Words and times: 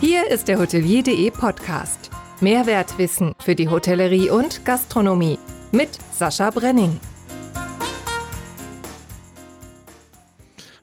Hier 0.00 0.30
ist 0.30 0.48
der 0.48 0.58
Hotelier.de 0.58 1.30
Podcast. 1.30 2.08
Mehrwertwissen 2.40 3.34
für 3.38 3.54
die 3.54 3.68
Hotellerie 3.68 4.30
und 4.30 4.64
Gastronomie 4.64 5.38
mit 5.72 5.90
Sascha 6.10 6.48
Brenning. 6.48 6.98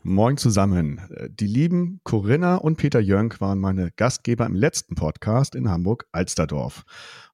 Moin 0.03 0.37
zusammen. 0.37 1.01
Die 1.31 1.47
lieben 1.47 1.99
Corinna 2.03 2.57
und 2.57 2.77
Peter 2.77 2.99
Jönk 2.99 3.41
waren 3.41 3.57
meine 3.57 3.89
Gastgeber 3.95 4.45
im 4.45 4.53
letzten 4.53 4.93
Podcast 4.93 5.55
in 5.55 5.67
Hamburg-Alsterdorf. 5.67 6.83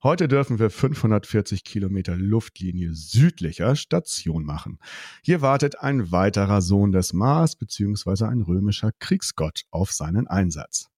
Heute 0.01 0.29
dürfen 0.29 0.59
wir 0.59 0.69
540 0.69 1.65
Kilometer 1.65 2.15
Luftlinie 2.15 2.93
südlicher 2.93 3.75
Station 3.75 4.45
machen. 4.45 4.79
Hier 5.21 5.41
wartet 5.41 5.81
ein 5.81 6.13
weiterer 6.13 6.61
Sohn 6.61 6.93
des 6.93 7.11
Mars 7.11 7.57
bzw. 7.57 8.23
ein 8.23 8.41
römischer 8.41 8.93
Kriegsgott 8.99 9.65
auf 9.69 9.91
seinen 9.91 10.27
Einsatz. 10.27 10.92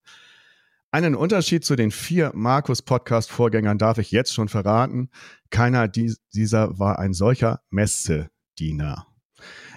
Einen 0.96 1.14
Unterschied 1.14 1.62
zu 1.62 1.76
den 1.76 1.90
vier 1.90 2.32
Markus-Podcast-Vorgängern 2.34 3.76
darf 3.76 3.98
ich 3.98 4.12
jetzt 4.12 4.32
schon 4.32 4.48
verraten. 4.48 5.10
Keiner 5.50 5.88
dieser 5.88 6.78
war 6.78 6.98
ein 6.98 7.12
solcher 7.12 7.60
Messediener. 7.68 9.06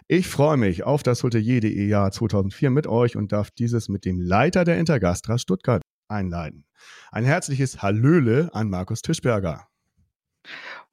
Ich 0.07 0.29
freue 0.29 0.55
mich 0.55 0.83
auf 0.83 1.03
das 1.03 1.21
Hotelier.de 1.21 1.85
Jahr 1.85 2.13
2004 2.13 2.69
mit 2.69 2.87
euch 2.87 3.17
und 3.17 3.33
darf 3.33 3.51
dieses 3.51 3.89
mit 3.89 4.05
dem 4.05 4.21
Leiter 4.21 4.63
der 4.63 4.79
Intergastra 4.79 5.37
Stuttgart 5.37 5.81
einleiten. 6.07 6.65
Ein 7.11 7.25
herzliches 7.25 7.81
Hallöle 7.81 8.49
an 8.53 8.69
Markus 8.69 9.01
Tischberger. 9.01 9.67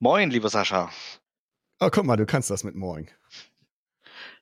Moin, 0.01 0.31
lieber 0.31 0.49
Sascha. 0.49 0.91
Oh, 1.79 1.89
guck 1.93 2.05
mal, 2.05 2.17
du 2.17 2.27
kannst 2.27 2.51
das 2.51 2.65
mit 2.65 2.75
Moin. 2.75 3.09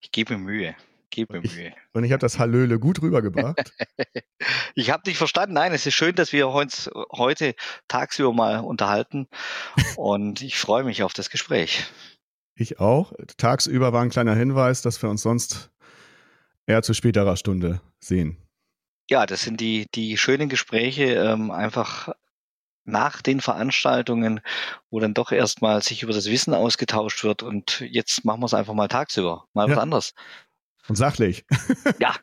Ich 0.00 0.10
gebe 0.12 0.38
mir 0.38 0.44
Mühe. 0.44 0.76
Gebe 1.14 1.40
mir 1.40 1.48
Mühe. 1.48 1.72
und 1.92 2.02
ich 2.02 2.10
habe 2.10 2.18
das 2.18 2.40
Hallöle 2.40 2.80
gut 2.80 3.00
rübergebracht. 3.00 3.72
ich 4.74 4.90
habe 4.90 5.04
dich 5.04 5.16
verstanden. 5.16 5.54
Nein, 5.54 5.72
es 5.72 5.86
ist 5.86 5.94
schön, 5.94 6.16
dass 6.16 6.32
wir 6.32 6.48
uns 6.48 6.90
heute 7.12 7.54
tagsüber 7.86 8.32
mal 8.32 8.58
unterhalten. 8.58 9.28
und 9.96 10.42
ich 10.42 10.58
freue 10.58 10.82
mich 10.82 11.04
auf 11.04 11.12
das 11.12 11.30
Gespräch. 11.30 11.84
Ich 12.56 12.80
auch. 12.80 13.12
Tagsüber 13.36 13.92
war 13.92 14.02
ein 14.02 14.10
kleiner 14.10 14.34
Hinweis, 14.34 14.82
dass 14.82 15.00
wir 15.00 15.08
uns 15.08 15.22
sonst 15.22 15.70
eher 16.66 16.82
zu 16.82 16.94
späterer 16.94 17.36
Stunde 17.36 17.80
sehen. 18.00 18.36
Ja, 19.08 19.24
das 19.24 19.42
sind 19.42 19.60
die, 19.60 19.86
die 19.94 20.18
schönen 20.18 20.48
Gespräche, 20.48 21.14
ähm, 21.14 21.52
einfach 21.52 22.08
nach 22.84 23.22
den 23.22 23.40
Veranstaltungen, 23.40 24.40
wo 24.90 25.00
dann 25.00 25.14
doch 25.14 25.32
erstmal 25.32 25.82
sich 25.82 26.02
über 26.02 26.12
das 26.12 26.26
Wissen 26.26 26.54
ausgetauscht 26.54 27.24
wird 27.24 27.42
und 27.42 27.80
jetzt 27.80 28.24
machen 28.24 28.40
wir 28.40 28.46
es 28.46 28.54
einfach 28.54 28.74
mal 28.74 28.88
tagsüber, 28.88 29.46
mal 29.54 29.68
ja. 29.68 29.76
was 29.76 29.82
anderes. 29.82 30.14
Und 30.88 30.96
sachlich. 30.96 31.46
Ja, 31.98 32.14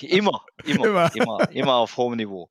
immer, 0.00 0.42
immer, 0.64 0.86
immer, 0.86 1.16
immer, 1.16 1.50
immer 1.50 1.74
auf 1.74 1.96
hohem 1.96 2.16
Niveau. 2.16 2.50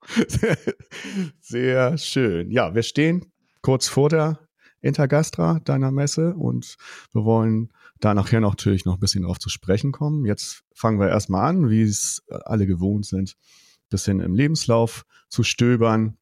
Sehr 1.41 1.97
schön. 1.97 2.51
Ja, 2.51 2.75
wir 2.75 2.83
stehen 2.83 3.31
kurz 3.61 3.87
vor 3.87 4.09
der 4.09 4.39
Intergastra 4.81 5.59
deiner 5.65 5.91
Messe 5.91 6.35
und 6.35 6.75
wir 7.13 7.25
wollen 7.25 7.73
da 7.99 8.13
nachher 8.13 8.41
natürlich 8.41 8.85
noch 8.85 8.95
ein 8.95 8.99
bisschen 8.99 9.23
drauf 9.23 9.39
zu 9.39 9.49
sprechen 9.49 9.91
kommen. 9.91 10.25
Jetzt 10.25 10.63
fangen 10.75 10.99
wir 10.99 11.09
erstmal 11.09 11.49
an, 11.49 11.69
wie 11.69 11.81
es 11.81 12.23
alle 12.29 12.67
gewohnt 12.67 13.07
sind, 13.07 13.31
ein 13.31 13.89
bisschen 13.89 14.19
im 14.19 14.35
Lebenslauf 14.35 15.05
zu 15.29 15.41
stöbern. 15.43 16.17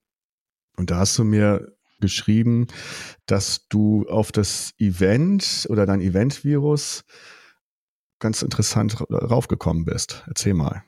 Und 0.77 0.91
da 0.91 0.99
hast 0.99 1.17
du 1.17 1.25
mir 1.25 1.75
geschrieben, 1.99 2.67
dass 3.25 3.67
du 3.67 4.07
auf 4.07 4.31
das 4.31 4.73
Event 4.77 5.67
oder 5.69 5.85
dein 5.85 6.01
Event-Virus 6.01 7.03
ganz 8.23 8.41
interessant 8.41 8.99
raufgekommen 9.11 9.85
bist. 9.85 10.23
Erzähl 10.27 10.53
mal. 10.53 10.83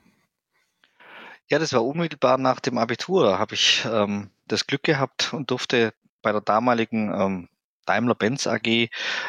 Ja, 1.48 1.60
das 1.60 1.72
war 1.72 1.84
unmittelbar 1.84 2.38
nach 2.38 2.58
dem 2.58 2.78
Abitur. 2.78 3.24
Da 3.24 3.38
habe 3.38 3.54
ich 3.54 3.86
ähm, 3.88 4.30
das 4.48 4.66
Glück 4.66 4.82
gehabt 4.82 5.32
und 5.32 5.50
durfte 5.50 5.92
bei 6.22 6.32
der 6.32 6.40
damaligen 6.40 7.12
ähm, 7.14 7.48
Daimler-Benz 7.84 8.48
AG 8.48 8.88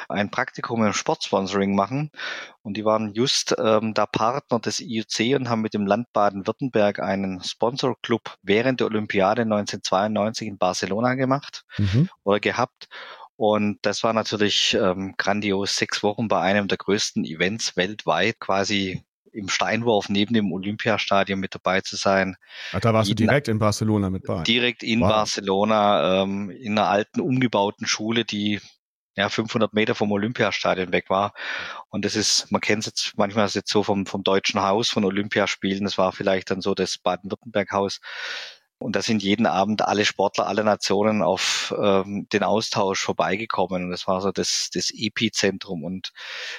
ein 0.10 0.32
Praktikum 0.32 0.84
im 0.84 0.94
Sportsponsoring 0.94 1.76
machen. 1.76 2.10
Und 2.64 2.76
die 2.76 2.86
waren 2.86 3.14
just 3.14 3.56
ähm, 3.60 3.94
da 3.94 4.08
Partner 4.08 4.60
des 4.60 4.80
IOC 4.80 5.38
und 5.38 5.50
haben 5.50 5.62
mit 5.62 5.76
dem 5.76 5.86
Land 5.86 6.12
Baden-Württemberg 6.14 7.00
einen 7.00 7.44
Sponsorclub 7.44 8.38
während 8.42 8.80
der 8.80 8.88
Olympiade 8.88 9.44
1992 9.44 10.48
in 10.48 10.58
Barcelona 10.58 11.14
gemacht 11.14 11.66
mhm. 11.78 12.10
oder 12.24 12.40
gehabt. 12.40 12.90
Und 13.38 13.78
das 13.84 14.04
war 14.04 14.14
natürlich 14.14 14.74
ähm, 14.74 15.14
grandios. 15.18 15.78
Sechs 15.78 16.04
Wochen 16.04 16.28
bei 16.28 16.42
einem 16.42 16.68
der 16.68 16.78
größten 16.78 17.24
Events 17.24 17.78
weltweit, 17.78 18.40
quasi 18.40 19.04
im 19.32 19.48
Steinwurf 19.50 20.10
neben 20.10 20.34
dem 20.34 20.52
Olympiastadion 20.52 21.40
mit 21.40 21.54
dabei 21.54 21.82
zu 21.82 21.96
sein. 21.96 22.36
Ach, 22.74 22.80
da 22.80 22.94
warst 22.94 23.10
Jeden, 23.10 23.26
du 23.26 23.30
direkt 23.30 23.48
in 23.48 23.60
Barcelona 23.60 24.10
mit 24.10 24.24
bei? 24.24 24.42
Direkt 24.44 24.82
in 24.82 25.02
wow. 25.02 25.10
Barcelona, 25.10 26.24
ähm, 26.24 26.50
in 26.50 26.78
einer 26.78 26.90
alten, 26.90 27.22
umgebauten 27.22 27.86
Schule, 27.86 28.26
die 28.26 28.60
ja, 29.16 29.30
500 29.30 29.74
Meter 29.74 29.96
vom 29.96 30.12
Olympiastadion 30.12 30.92
weg 30.92 31.10
war. 31.10 31.34
Und 31.90 32.06
das 32.06 32.16
ist, 32.16 32.52
man 32.52 32.62
kennt 32.62 32.82
es 32.82 32.86
jetzt 32.86 33.18
manchmal 33.18 33.46
ist 33.46 33.56
jetzt 33.56 33.72
so 33.72 33.84
vom, 33.84 34.06
vom 34.06 34.24
Deutschen 34.24 34.62
Haus 34.62 34.90
von 34.90 35.04
Olympiaspielen. 35.04 35.84
Das 35.84 35.98
war 35.98 36.12
vielleicht 36.12 36.52
dann 36.52 36.62
so 36.62 36.76
das 36.76 36.98
Baden-Württemberg-Haus. 37.00 38.00
Und 38.80 38.96
da 38.96 39.02
sind 39.02 39.24
jeden 39.24 39.48
Abend 39.48 39.82
alle 39.82 40.06
Sportler, 40.06 40.48
alle 40.48 40.64
Nationen 40.64 41.24
auf 41.24 41.74
ähm, 41.82 42.28
den 42.32 42.44
Austausch 42.44 43.00
vorbeigekommen. 43.02 43.86
Und 43.86 43.90
das 43.92 44.08
war 44.08 44.22
so 44.22 44.32
das, 44.32 44.70
das 44.72 44.92
Epizentrum. 44.94 45.84
Und 45.84 46.12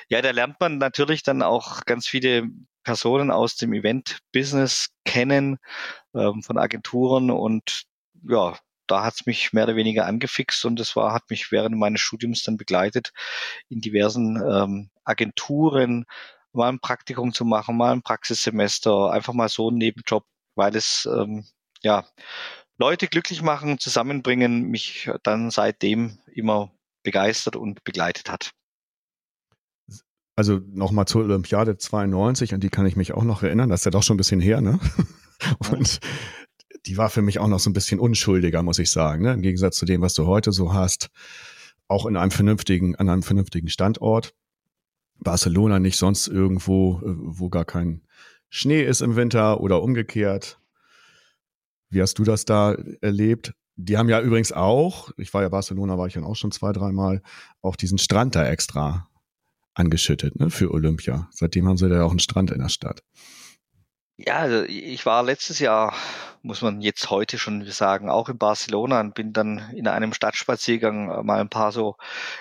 ja, 0.08 0.20
da 0.20 0.32
lernt 0.32 0.58
man 0.60 0.78
natürlich 0.78 1.22
dann 1.22 1.42
auch 1.42 1.84
ganz 1.84 2.08
viele 2.08 2.48
Personen 2.82 3.30
aus 3.30 3.56
dem 3.56 3.72
Event-Business 3.72 4.88
kennen, 5.04 5.58
ähm, 6.14 6.42
von 6.42 6.58
Agenturen. 6.58 7.30
Und 7.30 7.84
ja, 8.28 8.58
da 8.88 9.04
hat's 9.04 9.26
mich 9.26 9.52
mehr 9.52 9.64
oder 9.64 9.76
weniger 9.76 10.06
angefixt 10.06 10.64
und 10.64 10.80
das 10.80 10.96
war, 10.96 11.12
hat 11.12 11.30
mich 11.30 11.52
während 11.52 11.76
meines 11.76 12.00
Studiums 12.00 12.42
dann 12.42 12.56
begleitet, 12.56 13.12
in 13.68 13.80
diversen 13.80 14.42
ähm, 14.42 14.90
Agenturen 15.04 16.06
mal 16.52 16.70
ein 16.70 16.80
Praktikum 16.80 17.32
zu 17.32 17.44
machen, 17.44 17.76
mal 17.76 17.92
ein 17.92 18.02
Praxissemester, 18.02 19.12
einfach 19.12 19.34
mal 19.34 19.48
so 19.48 19.68
einen 19.68 19.78
Nebenjob, 19.78 20.24
weil 20.54 20.74
es 20.74 21.08
ähm, 21.12 21.44
ja, 21.82 22.06
Leute 22.78 23.08
glücklich 23.08 23.42
machen, 23.42 23.78
zusammenbringen, 23.78 24.64
mich 24.64 25.10
dann 25.22 25.50
seitdem 25.50 26.18
immer 26.32 26.72
begeistert 27.02 27.56
und 27.56 27.84
begleitet 27.84 28.30
hat. 28.30 28.52
Also 30.36 30.60
nochmal 30.70 31.06
zur 31.06 31.22
Olympiade 31.22 31.78
92, 31.78 32.54
an 32.54 32.60
die 32.60 32.68
kann 32.68 32.86
ich 32.86 32.94
mich 32.94 33.12
auch 33.12 33.24
noch 33.24 33.42
erinnern, 33.42 33.70
das 33.70 33.80
ist 33.80 33.84
ja 33.86 33.90
doch 33.90 34.04
schon 34.04 34.14
ein 34.14 34.18
bisschen 34.18 34.40
her, 34.40 34.60
ne? 34.60 34.78
Und 35.70 35.98
die 36.86 36.96
war 36.96 37.10
für 37.10 37.22
mich 37.22 37.40
auch 37.40 37.48
noch 37.48 37.58
so 37.58 37.70
ein 37.70 37.72
bisschen 37.72 37.98
unschuldiger, 37.98 38.62
muss 38.62 38.78
ich 38.78 38.90
sagen, 38.90 39.24
ne? 39.24 39.32
Im 39.32 39.42
Gegensatz 39.42 39.76
zu 39.76 39.84
dem, 39.84 40.00
was 40.00 40.14
du 40.14 40.26
heute 40.26 40.52
so 40.52 40.72
hast. 40.72 41.08
Auch 41.88 42.06
in 42.06 42.16
einem 42.16 42.30
vernünftigen, 42.30 42.94
an 42.94 43.08
einem 43.08 43.24
vernünftigen 43.24 43.68
Standort. 43.68 44.32
Barcelona 45.18 45.80
nicht 45.80 45.96
sonst 45.96 46.28
irgendwo, 46.28 46.98
äh, 46.98 47.14
wo 47.16 47.48
gar 47.48 47.64
kein 47.64 48.02
Schnee 48.48 48.84
ist 48.84 49.00
im 49.00 49.16
Winter 49.16 49.60
oder 49.60 49.82
umgekehrt. 49.82 50.60
Wie 51.90 52.02
hast 52.02 52.18
du 52.18 52.24
das 52.24 52.44
da 52.44 52.76
erlebt? 53.00 53.54
Die 53.76 53.96
haben 53.96 54.08
ja 54.08 54.20
übrigens 54.20 54.52
auch, 54.52 55.10
ich 55.16 55.32
war 55.32 55.42
ja 55.42 55.48
Barcelona, 55.48 55.96
war 55.98 56.06
ich 56.06 56.14
dann 56.14 56.24
auch 56.24 56.34
schon 56.34 56.50
zwei, 56.50 56.72
dreimal, 56.72 57.22
auch 57.62 57.76
diesen 57.76 57.98
Strand 57.98 58.34
da 58.34 58.46
extra 58.46 59.08
angeschüttet, 59.74 60.38
ne, 60.38 60.50
für 60.50 60.72
Olympia. 60.72 61.28
Seitdem 61.30 61.68
haben 61.68 61.76
sie 61.76 61.88
da 61.88 61.96
ja 61.96 62.02
auch 62.02 62.10
einen 62.10 62.18
Strand 62.18 62.50
in 62.50 62.58
der 62.58 62.68
Stadt. 62.68 63.02
Ja, 64.20 64.38
also 64.38 64.64
ich 64.64 65.06
war 65.06 65.22
letztes 65.22 65.60
Jahr, 65.60 65.94
muss 66.42 66.60
man 66.60 66.80
jetzt 66.80 67.08
heute 67.08 67.38
schon 67.38 67.64
sagen, 67.66 68.10
auch 68.10 68.28
in 68.28 68.36
Barcelona 68.36 68.98
und 68.98 69.14
bin 69.14 69.32
dann 69.32 69.70
in 69.76 69.86
einem 69.86 70.12
Stadtspaziergang 70.12 71.08
äh, 71.08 71.22
mal 71.22 71.40
ein 71.40 71.48
paar 71.48 71.70
so 71.70 71.94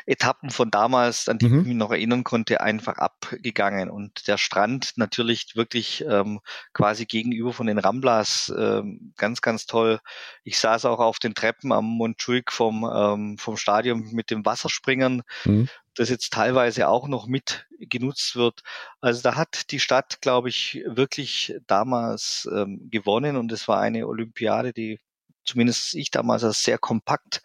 Etappen 0.07 0.49
von 0.49 0.71
damals, 0.71 1.29
an 1.29 1.37
die 1.37 1.47
mhm. 1.47 1.59
ich 1.59 1.67
mich 1.67 1.75
noch 1.75 1.91
erinnern 1.91 2.23
konnte, 2.23 2.61
einfach 2.61 2.97
abgegangen. 2.97 3.91
Und 3.91 4.27
der 4.27 4.39
Strand 4.39 4.93
natürlich 4.95 5.55
wirklich 5.55 6.03
ähm, 6.09 6.39
quasi 6.73 7.05
gegenüber 7.05 7.53
von 7.53 7.67
den 7.67 7.77
Ramblas 7.77 8.51
ähm, 8.57 9.13
ganz, 9.15 9.41
ganz 9.41 9.67
toll. 9.67 9.99
Ich 10.43 10.57
saß 10.57 10.85
auch 10.85 10.99
auf 10.99 11.19
den 11.19 11.35
Treppen 11.35 11.71
am 11.71 11.85
Montjuic 11.85 12.51
vom, 12.51 12.89
ähm, 12.91 13.37
vom 13.37 13.55
Stadion 13.55 14.13
mit 14.13 14.31
dem 14.31 14.43
Wasserspringern. 14.43 15.21
Mhm 15.45 15.69
das 15.97 16.09
jetzt 16.09 16.31
teilweise 16.31 16.87
auch 16.87 17.07
noch 17.07 17.27
mit 17.27 17.67
genutzt 17.79 18.35
wird. 18.35 18.61
Also 19.01 19.21
da 19.21 19.35
hat 19.35 19.71
die 19.71 19.79
Stadt, 19.79 20.21
glaube 20.21 20.49
ich, 20.49 20.83
wirklich 20.85 21.55
damals 21.67 22.47
ähm, 22.51 22.87
gewonnen 22.91 23.35
und 23.35 23.51
es 23.51 23.67
war 23.67 23.79
eine 23.79 24.07
Olympiade, 24.07 24.73
die 24.73 24.99
zumindest 25.43 25.95
ich 25.95 26.11
damals 26.11 26.43
als 26.43 26.63
sehr 26.63 26.77
kompakt 26.77 27.41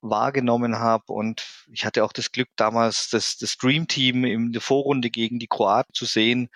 wahrgenommen 0.00 0.78
habe. 0.78 1.12
Und 1.12 1.44
ich 1.70 1.84
hatte 1.84 2.02
auch 2.04 2.12
das 2.12 2.32
Glück, 2.32 2.48
damals 2.56 3.10
das, 3.10 3.36
das 3.36 3.56
Dream 3.56 3.86
Team 3.86 4.24
in 4.24 4.52
der 4.52 4.62
Vorrunde 4.62 5.10
gegen 5.10 5.38
die 5.38 5.46
Kroaten 5.46 5.94
zu 5.94 6.06
sehen. 6.06 6.48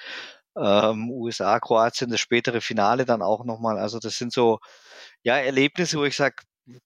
Ähm, 0.57 1.11
USA, 1.11 1.61
Kroatien, 1.61 2.11
das 2.11 2.21
spätere 2.21 2.61
Finale 2.61 3.05
dann 3.05 3.23
auch 3.23 3.45
nochmal. 3.45 3.79
Also 3.79 3.99
das 3.99 4.17
sind 4.17 4.33
so 4.33 4.59
ja 5.23 5.37
Erlebnisse, 5.37 5.99
wo 5.99 6.05
ich 6.05 6.17
sage, 6.17 6.37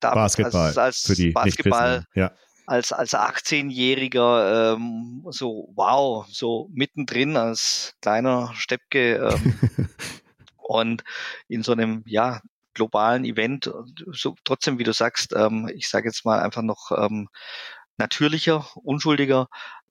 Basketball 0.01 0.67
als, 0.67 0.79
als 0.79 1.01
für 1.03 1.15
die 1.15 1.31
Basketball 1.31 2.05
ja 2.15 2.33
als, 2.67 2.93
als 2.93 3.15
18-Jähriger 3.15 4.75
ähm, 4.75 5.25
so, 5.31 5.71
wow, 5.75 6.27
so 6.29 6.69
mittendrin 6.73 7.37
als 7.37 7.95
kleiner 8.01 8.53
Steppke 8.55 9.17
ähm, 9.17 9.89
und 10.57 11.05
in 11.49 11.63
so 11.63 11.73
einem, 11.73 12.03
ja, 12.07 12.41
globalen 12.75 13.25
Event, 13.25 13.71
so 14.13 14.35
trotzdem, 14.45 14.79
wie 14.79 14.85
du 14.85 14.93
sagst, 14.93 15.33
ähm, 15.35 15.69
ich 15.75 15.89
sage 15.89 16.09
jetzt 16.09 16.25
mal 16.25 16.41
einfach 16.41 16.63
noch 16.63 16.93
ähm, 16.97 17.29
natürlicher, 17.99 18.67
unschuldiger, 18.77 19.49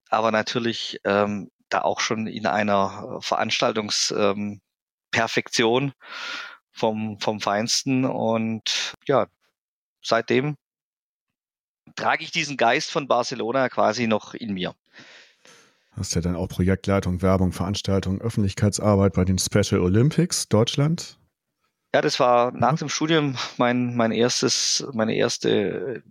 aber 0.08 0.32
natürlich 0.32 0.98
ähm, 1.04 1.50
da 1.68 1.82
auch 1.82 2.00
schon 2.00 2.26
in 2.26 2.46
einer 2.46 3.18
Veranstaltungsperfektion 3.20 5.84
ähm, 5.84 5.92
vom, 6.72 7.20
vom 7.20 7.40
Feinsten. 7.40 8.04
Und 8.04 8.94
ja, 9.06 9.28
seitdem 10.02 10.56
trage 11.96 12.24
ich 12.24 12.30
diesen 12.30 12.56
Geist 12.56 12.90
von 12.90 13.08
Barcelona 13.08 13.68
quasi 13.68 14.06
noch 14.06 14.34
in 14.34 14.54
mir. 14.54 14.74
Hast 15.92 16.14
ja 16.14 16.20
dann 16.22 16.36
auch 16.36 16.48
Projektleitung, 16.48 17.20
Werbung, 17.20 17.52
Veranstaltung, 17.52 18.20
Öffentlichkeitsarbeit 18.20 19.12
bei 19.12 19.24
den 19.24 19.38
Special 19.38 19.80
Olympics 19.80 20.48
Deutschland. 20.48 21.18
Ja, 21.94 22.00
das 22.00 22.18
war 22.18 22.52
nach 22.52 22.78
dem 22.78 22.88
Studium 22.88 23.36
mein, 23.58 23.94
mein 23.94 24.12
erstes, 24.12 24.86
meine 24.94 25.14
erste 25.14 26.02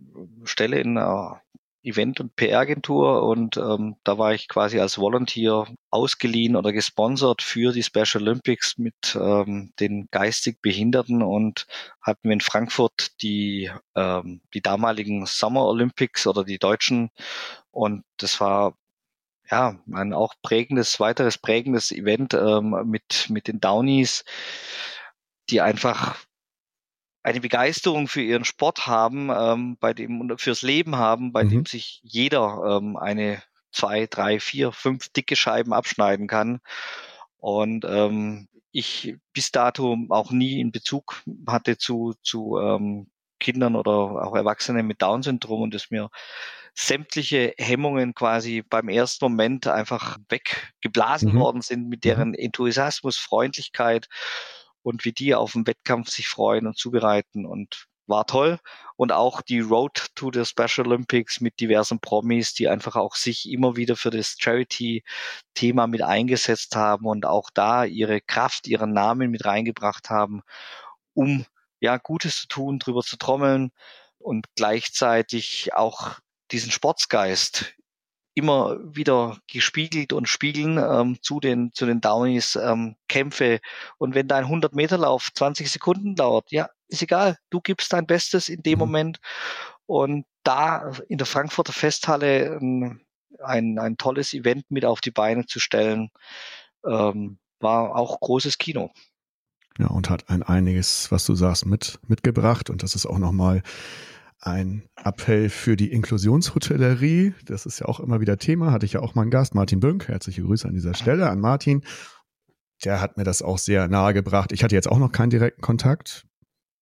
Stelle 0.44 0.78
in 0.78 0.96
einer 0.96 1.42
Event- 1.82 2.20
und 2.20 2.36
PR-Agentur 2.36 3.22
und 3.22 3.56
ähm, 3.56 3.96
da 4.04 4.18
war 4.18 4.34
ich 4.34 4.48
quasi 4.48 4.78
als 4.78 4.98
Volunteer 4.98 5.66
ausgeliehen 5.90 6.56
oder 6.56 6.72
gesponsert 6.72 7.42
für 7.42 7.72
die 7.72 7.82
Special 7.82 8.22
Olympics 8.22 8.78
mit 8.78 9.18
ähm, 9.20 9.72
den 9.80 10.08
geistig 10.10 10.60
Behinderten 10.62 11.22
und 11.22 11.66
hatten 12.00 12.28
wir 12.28 12.32
in 12.32 12.40
Frankfurt 12.40 13.20
die, 13.22 13.70
ähm, 13.96 14.40
die 14.54 14.62
damaligen 14.62 15.26
Summer 15.26 15.64
Olympics 15.66 16.26
oder 16.26 16.44
die 16.44 16.58
deutschen 16.58 17.10
und 17.70 18.04
das 18.18 18.40
war 18.40 18.76
ja 19.50 19.78
ein 19.92 20.12
auch 20.14 20.34
prägendes, 20.42 21.00
weiteres 21.00 21.38
prägendes 21.38 21.92
Event 21.92 22.34
ähm, 22.34 22.84
mit, 22.86 23.28
mit 23.28 23.48
den 23.48 23.60
Downies, 23.60 24.24
die 25.50 25.60
einfach 25.60 26.16
eine 27.22 27.40
Begeisterung 27.40 28.08
für 28.08 28.22
ihren 28.22 28.44
Sport 28.44 28.86
haben, 28.86 29.30
ähm, 29.30 29.76
bei 29.78 29.94
dem 29.94 30.34
fürs 30.38 30.62
Leben 30.62 30.96
haben, 30.96 31.32
bei 31.32 31.44
mhm. 31.44 31.48
dem 31.50 31.66
sich 31.66 32.00
jeder 32.02 32.78
ähm, 32.80 32.96
eine 32.96 33.42
zwei, 33.70 34.06
drei, 34.06 34.40
vier, 34.40 34.72
fünf 34.72 35.08
dicke 35.10 35.36
Scheiben 35.36 35.72
abschneiden 35.72 36.26
kann. 36.26 36.60
Und 37.38 37.84
ähm, 37.84 38.48
ich 38.70 39.16
bis 39.32 39.50
dato 39.50 39.96
auch 40.08 40.30
nie 40.30 40.60
in 40.60 40.72
Bezug 40.72 41.22
hatte 41.46 41.78
zu, 41.78 42.14
zu 42.22 42.58
ähm, 42.58 43.08
Kindern 43.38 43.76
oder 43.76 43.92
auch 43.92 44.34
Erwachsenen 44.34 44.86
mit 44.86 45.02
Down-Syndrom 45.02 45.62
und 45.62 45.74
es 45.74 45.90
mir 45.90 46.08
sämtliche 46.74 47.54
Hemmungen 47.58 48.14
quasi 48.14 48.62
beim 48.62 48.88
ersten 48.88 49.24
Moment 49.26 49.66
einfach 49.66 50.18
weggeblasen 50.28 51.34
mhm. 51.34 51.38
worden 51.38 51.62
sind 51.62 51.88
mit 51.88 52.04
deren 52.04 52.28
mhm. 52.28 52.34
Enthusiasmus, 52.34 53.18
Freundlichkeit 53.18 54.08
und 54.82 55.04
wie 55.04 55.12
die 55.12 55.34
auf 55.34 55.52
den 55.52 55.66
Wettkampf 55.66 56.10
sich 56.10 56.28
freuen 56.28 56.66
und 56.66 56.76
zubereiten 56.76 57.46
und 57.46 57.86
war 58.06 58.26
toll. 58.26 58.58
Und 58.96 59.12
auch 59.12 59.42
die 59.42 59.60
Road 59.60 60.08
to 60.14 60.30
the 60.32 60.44
Special 60.44 60.86
Olympics 60.86 61.40
mit 61.40 61.60
diversen 61.60 62.00
Promis, 62.00 62.54
die 62.54 62.68
einfach 62.68 62.96
auch 62.96 63.14
sich 63.14 63.50
immer 63.50 63.76
wieder 63.76 63.96
für 63.96 64.10
das 64.10 64.36
Charity-Thema 64.38 65.86
mit 65.86 66.02
eingesetzt 66.02 66.76
haben 66.76 67.06
und 67.06 67.26
auch 67.26 67.50
da 67.50 67.84
ihre 67.84 68.20
Kraft, 68.20 68.66
ihren 68.66 68.92
Namen 68.92 69.30
mit 69.30 69.44
reingebracht 69.44 70.10
haben, 70.10 70.42
um 71.14 71.46
ja 71.80 71.96
Gutes 71.98 72.42
zu 72.42 72.48
tun, 72.48 72.78
drüber 72.78 73.02
zu 73.02 73.16
trommeln 73.16 73.72
und 74.18 74.46
gleichzeitig 74.56 75.74
auch 75.74 76.18
diesen 76.50 76.70
Sportsgeist 76.70 77.74
immer 78.34 78.78
wieder 78.82 79.38
gespiegelt 79.46 80.12
und 80.12 80.28
spiegeln 80.28 80.78
ähm, 80.78 81.18
zu 81.22 81.40
den 81.40 81.72
zu 81.72 81.86
den 81.86 82.00
Downies 82.00 82.56
ähm, 82.56 82.96
Kämpfe 83.08 83.60
und 83.98 84.14
wenn 84.14 84.28
dein 84.28 84.44
100 84.44 84.74
Meter 84.74 84.98
Lauf 84.98 85.30
20 85.34 85.70
Sekunden 85.70 86.14
dauert, 86.14 86.50
ja 86.50 86.68
ist 86.88 87.02
egal, 87.02 87.38
du 87.50 87.60
gibst 87.60 87.92
dein 87.92 88.06
Bestes 88.06 88.48
in 88.48 88.62
dem 88.62 88.74
mhm. 88.74 88.78
Moment 88.78 89.20
und 89.86 90.26
da 90.44 90.92
in 91.08 91.18
der 91.18 91.26
Frankfurter 91.26 91.72
Festhalle 91.72 92.58
ein, 92.60 93.00
ein, 93.42 93.78
ein 93.78 93.96
tolles 93.96 94.34
Event 94.34 94.70
mit 94.70 94.84
auf 94.84 95.00
die 95.00 95.10
Beine 95.10 95.46
zu 95.46 95.60
stellen, 95.60 96.10
ähm, 96.86 97.38
war 97.60 97.96
auch 97.96 98.20
großes 98.20 98.58
Kino. 98.58 98.90
Ja, 99.78 99.86
und 99.86 100.10
hat 100.10 100.28
ein 100.28 100.42
einiges, 100.42 101.10
was 101.10 101.24
du 101.24 101.34
sagst, 101.34 101.64
mit, 101.64 101.98
mitgebracht. 102.06 102.68
Und 102.68 102.82
das 102.82 102.94
ist 102.94 103.06
auch 103.06 103.18
nochmal 103.18 103.62
ein 104.42 104.82
Appell 104.96 105.48
für 105.48 105.76
die 105.76 105.92
Inklusionshotellerie. 105.92 107.32
Das 107.46 107.64
ist 107.64 107.78
ja 107.78 107.86
auch 107.86 108.00
immer 108.00 108.20
wieder 108.20 108.38
Thema. 108.38 108.72
Hatte 108.72 108.84
ich 108.84 108.94
ja 108.94 109.00
auch 109.00 109.14
mal 109.14 109.22
einen 109.22 109.30
Gast, 109.30 109.54
Martin 109.54 109.78
Bönk. 109.80 110.08
Herzliche 110.08 110.42
Grüße 110.42 110.66
an 110.66 110.74
dieser 110.74 110.94
Stelle 110.94 111.30
an 111.30 111.40
Martin. 111.40 111.82
Der 112.84 113.00
hat 113.00 113.16
mir 113.16 113.22
das 113.22 113.40
auch 113.40 113.58
sehr 113.58 113.86
nahe 113.86 114.12
gebracht. 114.12 114.50
Ich 114.50 114.64
hatte 114.64 114.74
jetzt 114.74 114.88
auch 114.88 114.98
noch 114.98 115.12
keinen 115.12 115.30
direkten 115.30 115.62
Kontakt, 115.62 116.26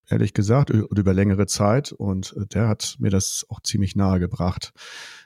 ehrlich 0.09 0.33
gesagt, 0.33 0.71
über 0.71 1.13
längere 1.13 1.47
Zeit. 1.47 1.93
Und 1.93 2.35
der 2.55 2.67
hat 2.67 2.97
mir 2.99 3.11
das 3.11 3.45
auch 3.51 3.61
ziemlich 3.61 3.95
nahe 3.95 4.21
gebracht, 4.21 4.73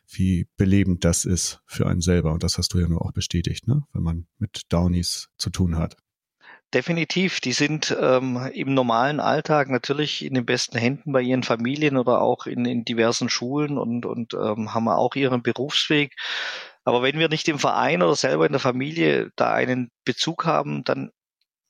wie 0.09 0.49
belebend 0.57 1.05
das 1.05 1.25
ist 1.25 1.61
für 1.67 1.87
einen 1.87 2.01
selber. 2.01 2.33
Und 2.33 2.43
das 2.43 2.59
hast 2.59 2.75
du 2.75 2.81
ja 2.81 2.89
nur 2.89 3.03
auch 3.03 3.13
bestätigt, 3.13 3.69
ne? 3.69 3.85
wenn 3.93 4.03
man 4.03 4.27
mit 4.39 4.63
Downies 4.71 5.29
zu 5.39 5.51
tun 5.51 5.79
hat. 5.79 5.97
Definitiv, 6.75 7.41
die 7.41 7.53
sind 7.53 7.97
ähm, 8.01 8.51
im 8.53 8.75
normalen 8.75 9.21
Alltag 9.21 9.71
natürlich 9.71 10.25
in 10.25 10.35
den 10.35 10.45
besten 10.45 10.77
Händen 10.77 11.13
bei 11.13 11.21
ihren 11.21 11.45
Familien 11.45 11.97
oder 11.97 12.21
auch 12.21 12.47
in, 12.47 12.65
in 12.65 12.85
diversen 12.85 13.29
Schulen 13.29 13.79
und, 13.79 14.05
und 14.05 14.35
ähm, 14.35 14.75
haben 14.75 14.89
auch 14.89 15.15
ihren 15.15 15.43
Berufsweg. 15.43 16.17
Aber 16.83 17.01
wenn 17.03 17.21
wir 17.21 17.29
nicht 17.29 17.47
im 17.47 17.61
Verein 17.61 18.03
oder 18.03 18.17
selber 18.17 18.45
in 18.45 18.53
der 18.53 18.61
Familie 18.61 19.31
da 19.37 19.53
einen 19.53 19.93
Bezug 20.05 20.47
haben, 20.47 20.83
dann 20.83 21.13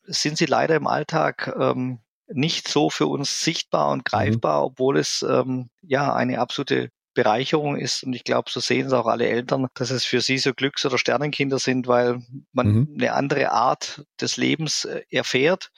sind 0.04 0.38
sie 0.38 0.46
leider 0.46 0.74
im 0.74 0.86
Alltag 0.86 1.54
ähm, 1.60 2.00
nicht 2.26 2.68
so 2.68 2.88
für 2.88 3.06
uns 3.06 3.44
sichtbar 3.44 3.90
und 3.90 3.98
mhm. 3.98 4.04
greifbar, 4.04 4.60
mhm. 4.60 4.66
obwohl 4.66 4.96
es 4.96 5.22
ähm, 5.28 5.68
ja 5.82 6.14
eine 6.14 6.40
absolute 6.40 6.88
Bereicherung 7.14 7.76
ist. 7.76 8.02
Und 8.05 8.12
ich 8.12 8.25
glaube, 8.25 8.50
so 8.50 8.61
sehen 8.61 8.87
es 8.87 8.93
auch 8.93 9.06
alle 9.06 9.26
Eltern, 9.26 9.69
dass 9.75 9.90
es 9.90 10.05
für 10.05 10.20
sie 10.20 10.38
so 10.38 10.52
Glücks- 10.52 10.84
oder 10.84 10.99
Sternenkinder 10.99 11.58
sind, 11.58 11.87
weil 11.87 12.20
man 12.52 12.66
mhm. 12.66 12.94
eine 12.94 13.12
andere 13.14 13.50
Art 13.52 14.05
des 14.20 14.37
Lebens 14.37 14.84
äh, 14.84 15.02
erfährt. 15.11 15.70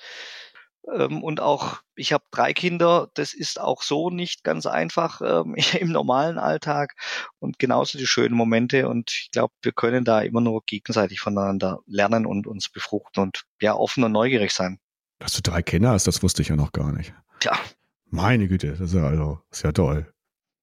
Ähm, 0.93 1.23
und 1.23 1.41
auch, 1.41 1.81
ich 1.95 2.13
habe 2.13 2.25
drei 2.31 2.53
Kinder, 2.53 3.11
das 3.15 3.35
ist 3.35 3.61
auch 3.61 3.83
so 3.83 4.11
nicht 4.11 4.45
ganz 4.45 4.67
einfach 4.67 5.21
ähm, 5.21 5.57
im 5.81 5.91
normalen 5.91 6.39
Alltag 6.39 6.95
und 7.39 7.59
genauso 7.59 7.99
die 7.99 8.07
schönen 8.07 8.35
Momente. 8.35 8.89
Und 8.89 9.11
ich 9.11 9.31
glaube, 9.31 9.53
wir 9.63 9.73
können 9.73 10.05
da 10.05 10.21
immer 10.21 10.41
nur 10.41 10.63
gegenseitig 10.65 11.21
voneinander 11.21 11.81
lernen 11.87 12.27
und 12.27 12.47
uns 12.47 12.69
befruchten 12.69 13.23
und 13.23 13.45
ja, 13.61 13.75
offen 13.75 14.05
und 14.05 14.13
neugierig 14.13 14.53
sein. 14.53 14.79
Dass 15.19 15.33
du 15.33 15.43
drei 15.43 15.63
Kinder 15.63 15.91
hast, 15.91 16.07
das 16.07 16.23
wusste 16.23 16.43
ich 16.43 16.49
ja 16.49 16.57
noch 16.57 16.73
gar 16.73 16.93
nicht. 16.93 17.15
Tja. 17.41 17.59
Meine 18.09 18.49
Güte, 18.49 18.69
das 18.69 18.81
ist 18.81 18.95
ja, 18.95 19.05
also, 19.05 19.41
ist 19.51 19.63
ja 19.63 19.73
toll. 19.73 20.13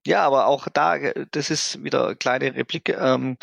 Ja, 0.06 0.26
aber 0.26 0.48
auch 0.48 0.68
da, 0.68 0.96
äh, 0.98 1.26
das 1.32 1.50
ist 1.50 1.84
wieder 1.84 2.08
eine 2.08 2.16
kleine 2.16 2.56
Replik. 2.56 2.90
Ähm, 2.90 3.38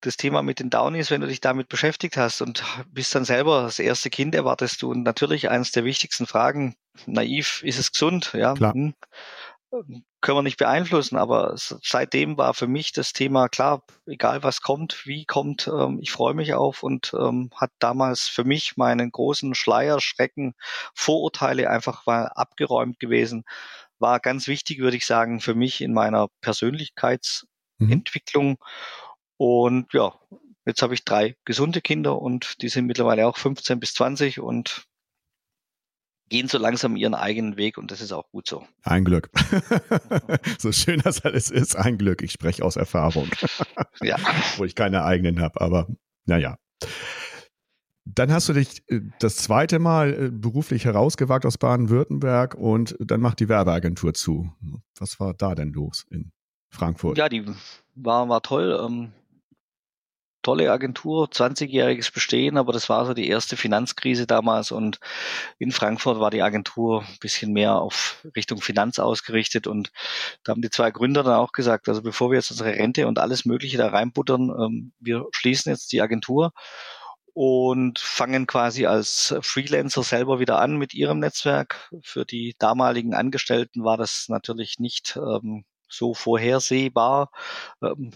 das 0.00 0.16
Thema 0.16 0.42
mit 0.42 0.58
den 0.58 0.68
Downies, 0.68 1.10
wenn 1.10 1.20
du 1.20 1.28
dich 1.28 1.40
damit 1.40 1.68
beschäftigt 1.68 2.16
hast 2.16 2.42
und 2.42 2.64
bist 2.88 3.14
dann 3.14 3.24
selber 3.24 3.62
das 3.62 3.78
erste 3.78 4.10
Kind, 4.10 4.34
erwartest 4.34 4.82
du 4.82 4.90
und 4.90 5.04
natürlich 5.04 5.48
eines 5.48 5.70
der 5.70 5.84
wichtigsten 5.84 6.26
Fragen, 6.26 6.74
naiv, 7.06 7.62
ist 7.62 7.78
es 7.78 7.92
gesund? 7.92 8.32
Ja, 8.34 8.54
klar. 8.54 8.74
Hm, 8.74 8.94
können 10.20 10.38
wir 10.38 10.42
nicht 10.42 10.58
beeinflussen, 10.58 11.16
aber 11.16 11.54
seitdem 11.56 12.36
war 12.36 12.52
für 12.52 12.66
mich 12.66 12.92
das 12.92 13.12
Thema 13.12 13.48
klar, 13.48 13.82
egal 14.06 14.42
was 14.42 14.60
kommt, 14.60 15.06
wie 15.06 15.24
kommt, 15.24 15.66
ähm, 15.68 15.98
ich 16.02 16.12
freue 16.12 16.34
mich 16.34 16.52
auf 16.52 16.82
und 16.82 17.14
ähm, 17.18 17.50
hat 17.56 17.70
damals 17.78 18.28
für 18.28 18.44
mich 18.44 18.76
meinen 18.76 19.10
großen 19.10 19.54
Schleier, 19.54 20.00
Schrecken, 20.00 20.54
Vorurteile 20.94 21.70
einfach 21.70 22.06
mal 22.06 22.26
abgeräumt 22.26 23.00
gewesen 23.00 23.44
war 24.02 24.20
ganz 24.20 24.48
wichtig, 24.48 24.80
würde 24.80 24.98
ich 24.98 25.06
sagen, 25.06 25.40
für 25.40 25.54
mich 25.54 25.80
in 25.80 25.94
meiner 25.94 26.28
Persönlichkeitsentwicklung. 26.42 28.50
Mhm. 28.50 28.56
Und 29.38 29.94
ja, 29.94 30.12
jetzt 30.66 30.82
habe 30.82 30.92
ich 30.92 31.04
drei 31.04 31.36
gesunde 31.44 31.80
Kinder 31.80 32.20
und 32.20 32.60
die 32.60 32.68
sind 32.68 32.84
mittlerweile 32.86 33.26
auch 33.26 33.38
15 33.38 33.80
bis 33.80 33.94
20 33.94 34.40
und 34.40 34.84
gehen 36.28 36.48
so 36.48 36.58
langsam 36.58 36.96
ihren 36.96 37.14
eigenen 37.14 37.56
Weg 37.56 37.78
und 37.78 37.90
das 37.90 38.00
ist 38.00 38.12
auch 38.12 38.30
gut 38.30 38.46
so. 38.46 38.64
Ein 38.82 39.04
Glück. 39.04 39.30
so 40.58 40.70
schön 40.72 41.00
das 41.00 41.24
alles 41.24 41.50
ist, 41.50 41.76
ein 41.76 41.98
Glück. 41.98 42.22
Ich 42.22 42.32
spreche 42.32 42.64
aus 42.64 42.76
Erfahrung. 42.76 43.28
ja. 44.00 44.16
Wo 44.56 44.64
ich 44.64 44.74
keine 44.74 45.04
eigenen 45.04 45.40
habe, 45.40 45.60
aber 45.60 45.88
naja. 46.24 46.56
Dann 48.14 48.32
hast 48.32 48.48
du 48.48 48.52
dich 48.52 48.82
äh, 48.88 49.00
das 49.20 49.36
zweite 49.36 49.78
Mal 49.78 50.12
äh, 50.12 50.30
beruflich 50.30 50.84
herausgewagt 50.84 51.46
aus 51.46 51.58
Baden-Württemberg 51.58 52.54
und 52.54 52.96
dann 52.98 53.20
macht 53.20 53.40
die 53.40 53.48
Werbeagentur 53.48 54.14
zu. 54.14 54.52
Was 54.98 55.18
war 55.20 55.34
da 55.34 55.54
denn 55.54 55.72
los 55.72 56.06
in 56.10 56.32
Frankfurt? 56.70 57.18
Ja, 57.18 57.28
die 57.28 57.44
war, 57.94 58.28
war 58.28 58.42
toll. 58.42 58.78
Ähm, 58.84 59.12
tolle 60.42 60.70
Agentur, 60.72 61.28
20-jähriges 61.28 62.12
Bestehen, 62.12 62.56
aber 62.56 62.72
das 62.72 62.88
war 62.88 63.06
so 63.06 63.14
die 63.14 63.28
erste 63.28 63.56
Finanzkrise 63.56 64.26
damals 64.26 64.72
und 64.72 64.98
in 65.58 65.70
Frankfurt 65.70 66.18
war 66.18 66.30
die 66.30 66.42
Agentur 66.42 67.02
ein 67.02 67.18
bisschen 67.20 67.52
mehr 67.52 67.76
auf 67.76 68.26
Richtung 68.36 68.60
Finanz 68.60 68.98
ausgerichtet 68.98 69.66
und 69.66 69.92
da 70.42 70.50
haben 70.50 70.62
die 70.62 70.70
zwei 70.70 70.90
Gründer 70.90 71.22
dann 71.22 71.34
auch 71.34 71.52
gesagt, 71.52 71.88
also 71.88 72.02
bevor 72.02 72.30
wir 72.30 72.36
jetzt 72.38 72.50
unsere 72.50 72.70
Rente 72.70 73.06
und 73.06 73.18
alles 73.18 73.44
Mögliche 73.44 73.78
da 73.78 73.88
reinbuttern, 73.88 74.50
ähm, 74.50 74.92
wir 74.98 75.26
schließen 75.30 75.70
jetzt 75.70 75.92
die 75.92 76.02
Agentur 76.02 76.52
und 77.34 77.98
fangen 77.98 78.46
quasi 78.46 78.86
als 78.86 79.34
Freelancer 79.40 80.02
selber 80.02 80.38
wieder 80.38 80.58
an 80.58 80.76
mit 80.76 80.94
ihrem 80.94 81.18
Netzwerk. 81.18 81.90
Für 82.02 82.24
die 82.24 82.54
damaligen 82.58 83.14
Angestellten 83.14 83.84
war 83.84 83.96
das 83.96 84.26
natürlich 84.28 84.78
nicht 84.78 85.16
ähm, 85.16 85.64
so 85.88 86.14
vorhersehbar. 86.14 87.30
Ähm, 87.82 88.12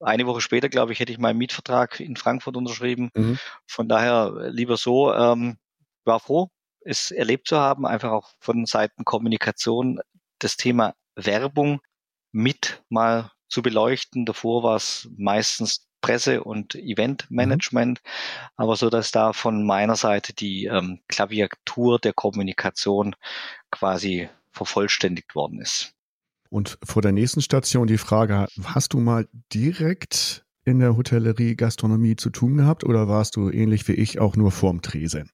eine 0.00 0.26
Woche 0.26 0.40
später, 0.40 0.68
glaube 0.68 0.92
ich, 0.92 1.00
hätte 1.00 1.12
ich 1.12 1.18
meinen 1.18 1.38
Mietvertrag 1.38 2.00
in 2.00 2.16
Frankfurt 2.16 2.56
unterschrieben. 2.56 3.10
Mhm. 3.14 3.38
Von 3.66 3.88
daher 3.88 4.34
äh, 4.40 4.48
lieber 4.48 4.76
so. 4.76 5.12
Ähm, 5.12 5.58
war 6.04 6.20
froh, 6.20 6.50
es 6.80 7.10
erlebt 7.10 7.48
zu 7.48 7.58
haben, 7.58 7.86
einfach 7.86 8.10
auch 8.10 8.30
von 8.40 8.64
Seiten 8.66 9.04
Kommunikation 9.04 10.00
das 10.38 10.56
Thema 10.56 10.94
Werbung 11.14 11.80
mit 12.32 12.82
mal 12.88 13.32
zu 13.48 13.62
beleuchten. 13.62 14.24
Davor 14.24 14.62
war 14.62 14.76
es 14.76 15.08
meistens 15.16 15.86
Presse- 16.00 16.44
und 16.44 16.74
Eventmanagement, 16.74 18.00
mhm. 18.02 18.48
aber 18.56 18.76
so, 18.76 18.90
dass 18.90 19.10
da 19.10 19.32
von 19.32 19.64
meiner 19.64 19.96
Seite 19.96 20.32
die 20.32 20.66
ähm, 20.66 21.00
Klaviatur 21.08 21.98
der 21.98 22.12
Kommunikation 22.12 23.14
quasi 23.70 24.28
vervollständigt 24.52 25.34
worden 25.34 25.60
ist. 25.60 25.94
Und 26.48 26.78
vor 26.82 27.00
der 27.00 27.12
nächsten 27.12 27.42
Station 27.42 27.86
die 27.86 27.98
Frage, 27.98 28.48
hast 28.64 28.92
du 28.92 28.98
mal 28.98 29.28
direkt 29.52 30.44
in 30.64 30.80
der 30.80 30.96
Hotellerie 30.96 31.54
Gastronomie 31.54 32.16
zu 32.16 32.30
tun 32.30 32.56
gehabt 32.56 32.84
oder 32.84 33.08
warst 33.08 33.36
du 33.36 33.50
ähnlich 33.50 33.86
wie 33.88 33.92
ich 33.92 34.18
auch 34.18 34.36
nur 34.36 34.50
vorm 34.50 34.82
Tresen? 34.82 35.30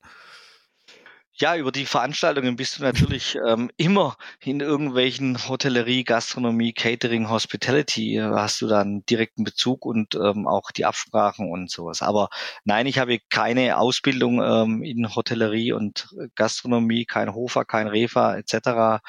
Ja, 1.39 1.55
über 1.55 1.71
die 1.71 1.85
Veranstaltungen 1.85 2.55
bist 2.55 2.79
du 2.79 2.83
natürlich 2.83 3.37
ähm, 3.47 3.69
immer 3.77 4.17
in 4.39 4.59
irgendwelchen 4.59 5.37
Hotellerie, 5.47 6.03
Gastronomie, 6.03 6.73
Catering, 6.73 7.29
Hospitality, 7.29 8.19
hast 8.19 8.59
du 8.61 8.67
dann 8.67 9.05
direkten 9.05 9.43
Bezug 9.43 9.85
und 9.85 10.15
ähm, 10.15 10.47
auch 10.47 10.71
die 10.71 10.85
Absprachen 10.85 11.51
und 11.51 11.69
sowas. 11.69 12.01
Aber 12.01 12.29
nein, 12.63 12.87
ich 12.87 12.97
habe 12.97 13.19
keine 13.29 13.77
Ausbildung 13.77 14.41
ähm, 14.41 14.81
in 14.81 15.13
Hotellerie 15.13 15.73
und 15.73 16.07
Gastronomie, 16.33 17.05
kein 17.05 17.31
Hofer, 17.35 17.65
kein 17.65 17.87
Refa 17.87 18.35
etc. 18.35 19.03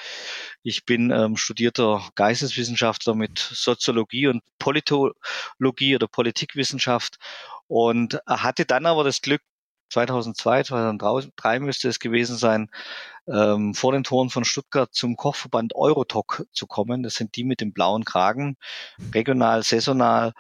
Ich 0.63 0.85
bin 0.85 1.11
ähm, 1.11 1.39
studierter 1.39 2.11
Geisteswissenschaftler 2.15 3.15
mit 3.15 3.39
Soziologie 3.39 4.27
und 4.27 4.43
Politologie 4.59 5.95
oder 5.95 6.09
Politikwissenschaft 6.09 7.19
und 7.69 8.21
hatte 8.27 8.67
dann 8.67 8.85
aber 8.85 9.05
das 9.05 9.23
Glück, 9.23 9.41
2002, 9.91 10.65
2003 10.65 11.61
müsste 11.61 11.89
es 11.89 11.99
gewesen 11.99 12.37
sein, 12.37 12.71
ähm, 13.27 13.75
vor 13.75 13.93
den 13.93 14.05
Toren 14.05 14.31
von 14.31 14.45
Stuttgart 14.45 14.93
zum 14.93 15.17
Kochverband 15.17 15.75
Eurotoc 15.75 16.47
zu 16.53 16.67
kommen. 16.67 17.03
Das 17.03 17.15
sind 17.15 17.37
die 17.37 17.45
mit 17.45 17.61
dem 17.61 17.73
blauen 17.73 18.05
Kragen, 18.05 18.57
regional, 19.15 19.63
saisonal 19.63 20.33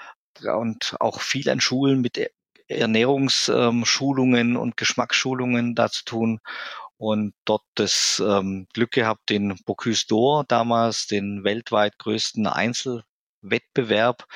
und 0.43 0.97
auch 1.01 1.21
viel 1.21 1.49
an 1.51 1.61
Schulen 1.61 2.01
mit 2.01 2.19
e-, 2.19 2.31
Ernährungsschulungen 2.69 4.51
ähm, 4.51 4.57
und 4.57 4.77
Geschmacksschulungen 4.77 5.75
da 5.75 5.91
zu 5.91 6.05
tun 6.05 6.41
und 6.99 7.33
dort 7.45 7.65
das 7.75 8.23
ähm, 8.25 8.67
Glück 8.75 8.91
gehabt, 8.93 9.31
den 9.31 9.57
Bocuse 9.65 10.07
d'Or 10.07 10.45
damals, 10.47 11.07
den 11.07 11.45
weltweit 11.45 11.99
größten 11.99 12.47
Einzelwettbewerb 12.47 14.27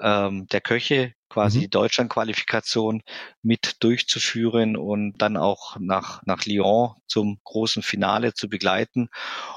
ähm, 0.00 0.46
der 0.48 0.60
Köche 0.60 1.14
quasi 1.30 1.58
mhm. 1.58 1.62
die 1.62 1.70
Deutschlandqualifikation 1.70 3.02
mit 3.40 3.82
durchzuführen 3.82 4.76
und 4.76 5.16
dann 5.18 5.38
auch 5.38 5.76
nach, 5.78 6.20
nach 6.26 6.44
Lyon 6.44 6.94
zum 7.06 7.40
großen 7.44 7.82
Finale 7.82 8.34
zu 8.34 8.48
begleiten. 8.48 9.08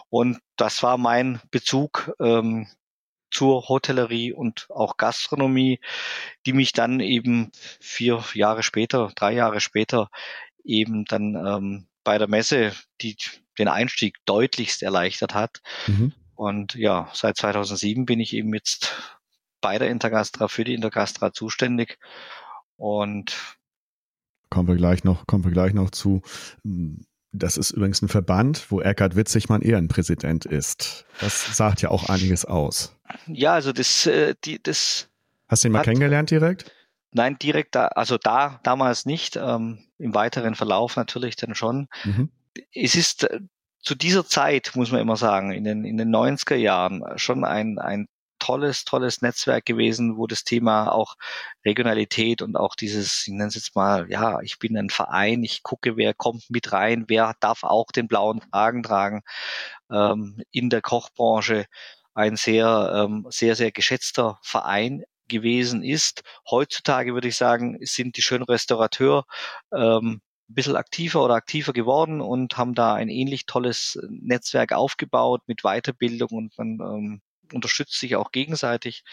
Und 0.10 0.39
das 0.56 0.82
war 0.84 0.98
mein 0.98 1.42
Bezug 1.51 2.13
ähm, 2.22 2.68
zur 3.32 3.68
Hotellerie 3.68 4.32
und 4.32 4.68
auch 4.70 4.96
Gastronomie, 4.96 5.80
die 6.46 6.53
mich 6.53 6.72
dann 6.72 7.00
eben 7.00 7.51
vier 7.82 8.24
Jahre 8.34 8.63
später, 8.63 9.12
drei 9.15 9.34
Jahre 9.34 9.60
später 9.60 10.10
eben 10.63 11.03
dann 11.06 11.36
ähm, 11.36 11.88
bei 12.03 12.18
der 12.18 12.30
Messe 12.30 12.74
die 13.01 13.18
den 13.58 13.68
Einstieg 13.68 14.18
deutlichst 14.25 14.84
erleichtert 14.84 15.34
hat. 15.34 15.62
Mhm. 15.88 16.13
Und 16.36 16.75
ja, 16.75 17.10
seit 17.13 17.38
2007 17.38 18.06
bin 18.06 18.20
ich 18.20 18.34
eben 18.34 18.53
jetzt 18.53 18.96
bei 19.63 19.79
der 19.79 19.89
Intergastra, 19.89 20.48
für 20.48 20.63
die 20.63 20.75
Intergastra 20.75 21.34
zuständig. 21.34 21.98
Und 22.75 23.58
kommen 24.51 24.67
wir 24.67 24.75
gleich 24.75 25.03
noch, 25.03 25.25
kommen 25.25 25.43
wir 25.43 25.51
gleich 25.51 25.74
noch 25.74 25.89
zu. 25.89 26.22
Das 27.32 27.58
ist 27.58 27.72
übrigens 27.72 28.03
ein 28.03 28.10
Verband, 28.10 28.70
wo 28.70 28.82
Eckhard 28.82 29.15
Witzigmann 29.15 29.62
Ehrenpräsident 29.62 30.46
ist. 30.46 31.05
Das 31.20 31.55
sagt 31.58 31.82
ja 31.82 31.89
auch 31.89 32.10
einiges 32.10 32.46
aus. 32.46 32.96
Ja, 33.25 33.53
also 33.53 33.72
das, 33.72 34.05
äh, 34.05 34.36
die, 34.43 34.62
das. 34.62 35.10
Hast 35.48 35.63
du 35.63 35.70
ihn 35.70 35.72
mal 35.72 35.79
hat, 35.79 35.86
kennengelernt 35.86 36.29
direkt? 36.29 36.72
Nein, 37.12 37.38
direkt 37.39 37.75
da, 37.75 37.88
also 37.88 38.17
da 38.17 38.60
damals 38.63 39.05
nicht. 39.05 39.38
Ähm, 39.38 39.79
Im 39.98 40.13
weiteren 40.13 40.55
Verlauf 40.55 40.96
natürlich 40.96 41.36
dann 41.36 41.55
schon. 41.55 41.88
Mhm. 42.03 42.29
Es 42.74 42.96
ist 42.96 43.24
äh, 43.24 43.39
zu 43.79 43.96
dieser 43.96 44.25
Zeit, 44.25 44.72
muss 44.75 44.91
man 44.91 45.01
immer 45.01 45.17
sagen, 45.17 45.51
in 45.51 45.63
den, 45.63 45.86
in 45.86 45.98
den 45.98 46.13
90er 46.13 46.55
Jahren 46.55 47.03
schon 47.15 47.46
ein, 47.46 47.79
ein 47.79 48.08
tolles, 48.44 48.84
tolles 48.84 49.22
Netzwerk 49.22 49.66
gewesen, 49.66 50.18
wo 50.18 50.28
das 50.28 50.44
Thema 50.44 50.92
auch 50.92 51.16
Regionalität 51.66 52.42
und 52.42 52.58
auch 52.58 52.76
dieses, 52.76 53.26
ich 53.26 53.34
nenne 53.34 53.48
es 53.48 53.56
jetzt 53.56 53.74
mal, 53.76 54.10
ja, 54.12 54.42
ich 54.42 54.60
bin 54.60 54.78
ein 54.78 54.90
Verein, 54.90 55.44
ich 55.44 55.64
gucke, 55.64 55.96
wer 55.96 56.14
kommt 56.14 56.50
mit 56.50 56.74
rein, 56.74 57.06
wer 57.08 57.36
darf 57.40 57.64
auch 57.64 57.92
den 57.92 58.10
blauen 58.10 58.42
Kragen 58.52 58.84
tragen 58.84 59.22
ähm, 59.90 60.42
in 60.52 60.70
der 60.70 60.82
Kochbranche. 60.82 61.66
Ein 62.14 62.36
sehr, 62.36 62.94
ähm, 62.96 63.26
sehr, 63.30 63.56
sehr 63.56 63.72
geschätzter 63.72 64.40
Verein 64.44 65.04
gewesen 65.30 65.82
ist. 65.84 66.24
Heutzutage 66.50 67.14
würde 67.14 67.30
ich 67.30 67.38
sagen, 67.38 67.78
sind 67.82 68.18
die 68.18 68.22
schönen 68.22 68.44
Restaurateur 68.44 69.24
ähm, 69.74 70.22
ein 70.50 70.54
bisschen 70.54 70.76
aktiver 70.76 71.24
oder 71.24 71.36
aktiver 71.36 71.72
geworden 71.72 72.20
und 72.20 72.58
haben 72.58 72.76
da 72.76 72.94
ein 72.94 73.10
ähnlich 73.10 73.46
tolles 73.46 73.98
Netzwerk 74.10 74.74
aufgebaut 74.74 75.42
mit 75.48 75.62
Weiterbildung 75.64 76.30
und 76.32 76.58
man 76.58 76.68
ähm, 76.82 77.22
unterstützt 77.53 78.00
sich 78.00 78.15
auch 78.15 78.31
gegenseitig. 78.31 79.03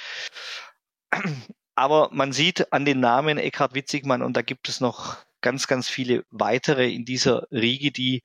Aber 1.75 2.11
man 2.13 2.33
sieht 2.33 2.73
an 2.73 2.85
den 2.85 3.01
Namen 3.01 3.39
Eckhard 3.39 3.75
Witzigmann 3.75 4.23
und 4.23 4.37
da 4.37 4.43
gibt 4.43 4.69
es 4.69 4.81
noch 4.81 5.17
ganz, 5.41 5.67
ganz 5.67 5.89
viele 5.89 6.25
weitere 6.31 6.93
in 6.93 7.05
dieser 7.05 7.47
Riege, 7.51 7.91
die 7.91 8.23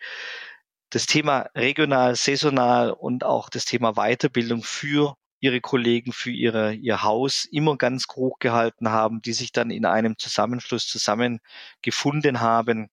das 0.89 1.05
Thema 1.05 1.49
regional, 1.55 2.15
saisonal 2.15 2.91
und 2.91 3.23
auch 3.23 3.49
das 3.49 3.65
Thema 3.65 3.93
Weiterbildung 3.93 4.63
für 4.63 5.15
ihre 5.39 5.61
Kollegen, 5.61 6.11
für 6.11 6.31
ihre, 6.31 6.73
ihr 6.73 7.03
Haus 7.03 7.45
immer 7.45 7.77
ganz 7.77 8.05
hoch 8.15 8.39
gehalten 8.39 8.89
haben, 8.89 9.21
die 9.21 9.33
sich 9.33 9.51
dann 9.51 9.71
in 9.71 9.85
einem 9.85 10.17
Zusammenschluss 10.17 10.87
zusammengefunden 10.87 12.39
haben. 12.39 12.89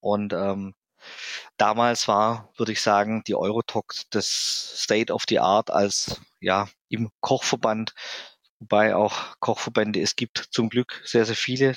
Und 0.00 0.32
ähm, 0.32 0.74
Damals 1.56 2.08
war, 2.08 2.50
würde 2.56 2.72
ich 2.72 2.80
sagen, 2.80 3.22
die 3.26 3.34
Eurotalk 3.34 3.94
das 4.10 4.26
State 4.82 5.12
of 5.12 5.24
the 5.28 5.38
Art 5.38 5.70
als 5.70 6.20
ja 6.40 6.68
im 6.88 7.10
Kochverband, 7.20 7.94
wobei 8.58 8.94
auch 8.94 9.38
Kochverbände 9.40 10.00
es 10.00 10.16
gibt 10.16 10.38
zum 10.50 10.68
Glück 10.68 11.02
sehr, 11.04 11.24
sehr 11.24 11.36
viele, 11.36 11.76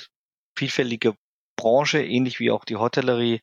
vielfältige 0.56 1.14
Branche, 1.56 2.02
ähnlich 2.02 2.40
wie 2.40 2.50
auch 2.50 2.64
die 2.64 2.76
Hotellerie. 2.76 3.40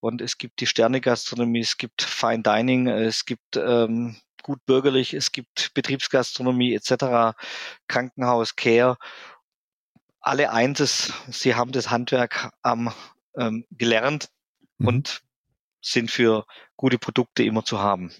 Und 0.00 0.20
es 0.20 0.38
gibt 0.38 0.60
die 0.60 0.66
Sternegastronomie, 0.66 1.60
es 1.60 1.76
gibt 1.76 2.02
Fine 2.02 2.42
Dining, 2.42 2.88
es 2.88 3.24
gibt 3.24 3.56
ähm, 3.56 4.16
gut 4.42 4.64
bürgerlich, 4.66 5.14
es 5.14 5.32
gibt 5.32 5.72
Betriebsgastronomie 5.74 6.74
etc., 6.74 7.36
Krankenhaus, 7.88 8.54
Care. 8.56 8.96
Alle 10.20 10.50
eins, 10.50 11.12
sie 11.28 11.54
haben 11.54 11.72
das 11.72 11.90
Handwerk 11.90 12.50
ähm, 12.64 12.92
ähm, 13.36 13.64
gelernt 13.70 14.28
mhm. 14.78 14.88
und 14.88 15.22
sind 15.80 16.10
für 16.10 16.46
gute 16.76 16.98
Produkte 16.98 17.44
immer 17.44 17.64
zu 17.64 17.78
haben. 17.78 18.10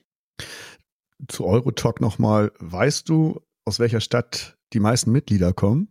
Zu 1.28 1.46
Eurotalk 1.46 2.00
nochmal. 2.00 2.52
Weißt 2.58 3.08
du, 3.08 3.40
aus 3.64 3.78
welcher 3.78 4.00
Stadt 4.00 4.56
die 4.72 4.80
meisten 4.80 5.12
Mitglieder 5.12 5.52
kommen? 5.52 5.88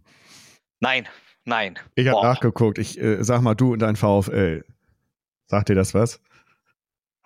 Nein, 0.79 1.08
nein. 1.46 1.79
Ich 1.96 2.08
habe 2.08 2.22
nachgeguckt. 2.22 2.77
Ich 2.77 3.00
äh, 3.00 3.24
sag 3.24 3.41
mal, 3.41 3.55
du 3.55 3.74
und 3.74 3.79
dein 3.79 3.96
VfL. 3.96 4.65
Sagt 5.48 5.70
dir 5.70 5.75
das 5.75 5.93
was? 5.93 6.22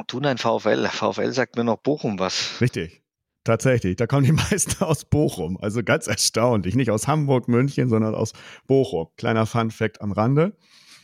Du 0.08 0.18
und 0.18 0.24
dein 0.24 0.38
VfL. 0.38 0.88
VfL 0.88 1.32
sagt 1.34 1.56
mir 1.56 1.64
noch 1.64 1.78
Bochum 1.78 2.20
was. 2.20 2.62
Richtig. 2.62 3.04
Tatsächlich, 3.44 3.96
da 3.96 4.08
kommen 4.08 4.26
die 4.26 4.32
meisten 4.52 4.84
aus 4.84 5.06
Bochum. 5.06 5.58
Also 5.62 5.82
ganz 5.84 6.08
erstaunlich. 6.08 6.76
Nicht 6.76 6.92
aus 6.92 7.08
Hamburg, 7.08 7.48
München, 7.48 7.90
sondern 7.90 8.14
aus 8.14 8.34
Bochum. 8.68 9.08
Kleiner 9.18 9.46
Fun 9.46 9.72
Fact 9.72 10.02
am 10.02 10.12
Rande. 10.12 10.56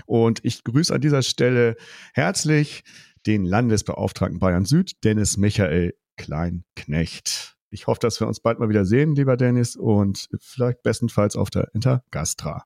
Und 0.05 0.43
ich 0.43 0.63
grüße 0.63 0.93
an 0.93 1.01
dieser 1.01 1.22
Stelle 1.22 1.75
herzlich 2.13 2.83
den 3.25 3.45
Landesbeauftragten 3.45 4.39
Bayern 4.39 4.65
Süd, 4.65 5.03
Dennis 5.03 5.38
Michael 5.38 5.93
Kleinknecht. 6.17 7.55
Ich 7.69 7.88
hoffe, 7.88 8.00
dass 8.01 8.19
wir 8.19 8.27
uns 8.27 8.39
bald 8.39 8.60
mal 8.60 8.69
wieder 8.69 8.86
sehen, 8.86 9.15
lieber 9.15 9.38
Dennis, 9.38 9.75
und 9.75 10.29
vielleicht 10.39 10.83
bestenfalls 10.83 11.36
auf 11.36 11.50
der 11.50 11.74
Intergastra. 11.74 12.65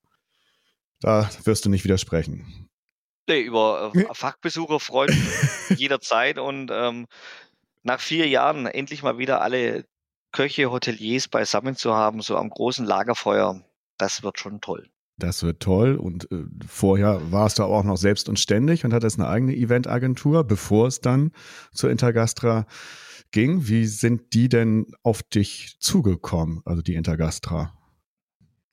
Da 1.00 1.29
wirst 1.44 1.65
du 1.65 1.70
nicht 1.70 1.86
widersprechen. 1.86 2.70
Nee, 3.29 3.41
über 3.41 3.91
äh, 3.94 4.06
Fachbesucher 4.13 4.79
freuen 4.79 5.15
jederzeit 5.75 6.39
und 6.39 6.72
ähm, 6.72 7.08
nach 7.84 8.00
vier 8.00 8.27
Jahren 8.27 8.65
endlich 8.65 9.03
mal 9.03 9.17
wieder 9.17 9.41
alle 9.41 9.86
Köche, 10.32 10.72
Hoteliers 10.72 11.27
beisammen 11.27 11.75
zu 11.75 11.94
haben, 11.94 12.22
so 12.22 12.38
am 12.38 12.50
großen 12.50 12.86
Lagerfeuer, 12.86 13.63
das 13.98 14.24
wird 14.24 14.39
schon 14.39 14.62
toll. 14.62 14.89
Das 15.18 15.42
wird 15.42 15.62
toll. 15.62 15.96
Und 15.96 16.32
äh, 16.32 16.44
vorher 16.68 17.32
warst 17.32 17.60
du 17.60 17.64
auch 17.64 17.84
noch 17.84 17.98
selbst 17.98 18.30
und 18.30 18.40
ständig 18.40 18.86
und 18.86 18.94
hattest 18.94 19.20
eine 19.20 19.28
eigene 19.28 19.56
Eventagentur, 19.56 20.44
bevor 20.44 20.88
es 20.88 21.02
dann 21.02 21.32
zur 21.74 21.90
Intergastra 21.90 22.68
ging. 23.32 23.68
Wie 23.68 23.86
sind 23.86 24.34
die 24.34 24.48
denn 24.48 24.86
auf 25.04 25.24
dich 25.24 25.78
zugekommen, 25.80 26.62
also 26.66 26.82
die 26.82 26.96
Intergastra? 26.96 27.74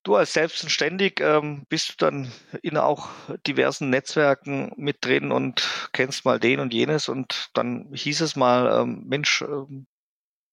Du 0.03 0.17
als 0.17 0.35
selbstständig 0.35 1.21
ähm, 1.21 1.65
bist 1.71 1.93
du 1.93 1.95
dann 1.97 2.31
in 2.61 2.77
auch 2.77 3.09
diversen 3.47 3.89
Netzwerken 3.89 4.71
mit 4.77 5.03
drin 5.03 5.33
und 5.33 5.89
kennst 5.93 6.27
mal 6.27 6.39
den 6.39 6.61
und 6.61 6.75
jenes 6.75 7.09
und 7.09 7.49
dann 7.55 7.89
hieß 7.95 8.21
es 8.21 8.37
mal, 8.37 8.83
ähm, 8.83 9.05
Mensch, 9.07 9.41
ähm, 9.41 9.87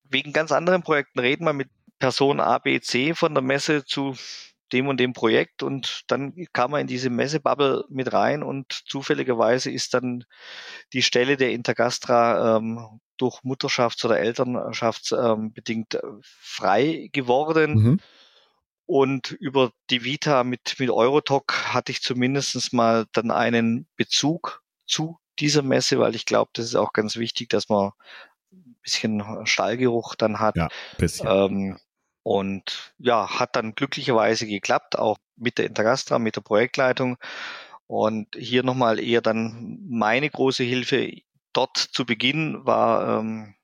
wegen 0.04 0.32
ganz 0.32 0.52
anderen 0.52 0.82
Projekten 0.82 1.18
reden 1.18 1.44
wir 1.44 1.52
mit 1.52 1.68
Person 1.98 2.40
A, 2.40 2.58
B, 2.58 2.80
C 2.80 3.14
von 3.14 3.34
der 3.34 3.42
Messe 3.42 3.84
zu 3.84 4.16
dem 4.72 4.88
und 4.88 4.98
dem 4.98 5.12
Projekt 5.12 5.62
und 5.62 6.02
dann 6.08 6.34
kam 6.52 6.72
man 6.72 6.82
in 6.82 6.86
diese 6.86 7.10
Messebubble 7.10 7.84
mit 7.88 8.12
rein 8.12 8.42
und 8.42 8.82
zufälligerweise 8.86 9.70
ist 9.70 9.94
dann 9.94 10.24
die 10.92 11.02
Stelle 11.02 11.36
der 11.36 11.52
Intergastra 11.52 12.56
ähm, 12.56 13.00
durch 13.16 13.40
Mutterschafts- 13.44 14.04
oder 14.04 14.18
Elternschaftsbedingt 14.18 15.94
ähm, 15.94 16.20
frei 16.22 17.08
geworden. 17.12 17.74
Mhm. 17.74 18.00
Und 18.84 19.30
über 19.30 19.70
die 19.90 20.04
Vita 20.04 20.42
mit, 20.44 20.74
mit 20.78 20.90
Eurotalk 20.90 21.72
hatte 21.72 21.92
ich 21.92 22.02
zumindest 22.02 22.72
mal 22.72 23.06
dann 23.12 23.30
einen 23.30 23.86
Bezug 23.96 24.62
zu 24.86 25.18
dieser 25.38 25.62
Messe, 25.62 25.98
weil 25.98 26.14
ich 26.14 26.26
glaube, 26.26 26.50
das 26.54 26.66
ist 26.66 26.74
auch 26.74 26.92
ganz 26.92 27.16
wichtig, 27.16 27.48
dass 27.48 27.68
man 27.68 27.92
ein 28.52 28.76
bisschen 28.82 29.46
Stallgeruch 29.46 30.14
dann 30.16 30.40
hat. 30.40 30.56
Ja, 30.56 30.68
bisschen. 30.98 31.28
Ähm, 31.30 31.78
und 32.22 32.94
ja, 32.98 33.38
hat 33.40 33.56
dann 33.56 33.74
glücklicherweise 33.74 34.46
geklappt, 34.46 34.98
auch 34.98 35.18
mit 35.36 35.58
der 35.58 35.66
Intergastra, 35.66 36.18
mit 36.18 36.36
der 36.36 36.42
Projektleitung. 36.42 37.16
Und 37.86 38.28
hier 38.36 38.62
nochmal 38.62 39.00
eher 39.00 39.20
dann 39.20 39.78
meine 39.88 40.30
große 40.30 40.62
Hilfe 40.64 41.12
dort 41.52 41.76
zu 41.76 42.06
Beginn 42.06 42.64
war 42.64 43.20
ähm, 43.20 43.54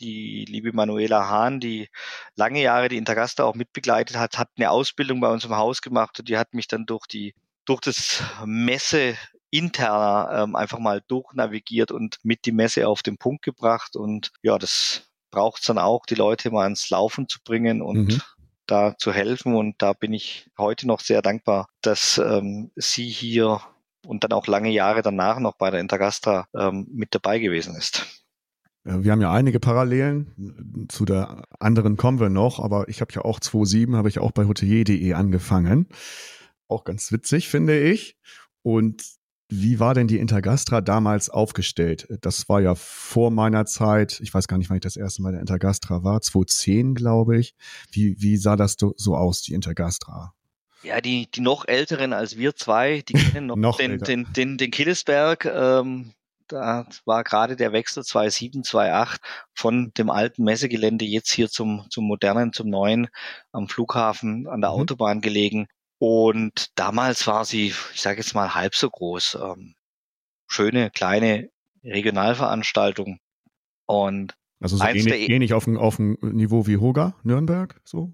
die 0.00 0.44
liebe 0.46 0.72
Manuela 0.72 1.28
Hahn, 1.28 1.60
die 1.60 1.88
lange 2.36 2.62
Jahre 2.62 2.88
die 2.88 2.96
Intergasta 2.96 3.44
auch 3.44 3.54
mitbegleitet 3.54 4.16
hat, 4.16 4.38
hat 4.38 4.50
eine 4.56 4.70
Ausbildung 4.70 5.20
bei 5.20 5.30
uns 5.30 5.44
im 5.44 5.56
Haus 5.56 5.82
gemacht 5.82 6.18
und 6.18 6.28
die 6.28 6.38
hat 6.38 6.54
mich 6.54 6.68
dann 6.68 6.86
durch 6.86 7.06
die 7.06 7.34
durch 7.64 7.80
das 7.80 8.22
Messe 8.44 9.16
interner 9.50 10.42
ähm, 10.44 10.56
einfach 10.56 10.78
mal 10.78 11.02
durchnavigiert 11.06 11.92
und 11.92 12.18
mit 12.24 12.46
die 12.46 12.52
Messe 12.52 12.88
auf 12.88 13.02
den 13.02 13.18
Punkt 13.18 13.44
gebracht 13.44 13.96
und 13.96 14.32
ja, 14.42 14.58
das 14.58 15.11
braucht 15.32 15.62
es 15.62 15.66
dann 15.66 15.78
auch, 15.78 16.06
die 16.06 16.14
Leute 16.14 16.52
mal 16.52 16.62
ans 16.62 16.88
Laufen 16.90 17.28
zu 17.28 17.40
bringen 17.44 17.82
und 17.82 18.08
mhm. 18.08 18.20
da 18.66 18.96
zu 18.96 19.12
helfen 19.12 19.56
und 19.56 19.74
da 19.82 19.94
bin 19.94 20.12
ich 20.12 20.48
heute 20.56 20.86
noch 20.86 21.00
sehr 21.00 21.22
dankbar, 21.22 21.68
dass 21.80 22.18
ähm, 22.18 22.70
sie 22.76 23.08
hier 23.08 23.60
und 24.06 24.22
dann 24.22 24.32
auch 24.32 24.46
lange 24.46 24.70
Jahre 24.70 25.02
danach 25.02 25.40
noch 25.40 25.56
bei 25.56 25.70
der 25.70 25.80
Intergastra 25.80 26.46
ähm, 26.56 26.86
mit 26.92 27.14
dabei 27.14 27.40
gewesen 27.40 27.74
ist. 27.74 28.06
Wir 28.84 29.12
haben 29.12 29.20
ja 29.20 29.32
einige 29.32 29.60
Parallelen. 29.60 30.86
Zu 30.88 31.04
der 31.04 31.44
anderen 31.60 31.96
kommen 31.96 32.18
wir 32.18 32.30
noch, 32.30 32.58
aber 32.58 32.88
ich 32.88 33.00
habe 33.00 33.12
ja 33.14 33.24
auch 33.24 33.38
2007 33.38 33.94
habe 33.94 34.08
ich 34.08 34.18
auch 34.18 34.32
bei 34.32 34.44
hotelier.de 34.44 35.12
angefangen. 35.12 35.86
Auch 36.66 36.82
ganz 36.82 37.12
witzig, 37.12 37.48
finde 37.48 37.78
ich. 37.78 38.16
Und 38.62 39.04
wie 39.54 39.78
war 39.78 39.92
denn 39.92 40.08
die 40.08 40.18
Intergastra 40.18 40.80
damals 40.80 41.28
aufgestellt? 41.28 42.08
Das 42.22 42.48
war 42.48 42.62
ja 42.62 42.74
vor 42.74 43.30
meiner 43.30 43.66
Zeit. 43.66 44.18
Ich 44.20 44.32
weiß 44.32 44.48
gar 44.48 44.56
nicht, 44.56 44.70
wann 44.70 44.78
ich 44.78 44.82
das 44.82 44.96
erste 44.96 45.20
Mal 45.20 45.28
in 45.30 45.34
der 45.34 45.40
Intergastra 45.42 46.02
war. 46.02 46.22
2010, 46.22 46.94
glaube 46.94 47.38
ich. 47.38 47.54
Wie, 47.90 48.16
wie 48.18 48.38
sah 48.38 48.56
das 48.56 48.76
so 48.78 49.14
aus, 49.14 49.42
die 49.42 49.52
Intergastra? 49.52 50.32
Ja, 50.82 51.02
die, 51.02 51.30
die 51.30 51.42
noch 51.42 51.68
älteren 51.68 52.14
als 52.14 52.38
wir 52.38 52.56
zwei, 52.56 53.02
die 53.02 53.12
kennen 53.12 53.46
noch, 53.46 53.56
noch 53.58 53.76
den, 53.76 53.98
den, 53.98 54.26
den, 54.32 54.56
den 54.56 54.70
Killesberg. 54.70 55.44
Ähm, 55.44 56.14
da 56.48 56.86
war 57.04 57.22
gerade 57.22 57.54
der 57.54 57.72
Wechsel 57.72 58.04
2007, 58.04 58.64
2008 58.64 59.20
von 59.54 59.92
dem 59.98 60.08
alten 60.08 60.44
Messegelände 60.44 61.04
jetzt 61.04 61.30
hier 61.30 61.50
zum, 61.50 61.86
zum 61.90 62.06
modernen, 62.06 62.54
zum 62.54 62.70
neuen 62.70 63.08
am 63.52 63.68
Flughafen 63.68 64.48
an 64.48 64.62
der 64.62 64.70
mhm. 64.70 64.76
Autobahn 64.76 65.20
gelegen. 65.20 65.66
Und 66.04 66.76
damals 66.76 67.28
war 67.28 67.44
sie, 67.44 67.68
ich 67.68 68.00
sage 68.00 68.18
jetzt 68.18 68.34
mal, 68.34 68.56
halb 68.56 68.74
so 68.74 68.90
groß. 68.90 69.38
Ähm, 69.40 69.76
schöne, 70.48 70.90
kleine 70.90 71.48
Regionalveranstaltung. 71.84 73.20
Und 73.86 74.34
also 74.58 74.78
so 74.78 74.84
ähnlich, 74.84 75.30
ähnlich 75.30 75.54
auf, 75.54 75.62
dem, 75.62 75.78
auf 75.78 75.98
dem 75.98 76.18
Niveau 76.20 76.66
wie 76.66 76.78
Hoga, 76.78 77.14
Nürnberg, 77.22 77.80
so? 77.84 78.12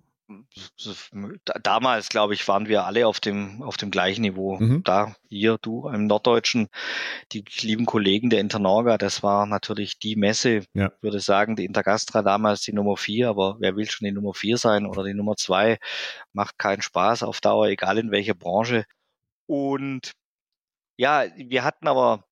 Damals, 1.62 2.08
glaube 2.08 2.34
ich, 2.34 2.46
waren 2.48 2.68
wir 2.68 2.84
alle 2.84 3.06
auf 3.06 3.20
dem, 3.20 3.62
auf 3.62 3.76
dem 3.76 3.90
gleichen 3.90 4.22
Niveau. 4.22 4.58
Mhm. 4.58 4.82
Da, 4.84 5.14
hier, 5.28 5.58
du, 5.60 5.88
im 5.88 6.06
Norddeutschen, 6.06 6.68
die 7.32 7.44
lieben 7.60 7.86
Kollegen 7.86 8.30
der 8.30 8.40
Internorga, 8.40 8.98
das 8.98 9.22
war 9.22 9.46
natürlich 9.46 9.98
die 9.98 10.16
Messe. 10.16 10.64
Ja. 10.74 10.92
Ich 10.96 11.02
würde 11.02 11.20
sagen, 11.20 11.56
die 11.56 11.64
Intergastra 11.64 12.22
damals 12.22 12.62
die 12.62 12.72
Nummer 12.72 12.96
vier, 12.96 13.28
aber 13.28 13.56
wer 13.60 13.76
will 13.76 13.88
schon 13.88 14.06
die 14.06 14.12
Nummer 14.12 14.34
vier 14.34 14.58
sein 14.58 14.86
oder 14.86 15.04
die 15.04 15.14
Nummer 15.14 15.36
zwei? 15.36 15.78
Macht 16.32 16.58
keinen 16.58 16.82
Spaß 16.82 17.22
auf 17.22 17.40
Dauer, 17.40 17.68
egal 17.68 17.98
in 17.98 18.10
welcher 18.10 18.34
Branche. 18.34 18.84
Und 19.46 20.12
ja, 20.98 21.24
wir 21.36 21.64
hatten 21.64 21.88
aber 21.88 22.24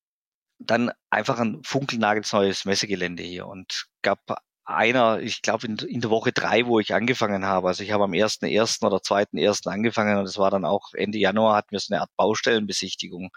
dann 0.59 0.90
einfach 1.11 1.38
ein 1.38 1.62
funkelnagelsneues 1.64 2.64
Messegelände 2.64 3.22
hier 3.22 3.46
und 3.46 3.87
gab 4.02 4.20
einer, 4.66 5.20
ich 5.20 5.42
glaube 5.42 5.66
in, 5.66 5.79
in, 5.79 6.00
der 6.00 6.11
Woche 6.11 6.33
drei, 6.33 6.66
wo 6.66 6.81
ich 6.81 6.94
angefangen 6.94 7.46
habe. 7.46 7.68
Also 7.68 7.83
ich 7.85 7.92
habe 7.92 8.05
am 8.05 8.14
ersten 8.14 8.46
ersten 8.46 8.85
oder 8.85 9.02
zweiten 9.02 9.38
ersten 9.38 9.68
angefangen 9.70 10.18
und 10.18 10.26
es 10.26 10.38
war 10.38 10.50
dann 10.50 10.64
auch 10.64 10.92
Ende 10.94 11.18
Januar 11.18 11.57
hatten 11.57 11.70
wir 11.70 11.81
so 11.81 11.94
eine 11.94 12.02
Art 12.02 12.11
Baustellenbesichtigung. 12.16 13.31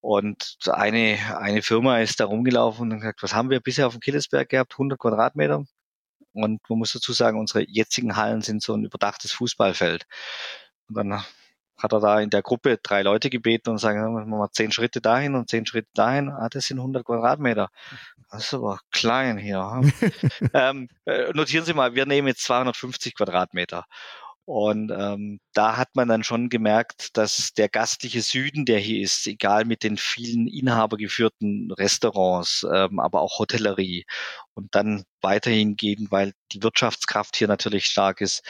Und 0.00 0.56
eine, 0.66 1.18
eine 1.38 1.62
Firma 1.62 1.98
ist 2.00 2.20
da 2.20 2.26
rumgelaufen 2.26 2.92
und 2.92 3.00
gesagt, 3.00 3.22
was 3.22 3.34
haben 3.34 3.50
wir 3.50 3.60
bisher 3.60 3.86
auf 3.86 3.94
dem 3.94 4.00
Killesberg 4.00 4.48
gehabt? 4.48 4.74
100 4.74 4.98
Quadratmeter. 4.98 5.64
Und 6.32 6.60
man 6.68 6.78
muss 6.78 6.92
dazu 6.92 7.12
sagen, 7.12 7.38
unsere 7.38 7.64
jetzigen 7.68 8.16
Hallen 8.16 8.42
sind 8.42 8.62
so 8.62 8.74
ein 8.74 8.84
überdachtes 8.84 9.32
Fußballfeld. 9.32 10.06
Und 10.88 10.96
dann 10.96 11.24
hat 11.78 11.92
er 11.92 12.00
da 12.00 12.20
in 12.20 12.30
der 12.30 12.42
Gruppe 12.42 12.78
drei 12.82 13.02
Leute 13.02 13.30
gebeten 13.30 13.70
und 13.70 13.78
sagen, 13.78 14.00
machen 14.12 14.30
wir 14.30 14.36
mal 14.36 14.50
zehn 14.50 14.72
Schritte 14.72 15.00
dahin 15.00 15.34
und 15.34 15.48
zehn 15.48 15.64
Schritte 15.64 15.90
dahin. 15.94 16.28
Ah, 16.28 16.48
das 16.50 16.66
sind 16.66 16.78
100 16.78 17.04
Quadratmeter. 17.04 17.70
Das 18.30 18.46
ist 18.46 18.54
aber 18.54 18.80
klein 18.90 19.38
hier. 19.38 19.80
ähm, 20.54 20.88
äh, 21.06 21.32
notieren 21.32 21.64
Sie 21.64 21.74
mal, 21.74 21.94
wir 21.94 22.06
nehmen 22.06 22.28
jetzt 22.28 22.44
250 22.44 23.14
Quadratmeter. 23.14 23.84
Und 24.48 24.90
ähm, 24.90 25.40
da 25.52 25.76
hat 25.76 25.90
man 25.92 26.08
dann 26.08 26.24
schon 26.24 26.48
gemerkt, 26.48 27.18
dass 27.18 27.52
der 27.52 27.68
gastliche 27.68 28.22
Süden, 28.22 28.64
der 28.64 28.78
hier 28.78 29.02
ist, 29.02 29.26
egal 29.26 29.66
mit 29.66 29.82
den 29.82 29.98
vielen 29.98 30.46
inhabergeführten 30.46 31.70
Restaurants, 31.72 32.66
ähm, 32.72 32.98
aber 32.98 33.20
auch 33.20 33.38
Hotellerie 33.38 34.06
und 34.54 34.74
dann 34.74 35.04
weiterhin 35.20 35.76
gehen, 35.76 36.06
weil 36.08 36.32
die 36.52 36.62
Wirtschaftskraft 36.62 37.36
hier 37.36 37.46
natürlich 37.46 37.84
stark 37.84 38.22
ist, 38.22 38.42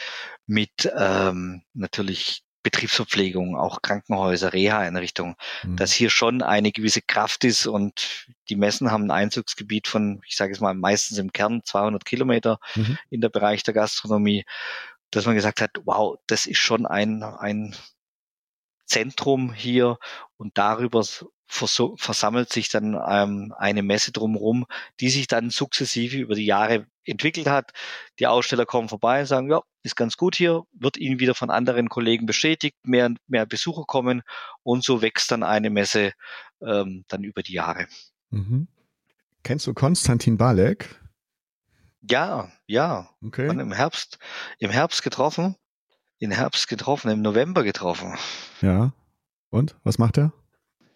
mit 0.47 0.89
ähm, 0.97 1.63
natürlich 1.73 2.43
Betriebsverpflegung, 2.63 3.55
auch 3.55 3.81
Krankenhäuser, 3.81 4.53
Reha-Einrichtungen, 4.53 5.35
mhm. 5.63 5.77
dass 5.77 5.91
hier 5.91 6.09
schon 6.09 6.41
eine 6.41 6.71
gewisse 6.71 7.01
Kraft 7.01 7.43
ist 7.43 7.67
und 7.67 8.27
die 8.49 8.55
Messen 8.55 8.91
haben 8.91 9.05
ein 9.05 9.11
Einzugsgebiet 9.11 9.87
von, 9.87 10.21
ich 10.27 10.35
sage 10.35 10.51
es 10.51 10.59
mal, 10.59 10.73
meistens 10.73 11.17
im 11.17 11.31
Kern 11.31 11.61
200 11.63 12.03
Kilometer 12.03 12.59
mhm. 12.75 12.97
in 13.09 13.21
der 13.21 13.29
Bereich 13.29 13.63
der 13.63 13.73
Gastronomie, 13.73 14.45
dass 15.11 15.25
man 15.25 15.35
gesagt 15.35 15.61
hat, 15.61 15.71
wow, 15.85 16.17
das 16.27 16.45
ist 16.45 16.59
schon 16.59 16.85
ein, 16.85 17.23
ein 17.23 17.75
Zentrum 18.85 19.53
hier 19.53 19.97
und 20.37 20.57
darüber 20.57 21.03
versammelt 21.49 22.53
sich 22.53 22.69
dann 22.69 22.97
ähm, 23.07 23.53
eine 23.57 23.81
Messe 23.81 24.11
drumherum, 24.11 24.65
die 24.99 25.09
sich 25.09 25.27
dann 25.27 25.49
sukzessive 25.49 26.17
über 26.17 26.35
die 26.35 26.45
Jahre 26.45 26.85
entwickelt 27.05 27.47
hat. 27.47 27.71
Die 28.19 28.27
Aussteller 28.27 28.65
kommen 28.65 28.87
vorbei 28.87 29.21
und 29.21 29.25
sagen, 29.25 29.49
ja, 29.49 29.61
ist 29.81 29.95
ganz 29.95 30.15
gut 30.15 30.35
hier, 30.35 30.63
wird 30.71 30.97
ihnen 30.97 31.19
wieder 31.19 31.33
von 31.33 31.49
anderen 31.49 31.89
Kollegen 31.89 32.27
bestätigt, 32.27 32.77
mehr, 32.83 33.13
mehr 33.27 33.45
Besucher 33.45 33.83
kommen 33.87 34.21
und 34.61 34.83
so 34.83 35.01
wächst 35.01 35.31
dann 35.31 35.43
eine 35.43 35.69
Messe 35.71 36.13
ähm, 36.61 37.03
dann 37.07 37.23
über 37.23 37.41
die 37.41 37.53
Jahre. 37.53 37.87
Mhm. 38.29 38.67
Kennst 39.43 39.65
du 39.65 39.73
Konstantin 39.73 40.37
Balek? 40.37 40.99
Ja, 42.01 42.51
ja. 42.67 43.09
Okay. 43.25 43.49
Und 43.49 43.59
im 43.59 43.71
Herbst, 43.71 44.19
im 44.59 44.69
Herbst 44.69 45.01
getroffen, 45.01 45.55
im 46.19 46.31
Herbst 46.31 46.67
getroffen, 46.67 47.09
im 47.09 47.21
November 47.21 47.63
getroffen. 47.63 48.17
Ja. 48.61 48.93
Und 49.49 49.75
was 49.83 49.97
macht 49.97 50.17
er? 50.17 50.31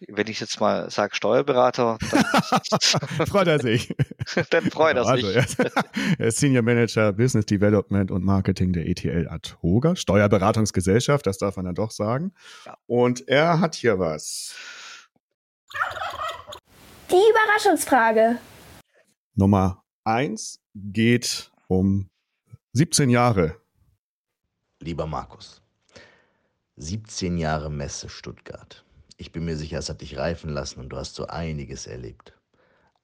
Wenn 0.10 0.28
ich 0.28 0.40
jetzt 0.40 0.60
mal 0.60 0.90
sage 0.90 1.16
Steuerberater, 1.16 1.98
dann 2.12 3.28
freut 3.28 3.48
er 3.48 3.60
sich. 3.60 3.94
dann 4.50 4.70
freut 4.70 4.98
er 4.98 5.16
sich. 5.16 5.38
Also, 5.38 5.64
er 6.18 6.28
ist 6.28 6.38
Senior 6.38 6.64
Manager 6.64 7.14
Business 7.14 7.46
Development 7.46 8.12
und 8.12 8.24
Marketing 8.24 8.74
der 8.74 8.88
ETL 8.88 9.28
Atoga, 9.30 9.96
Steuerberatungsgesellschaft, 9.96 11.26
das 11.28 11.38
darf 11.38 11.56
man 11.56 11.66
dann 11.66 11.76
doch 11.76 11.92
sagen. 11.92 12.34
Ja. 12.66 12.78
Und 12.88 13.28
er 13.28 13.60
hat 13.60 13.76
hier 13.76 14.00
was. 14.00 14.56
Die 17.10 17.16
Überraschungsfrage. 17.16 18.40
Nummer 19.36 19.84
eins 20.04 20.60
geht 20.76 21.52
um 21.68 22.10
17 22.74 23.10
Jahre. 23.10 23.58
Lieber 24.80 25.08
Markus, 25.08 25.62
17 26.78 27.38
Jahre 27.38 27.70
Messe 27.70 28.10
Stuttgart. 28.10 28.84
Ich 29.18 29.32
bin 29.32 29.46
mir 29.46 29.56
sicher, 29.58 29.80
es 29.80 29.90
hat 29.90 30.02
dich 30.02 30.18
reifen 30.18 30.50
lassen 30.50 30.80
und 30.80 30.90
du 30.90 30.98
hast 30.98 31.16
so 31.16 31.28
einiges 31.28 31.88
erlebt. 31.88 32.34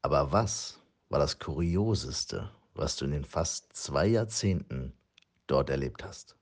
Aber 0.02 0.32
was 0.32 0.80
war 1.10 1.20
das 1.20 1.40
Kurioseste, 1.40 2.52
was 2.74 2.96
du 2.96 3.06
in 3.06 3.12
den 3.12 3.26
fast 3.26 3.76
zwei 3.76 4.08
Jahrzehnten 4.08 4.94
dort 5.48 5.70
erlebt 5.70 6.04
hast? 6.04 6.36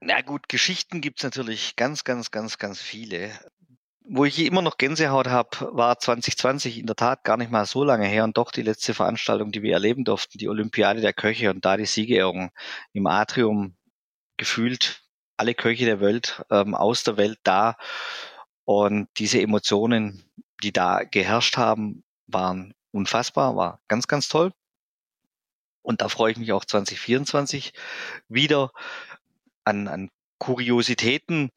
Na 0.00 0.20
gut, 0.20 0.48
Geschichten 0.48 1.00
gibt 1.00 1.20
es 1.20 1.24
natürlich 1.24 1.76
ganz, 1.76 2.04
ganz, 2.04 2.30
ganz, 2.30 2.58
ganz 2.58 2.80
viele. 2.80 3.30
Wo 4.04 4.24
ich 4.24 4.40
immer 4.40 4.62
noch 4.62 4.78
Gänsehaut 4.78 5.28
habe, 5.28 5.70
war 5.72 5.96
2020 5.98 6.78
in 6.78 6.86
der 6.86 6.96
Tat 6.96 7.22
gar 7.22 7.36
nicht 7.36 7.52
mal 7.52 7.66
so 7.66 7.84
lange 7.84 8.08
her 8.08 8.24
und 8.24 8.36
doch 8.36 8.50
die 8.50 8.62
letzte 8.62 8.94
Veranstaltung, 8.94 9.52
die 9.52 9.62
wir 9.62 9.74
erleben 9.74 10.04
durften, 10.04 10.38
die 10.38 10.48
Olympiade 10.48 11.00
der 11.00 11.12
Köche 11.12 11.50
und 11.50 11.64
da 11.64 11.76
die 11.76 11.86
Siegerehrung 11.86 12.50
im 12.92 13.06
Atrium 13.06 13.76
gefühlt 14.36 15.01
alle 15.42 15.54
Köche 15.54 15.84
der 15.84 16.00
Welt 16.00 16.44
ähm, 16.50 16.76
aus 16.76 17.02
der 17.02 17.16
Welt 17.16 17.40
da. 17.42 17.76
Und 18.64 19.08
diese 19.16 19.40
Emotionen, 19.40 20.22
die 20.62 20.72
da 20.72 21.02
geherrscht 21.02 21.56
haben, 21.56 22.04
waren 22.28 22.74
unfassbar, 22.92 23.56
war 23.56 23.80
ganz, 23.88 24.06
ganz 24.06 24.28
toll. 24.28 24.52
Und 25.82 26.00
da 26.00 26.08
freue 26.08 26.30
ich 26.30 26.38
mich 26.38 26.52
auch 26.52 26.64
2024 26.64 27.72
wieder 28.28 28.70
an, 29.64 29.88
an 29.88 30.10
Kuriositäten. 30.38 31.50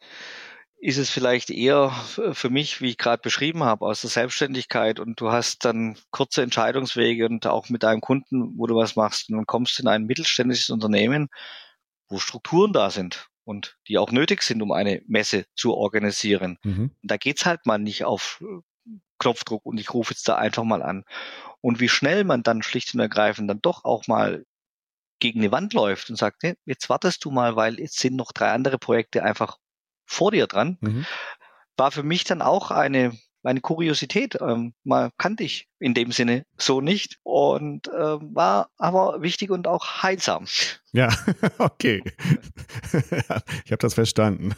Ist 0.78 0.98
es 0.98 1.12
vielleicht 1.12 1.52
eher 1.52 1.92
für 2.34 2.50
mich, 2.50 2.82
wie 2.82 2.90
ich 2.90 2.98
gerade 2.98 3.22
beschrieben 3.22 3.64
habe, 3.64 3.86
aus 3.86 4.02
der 4.02 4.10
Selbstständigkeit 4.10 5.00
und 5.00 5.22
du 5.22 5.32
hast 5.32 5.64
dann 5.64 5.96
kurze 6.10 6.42
Entscheidungswege 6.42 7.28
und 7.28 7.46
auch 7.46 7.70
mit 7.70 7.84
deinem 7.84 8.02
Kunden, 8.02 8.58
wo 8.58 8.66
du 8.66 8.76
was 8.76 8.96
machst 8.96 9.30
und 9.30 9.36
dann 9.36 9.46
kommst 9.46 9.80
in 9.80 9.88
ein 9.88 10.06
mittelständisches 10.06 10.72
Unternehmen, 10.72 11.30
wo 12.10 12.18
Strukturen 12.18 12.74
da 12.74 12.90
sind 12.90 13.30
und 13.46 13.78
die 13.88 13.98
auch 13.98 14.12
nötig 14.12 14.42
sind, 14.42 14.62
um 14.62 14.72
eine 14.72 15.02
Messe 15.08 15.46
zu 15.56 15.74
organisieren. 15.74 16.58
Mhm. 16.64 16.92
Da 17.02 17.18
geht's 17.18 17.46
halt 17.46 17.66
mal 17.66 17.78
nicht 17.78 18.04
auf 18.04 18.44
Knopfdruck 19.20 19.66
und 19.66 19.80
ich 19.80 19.94
rufe 19.94 20.14
jetzt 20.14 20.28
da 20.28 20.36
einfach 20.36 20.64
mal 20.64 20.82
an. 20.82 21.06
Und 21.62 21.80
wie 21.80 21.90
schnell 21.90 22.24
man 22.24 22.44
dann 22.44 22.62
schlicht 22.62 22.94
und 22.94 23.00
ergreifend 23.00 23.50
dann 23.50 23.62
doch 23.62 23.86
auch 23.86 24.08
mal 24.08 24.46
gegen 25.20 25.40
eine 25.40 25.52
Wand 25.52 25.74
läuft 25.74 26.10
und 26.10 26.18
sagt, 26.18 26.44
nee, 26.44 26.56
jetzt 26.66 26.90
wartest 26.90 27.24
du 27.24 27.32
mal, 27.32 27.56
weil 27.56 27.80
jetzt 27.80 28.00
sind 28.00 28.16
noch 28.16 28.32
drei 28.32 28.52
andere 28.52 28.78
Projekte 28.78 29.24
einfach 29.24 29.58
vor 30.06 30.32
dir 30.32 30.48
dran, 30.48 30.78
mhm. 30.82 31.06
war 31.78 31.92
für 31.92 32.04
mich 32.04 32.24
dann 32.24 32.42
auch 32.42 32.72
eine, 32.72 33.18
eine 33.46 33.62
Kuriosität. 33.62 34.38
Ähm, 34.42 34.74
mal 34.84 35.12
kannte 35.18 35.44
ich 35.44 35.68
in 35.80 35.94
dem 35.94 36.12
Sinne 36.12 36.46
so 36.58 36.82
nicht 36.82 37.20
und 37.24 37.88
äh, 37.88 37.92
war 37.92 38.70
aber 38.78 39.22
wichtig 39.22 39.52
und 39.52 39.68
auch 39.68 40.04
heilsam. 40.04 40.46
Ja, 40.92 41.10
okay. 41.58 42.04
ich 43.66 43.72
habe 43.72 43.78
das 43.80 43.94
verstanden. 43.94 44.56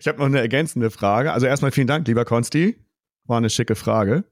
Ich 0.00 0.08
habe 0.08 0.18
noch 0.18 0.26
eine 0.26 0.40
ergänzende 0.40 0.90
Frage. 0.90 1.32
Also 1.32 1.46
erstmal 1.46 1.70
vielen 1.70 1.86
Dank, 1.86 2.06
lieber 2.06 2.24
Konsti. 2.24 2.76
War 3.24 3.38
eine 3.38 3.50
schicke 3.50 3.76
Frage. 3.76 4.24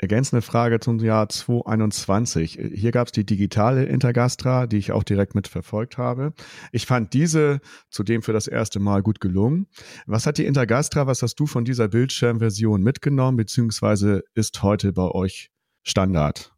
Ergänzende 0.00 0.42
Frage 0.42 0.78
zum 0.78 1.00
Jahr 1.00 1.28
2021. 1.28 2.56
Hier 2.72 2.92
gab 2.92 3.08
es 3.08 3.12
die 3.12 3.26
digitale 3.26 3.84
Intergastra, 3.84 4.68
die 4.68 4.76
ich 4.76 4.92
auch 4.92 5.02
direkt 5.02 5.34
mit 5.34 5.48
verfolgt 5.48 5.98
habe. 5.98 6.34
Ich 6.70 6.86
fand 6.86 7.14
diese 7.14 7.60
zudem 7.90 8.22
für 8.22 8.32
das 8.32 8.46
erste 8.46 8.78
Mal 8.78 9.02
gut 9.02 9.20
gelungen. 9.20 9.66
Was 10.06 10.24
hat 10.24 10.38
die 10.38 10.46
Intergastra, 10.46 11.08
was 11.08 11.22
hast 11.22 11.34
du 11.34 11.48
von 11.48 11.64
dieser 11.64 11.88
Bildschirmversion 11.88 12.80
mitgenommen, 12.80 13.36
beziehungsweise 13.36 14.22
ist 14.34 14.62
heute 14.62 14.92
bei 14.92 15.10
euch 15.10 15.50
Standard? 15.82 16.54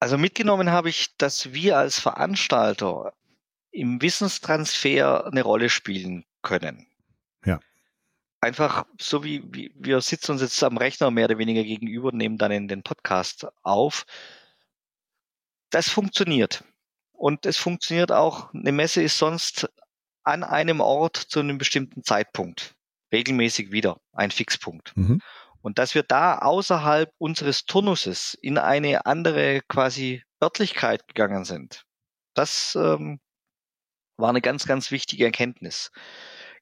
Also 0.00 0.18
mitgenommen 0.18 0.72
habe 0.72 0.88
ich, 0.88 1.16
dass 1.16 1.52
wir 1.52 1.78
als 1.78 2.00
Veranstalter 2.00 3.12
im 3.70 4.02
Wissenstransfer 4.02 5.26
eine 5.26 5.42
Rolle 5.42 5.68
spielen 5.68 6.24
können 6.42 6.88
einfach 8.44 8.86
so 9.00 9.24
wie, 9.24 9.42
wie 9.52 9.72
wir 9.74 10.00
sitzen 10.00 10.32
uns 10.32 10.42
jetzt 10.42 10.62
am 10.62 10.76
Rechner 10.76 11.10
mehr 11.10 11.24
oder 11.24 11.38
weniger 11.38 11.64
gegenüber 11.64 12.08
und 12.08 12.16
nehmen 12.16 12.38
dann 12.38 12.52
in 12.52 12.68
den 12.68 12.82
Podcast 12.82 13.46
auf. 13.62 14.04
Das 15.70 15.88
funktioniert. 15.88 16.62
Und 17.12 17.46
es 17.46 17.56
funktioniert 17.56 18.12
auch, 18.12 18.52
eine 18.52 18.72
Messe 18.72 19.02
ist 19.02 19.18
sonst 19.18 19.68
an 20.22 20.44
einem 20.44 20.80
Ort 20.80 21.16
zu 21.16 21.40
einem 21.40 21.58
bestimmten 21.58 22.04
Zeitpunkt 22.04 22.74
regelmäßig 23.12 23.70
wieder 23.72 24.00
ein 24.12 24.30
Fixpunkt. 24.30 24.96
Mhm. 24.96 25.20
Und 25.62 25.78
dass 25.78 25.94
wir 25.94 26.02
da 26.02 26.38
außerhalb 26.38 27.12
unseres 27.18 27.64
Turnuses 27.64 28.34
in 28.34 28.58
eine 28.58 29.06
andere 29.06 29.62
quasi 29.68 30.22
Örtlichkeit 30.42 31.08
gegangen 31.08 31.44
sind, 31.44 31.84
das 32.34 32.76
ähm, 32.76 33.20
war 34.16 34.28
eine 34.28 34.42
ganz, 34.42 34.66
ganz 34.66 34.90
wichtige 34.90 35.24
Erkenntnis 35.24 35.90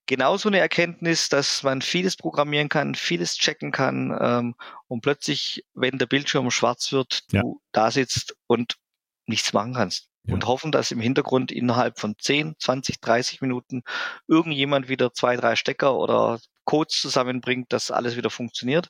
genauso 0.06 0.48
eine 0.48 0.58
Erkenntnis, 0.58 1.28
dass 1.28 1.62
man 1.62 1.82
vieles 1.82 2.16
programmieren 2.16 2.68
kann, 2.68 2.94
vieles 2.94 3.36
checken 3.36 3.72
kann 3.72 4.16
ähm, 4.20 4.54
und 4.88 5.02
plötzlich, 5.02 5.64
wenn 5.74 5.98
der 5.98 6.06
Bildschirm 6.06 6.50
schwarz 6.50 6.92
wird, 6.92 7.22
ja. 7.32 7.42
du 7.42 7.60
da 7.72 7.90
sitzt 7.90 8.36
und 8.46 8.76
nichts 9.26 9.52
machen 9.52 9.74
kannst. 9.74 10.08
Ja. 10.24 10.34
Und 10.34 10.46
hoffen, 10.46 10.70
dass 10.70 10.92
im 10.92 11.00
Hintergrund 11.00 11.50
innerhalb 11.50 11.98
von 11.98 12.14
10, 12.16 12.54
20, 12.58 13.00
30 13.00 13.40
Minuten 13.40 13.82
irgendjemand 14.28 14.88
wieder 14.88 15.12
zwei, 15.12 15.36
drei 15.36 15.56
Stecker 15.56 15.96
oder 15.96 16.38
Codes 16.64 17.00
zusammenbringt, 17.00 17.72
dass 17.72 17.90
alles 17.90 18.16
wieder 18.16 18.30
funktioniert. 18.30 18.88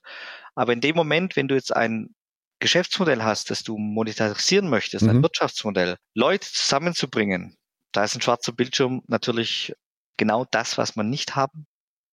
Aber 0.54 0.74
in 0.74 0.82
dem 0.82 0.94
Moment, 0.94 1.36
wenn 1.36 1.48
du 1.48 1.54
jetzt 1.54 1.74
ein 1.74 2.14
Geschäftsmodell 2.58 3.22
hast, 3.22 3.50
das 3.50 3.62
du 3.62 3.78
monetarisieren 3.78 4.68
möchtest, 4.68 5.04
mhm. 5.04 5.10
ein 5.10 5.22
Wirtschaftsmodell, 5.22 5.96
Leute 6.14 6.46
zusammenzubringen, 6.50 7.56
da 7.92 8.04
ist 8.04 8.14
ein 8.14 8.20
schwarzer 8.20 8.52
Bildschirm 8.52 9.02
natürlich 9.06 9.74
genau 10.16 10.46
das, 10.50 10.78
was 10.78 10.96
man 10.96 11.10
nicht 11.10 11.36
haben 11.36 11.66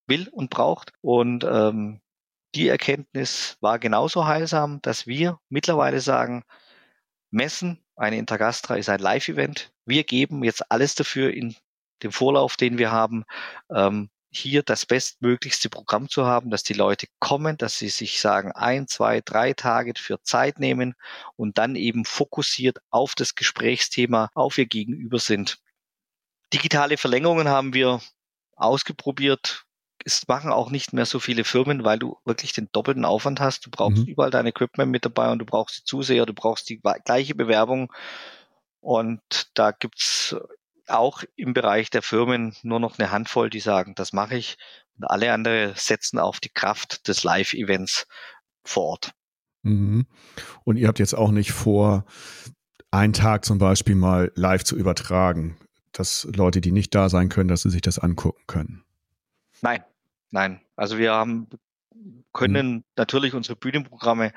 will 0.08 0.28
und 0.30 0.50
braucht. 0.50 0.94
Und 1.02 1.44
ähm, 1.44 2.02
die 2.56 2.68
Erkenntnis 2.68 3.58
war 3.62 3.80
genauso 3.80 4.26
heilsam, 4.26 4.82
dass 4.82 5.08
wir 5.08 5.40
mittlerweile 5.50 6.02
sagen, 6.02 6.44
Messen, 7.32 7.84
eine 7.96 8.18
Intergastra 8.18 8.76
ist 8.76 8.90
ein 8.90 9.00
Live-Event. 9.00 9.72
Wir 9.86 10.04
geben 10.04 10.44
jetzt 10.44 10.72
alles 10.72 10.96
dafür 10.96 11.32
in 11.34 11.56
dem 12.02 12.12
Vorlauf, 12.12 12.58
den 12.58 12.78
wir 12.78 12.92
haben, 12.92 13.26
ähm, 13.72 14.10
hier 14.32 14.64
das 14.64 14.86
bestmöglichste 14.86 15.70
Programm 15.70 16.08
zu 16.08 16.26
haben, 16.26 16.50
dass 16.50 16.64
die 16.64 16.74
Leute 16.74 17.08
kommen, 17.20 17.58
dass 17.58 17.78
sie 17.80 17.90
sich 17.90 18.22
sagen, 18.22 18.52
ein, 18.52 18.88
zwei, 18.88 19.22
drei 19.22 19.54
Tage 19.54 19.94
für 19.98 20.22
Zeit 20.22 20.60
nehmen 20.60 20.94
und 21.36 21.58
dann 21.58 21.76
eben 21.76 22.06
fokussiert 22.06 22.78
auf 22.90 23.16
das 23.16 23.36
Gesprächsthema, 23.36 24.30
auf 24.36 24.58
ihr 24.58 24.68
Gegenüber 24.68 25.20
sind. 25.20 25.58
Digitale 26.54 26.98
Verlängerungen 26.98 27.48
haben 27.48 27.74
wir 27.74 28.02
ausgeprobiert. 28.56 29.66
Es 30.06 30.28
machen 30.28 30.52
auch 30.52 30.72
nicht 30.72 30.94
mehr 30.94 31.06
so 31.06 31.20
viele 31.20 31.44
Firmen, 31.44 31.84
weil 31.84 32.00
du 32.00 32.18
wirklich 32.26 32.54
den 32.54 32.70
doppelten 32.72 33.06
Aufwand 33.06 33.40
hast. 33.40 33.66
Du 33.66 33.70
brauchst 33.70 34.00
mhm. 34.00 34.06
überall 34.06 34.32
dein 34.32 34.48
Equipment 34.48 34.92
mit 34.92 35.06
dabei 35.06 35.32
und 35.32 35.40
du 35.40 35.46
brauchst 35.46 35.80
die 35.80 35.84
Zuseher, 35.84 36.26
du 36.26 36.34
brauchst 36.34 36.70
die 36.70 36.82
gleiche 37.06 37.36
Bewerbung. 37.36 37.92
Und 38.80 39.22
da 39.54 39.72
gibt's 39.72 40.36
auch 40.88 41.24
im 41.36 41.54
Bereich 41.54 41.90
der 41.90 42.02
Firmen 42.02 42.56
nur 42.64 42.80
noch 42.80 42.98
eine 42.98 43.12
Handvoll, 43.12 43.50
die 43.50 43.60
sagen, 43.60 43.94
das 43.96 44.14
mache 44.14 44.38
ich. 44.38 44.58
Und 44.98 45.06
alle 45.06 45.32
anderen 45.34 45.74
setzen 45.76 46.18
auf 46.18 46.40
die 46.40 46.50
Kraft 46.50 47.08
des 47.08 47.24
Live-Events 47.24 48.08
vor 48.64 48.84
Ort. 48.86 49.12
Mhm. 49.64 50.08
Und 50.64 50.78
ihr 50.78 50.88
habt 50.88 51.00
jetzt 51.00 51.14
auch 51.14 51.32
nicht 51.32 51.52
vor, 51.52 52.06
einen 52.90 53.14
Tag 53.14 53.46
zum 53.46 53.60
Beispiel 53.60 53.96
mal 53.96 54.32
live 54.36 54.64
zu 54.64 54.76
übertragen 54.76 55.58
dass 56.00 56.28
Leute, 56.36 56.62
die 56.62 56.72
nicht 56.72 56.96
da 56.96 57.10
sein 57.10 57.30
können, 57.30 57.50
dass 57.50 57.64
sie 57.64 57.70
sich 57.70 57.82
das 57.82 58.00
angucken 58.00 58.44
können? 58.48 58.84
Nein, 59.62 59.84
nein. 60.32 60.62
Also 60.76 60.98
wir 60.98 61.14
haben 61.14 61.48
können 62.32 62.72
mhm. 62.72 62.84
natürlich 62.96 63.34
unsere 63.34 63.56
Bühnenprogramme 63.56 64.32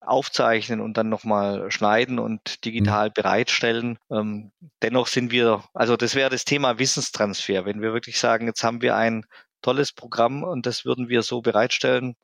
aufzeichnen 0.00 0.80
und 0.80 0.96
dann 0.96 1.08
nochmal 1.08 1.70
schneiden 1.70 2.18
und 2.18 2.64
digital 2.64 3.08
mhm. 3.08 3.12
bereitstellen. 3.14 3.98
Ähm, 4.10 4.52
dennoch 4.80 5.06
sind 5.06 5.30
wir, 5.30 5.64
also 5.74 5.96
das 5.96 6.14
wäre 6.14 6.30
das 6.30 6.44
Thema 6.44 6.78
Wissenstransfer. 6.78 7.64
Wenn 7.64 7.82
wir 7.82 7.92
wirklich 7.92 8.18
sagen, 8.18 8.46
jetzt 8.46 8.64
haben 8.64 8.82
wir 8.82 8.96
ein 8.96 9.24
tolles 9.60 9.92
Programm 9.92 10.42
und 10.42 10.66
das 10.66 10.84
würden 10.84 11.08
wir 11.08 11.22
so 11.22 11.42
bereitstellen, 11.42 12.16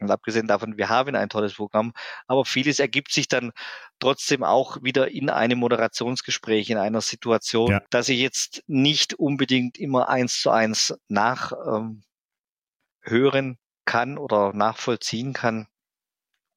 und 0.00 0.10
abgesehen 0.10 0.46
davon, 0.46 0.78
wir 0.78 0.88
haben 0.88 1.14
ein 1.14 1.28
tolles 1.28 1.54
Programm, 1.54 1.92
aber 2.26 2.44
vieles 2.44 2.80
ergibt 2.80 3.12
sich 3.12 3.28
dann 3.28 3.52
trotzdem 3.98 4.42
auch 4.42 4.82
wieder 4.82 5.10
in 5.10 5.28
einem 5.30 5.58
Moderationsgespräch, 5.58 6.70
in 6.70 6.78
einer 6.78 7.02
Situation, 7.02 7.70
ja. 7.70 7.82
dass 7.90 8.08
ich 8.08 8.18
jetzt 8.18 8.62
nicht 8.66 9.14
unbedingt 9.14 9.78
immer 9.78 10.08
eins 10.08 10.40
zu 10.40 10.50
eins 10.50 10.94
nachhören 11.08 12.00
ähm, 13.06 13.58
kann 13.84 14.18
oder 14.18 14.52
nachvollziehen 14.54 15.34
kann. 15.34 15.66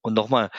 Und 0.00 0.14
nochmal, 0.14 0.50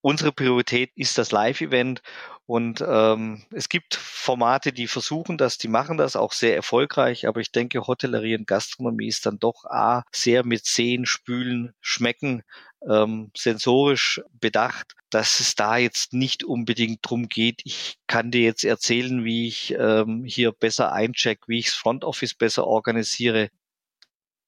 unsere 0.00 0.32
Priorität 0.32 0.90
ist 0.96 1.18
das 1.18 1.30
Live-Event 1.30 2.02
und 2.46 2.82
ähm, 2.86 3.44
es 3.52 3.68
gibt 3.68 3.96
Formate, 3.96 4.72
die 4.72 4.86
versuchen 4.86 5.36
das, 5.36 5.58
die 5.58 5.66
machen 5.66 5.96
das 5.96 6.14
auch 6.14 6.32
sehr 6.32 6.54
erfolgreich, 6.54 7.26
aber 7.26 7.40
ich 7.40 7.50
denke, 7.50 7.88
Hotellerie 7.88 8.36
und 8.36 8.46
Gastronomie 8.46 9.08
ist 9.08 9.26
dann 9.26 9.40
doch 9.40 9.64
A, 9.64 10.04
sehr 10.12 10.46
mit 10.46 10.64
Sehen, 10.64 11.06
Spülen, 11.06 11.74
Schmecken 11.80 12.44
ähm, 12.88 13.32
sensorisch 13.36 14.20
bedacht, 14.30 14.94
dass 15.10 15.40
es 15.40 15.56
da 15.56 15.76
jetzt 15.76 16.12
nicht 16.12 16.44
unbedingt 16.44 17.00
drum 17.02 17.28
geht, 17.28 17.62
ich 17.64 17.96
kann 18.06 18.30
dir 18.30 18.42
jetzt 18.42 18.64
erzählen, 18.64 19.24
wie 19.24 19.48
ich 19.48 19.74
ähm, 19.76 20.24
hier 20.24 20.52
besser 20.52 20.92
eincheck, 20.92 21.40
wie 21.48 21.58
ich 21.58 21.66
das 21.66 21.74
Front 21.74 22.04
Office 22.04 22.34
besser 22.34 22.66
organisiere. 22.66 23.48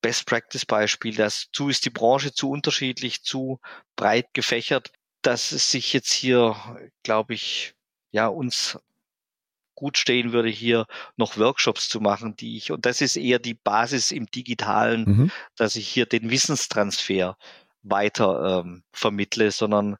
Best 0.02 0.26
Practice 0.26 0.64
Beispiel, 0.64 1.16
dazu 1.16 1.68
ist 1.68 1.84
die 1.84 1.90
Branche 1.90 2.32
zu 2.32 2.48
unterschiedlich, 2.48 3.24
zu 3.24 3.58
breit 3.96 4.32
gefächert, 4.34 4.92
dass 5.22 5.50
es 5.50 5.72
sich 5.72 5.92
jetzt 5.92 6.12
hier, 6.12 6.54
glaube 7.02 7.34
ich, 7.34 7.74
ja, 8.10 8.26
uns 8.26 8.78
gut 9.74 9.96
stehen 9.96 10.32
würde, 10.32 10.48
hier 10.48 10.86
noch 11.16 11.38
Workshops 11.38 11.88
zu 11.88 12.00
machen, 12.00 12.34
die 12.34 12.56
ich, 12.56 12.72
und 12.72 12.84
das 12.84 13.00
ist 13.00 13.16
eher 13.16 13.38
die 13.38 13.54
Basis 13.54 14.10
im 14.10 14.26
Digitalen, 14.26 15.04
mhm. 15.04 15.30
dass 15.56 15.76
ich 15.76 15.86
hier 15.86 16.04
den 16.04 16.30
Wissenstransfer 16.30 17.36
weiter 17.82 18.64
ähm, 18.64 18.82
vermittle, 18.92 19.52
sondern 19.52 19.96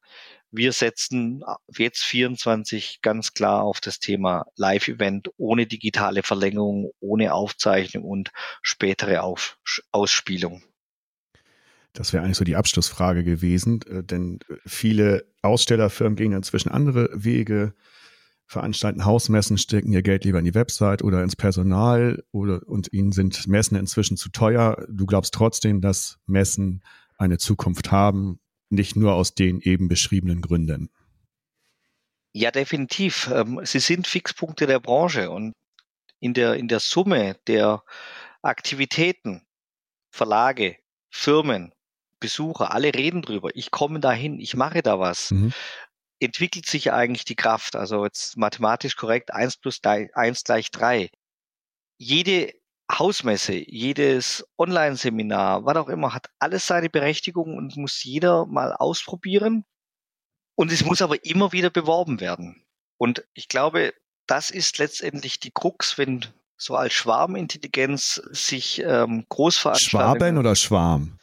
wir 0.51 0.73
setzen 0.73 1.45
jetzt 1.77 2.03
24 2.05 3.03
ganz 3.03 3.35
klar 3.35 3.63
auf 3.63 3.81
das 3.81 4.01
Thema 4.01 4.47
Live-Event 4.57 5.31
ohne 5.37 5.67
digitale 5.67 6.23
Verlängerung, 6.23 6.91
ohne 7.01 7.35
Aufzeichnung 7.35 8.05
und 8.05 8.31
spätere 8.63 9.23
auf 9.23 9.59
Ausspielung. 9.93 10.63
Das 11.93 12.13
wäre 12.13 12.25
eigentlich 12.25 12.37
so 12.37 12.45
die 12.45 12.57
Abschlussfrage 12.57 13.25
gewesen, 13.25 13.83
äh, 13.83 14.03
denn 14.03 14.41
viele 14.67 15.27
Ausstellerfirmen 15.43 16.17
gehen 16.17 16.33
inzwischen 16.33 16.71
andere 16.71 17.11
Wege 17.13 17.75
veranstalten 18.49 19.05
Hausmessen, 19.05 19.59
stecken 19.59 19.93
ihr 19.93 20.03
Geld 20.03 20.25
lieber 20.25 20.39
in 20.39 20.47
die 20.47 20.55
Website 20.55 21.03
oder 21.03 21.23
ins 21.23 21.37
Personal 21.37 22.25
oder 22.33 22.67
und 22.67 22.93
ihnen 22.93 23.13
sind 23.13 23.47
Messen 23.47 23.77
inzwischen 23.77 24.17
zu 24.17 24.31
teuer. 24.31 24.87
Du 24.89 25.05
glaubst 25.05 25.35
trotzdem, 25.35 25.83
dass 25.83 26.19
Messen 26.27 26.83
eine 27.19 27.37
Zukunft 27.37 27.93
haben, 27.93 28.41
nicht 28.71 28.97
nur 28.97 29.13
aus 29.15 29.35
den 29.35 29.61
eben 29.61 29.89
beschriebenen 29.89 30.41
Gründen. 30.41 30.91
Ja, 32.33 32.51
definitiv. 32.51 33.31
Ähm, 33.33 33.61
sie 33.65 33.81
sind 33.81 34.07
Fixpunkte 34.07 34.67
der 34.67 34.81
Branche 34.81 35.31
und 35.31 35.53
in 36.19 36.33
der, 36.33 36.55
in 36.55 36.69
der 36.69 36.81
Summe 36.81 37.37
der 37.47 37.83
Aktivitäten, 38.41 39.43
Verlage, 40.11 40.77
Firmen, 41.11 41.73
Besucher, 42.21 42.73
alle 42.73 42.95
reden 42.95 43.23
drüber. 43.23 43.51
Ich 43.55 43.71
komme 43.71 44.01
dahin, 44.01 44.41
ich 44.41 44.57
mache 44.57 44.83
da 44.83 44.99
was. 44.99 45.31
Mhm 45.31 45.53
entwickelt 46.21 46.67
sich 46.67 46.93
eigentlich 46.93 47.25
die 47.25 47.37
Kraft. 47.37 47.77
Also 47.77 48.05
jetzt 48.05 48.37
mathematisch 48.37 48.97
korrekt, 48.97 49.33
eins 49.33 49.57
plus 49.57 49.81
eins 49.85 50.45
gleich 50.45 50.71
drei. 50.71 51.11
Jede 51.99 52.53
Hausmesse, 52.91 53.55
jedes 53.55 54.47
Online-Seminar, 54.57 55.65
was 55.65 55.77
auch 55.77 55.89
immer, 55.89 56.15
hat 56.15 56.31
alles 56.39 56.67
seine 56.67 56.89
Berechtigung 56.89 57.57
und 57.57 57.77
muss 57.77 58.03
jeder 58.03 58.47
mal 58.47 58.73
ausprobieren. 58.73 59.65
Und 60.55 60.73
es 60.73 60.85
muss 60.85 61.03
aber 61.03 61.25
immer 61.25 61.53
wieder 61.53 61.71
beworben 61.71 62.21
werden. 62.21 62.65
Und 62.97 63.25
ich 63.35 63.49
glaube, 63.49 63.93
das 64.27 64.51
ist 64.51 64.79
letztendlich 64.79 65.39
die 65.39 65.53
Krux, 65.53 65.99
wenn 65.99 66.25
so 66.57 66.75
als 66.75 66.95
Schwarmintelligenz 66.95 68.21
sich 68.31 68.81
ähm, 68.81 69.25
Großveranstaltungen... 69.29 70.19
Schwaben 70.19 70.39
oder 70.39 70.57
Schwarm? 70.57 71.19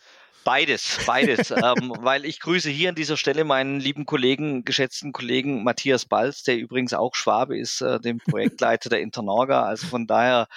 Beides, 0.46 1.00
beides. 1.08 1.50
ähm, 1.52 1.92
weil 2.02 2.24
ich 2.24 2.40
grüße 2.40 2.70
hier 2.70 2.90
an 2.90 2.96
dieser 2.96 3.18
Stelle 3.18 3.44
meinen 3.44 3.80
lieben 3.80 4.06
Kollegen, 4.06 4.64
geschätzten 4.64 5.12
Kollegen 5.12 5.64
Matthias 5.64 6.06
Balz, 6.06 6.44
der 6.44 6.58
übrigens 6.60 6.94
auch 6.94 7.16
Schwabe 7.16 7.58
ist, 7.58 7.82
äh, 7.82 8.00
dem 8.00 8.20
Projektleiter 8.20 8.90
der 8.90 9.02
Internorga. 9.02 9.64
Also 9.64 9.88
von 9.88 10.06
daher 10.06 10.48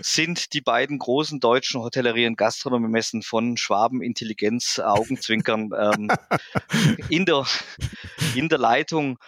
sind 0.00 0.52
die 0.52 0.60
beiden 0.60 1.00
großen 1.00 1.40
deutschen 1.40 1.80
Hotellerie- 1.80 2.28
und 2.28 2.38
Gastronomiemessen 2.38 3.22
von 3.22 3.56
Schwaben 3.56 4.02
Intelligenz, 4.02 4.78
Augenzwinkern 4.78 5.70
ähm, 5.76 6.08
in, 7.08 7.26
der, 7.26 7.44
in 8.36 8.48
der 8.48 8.58
Leitung. 8.58 9.18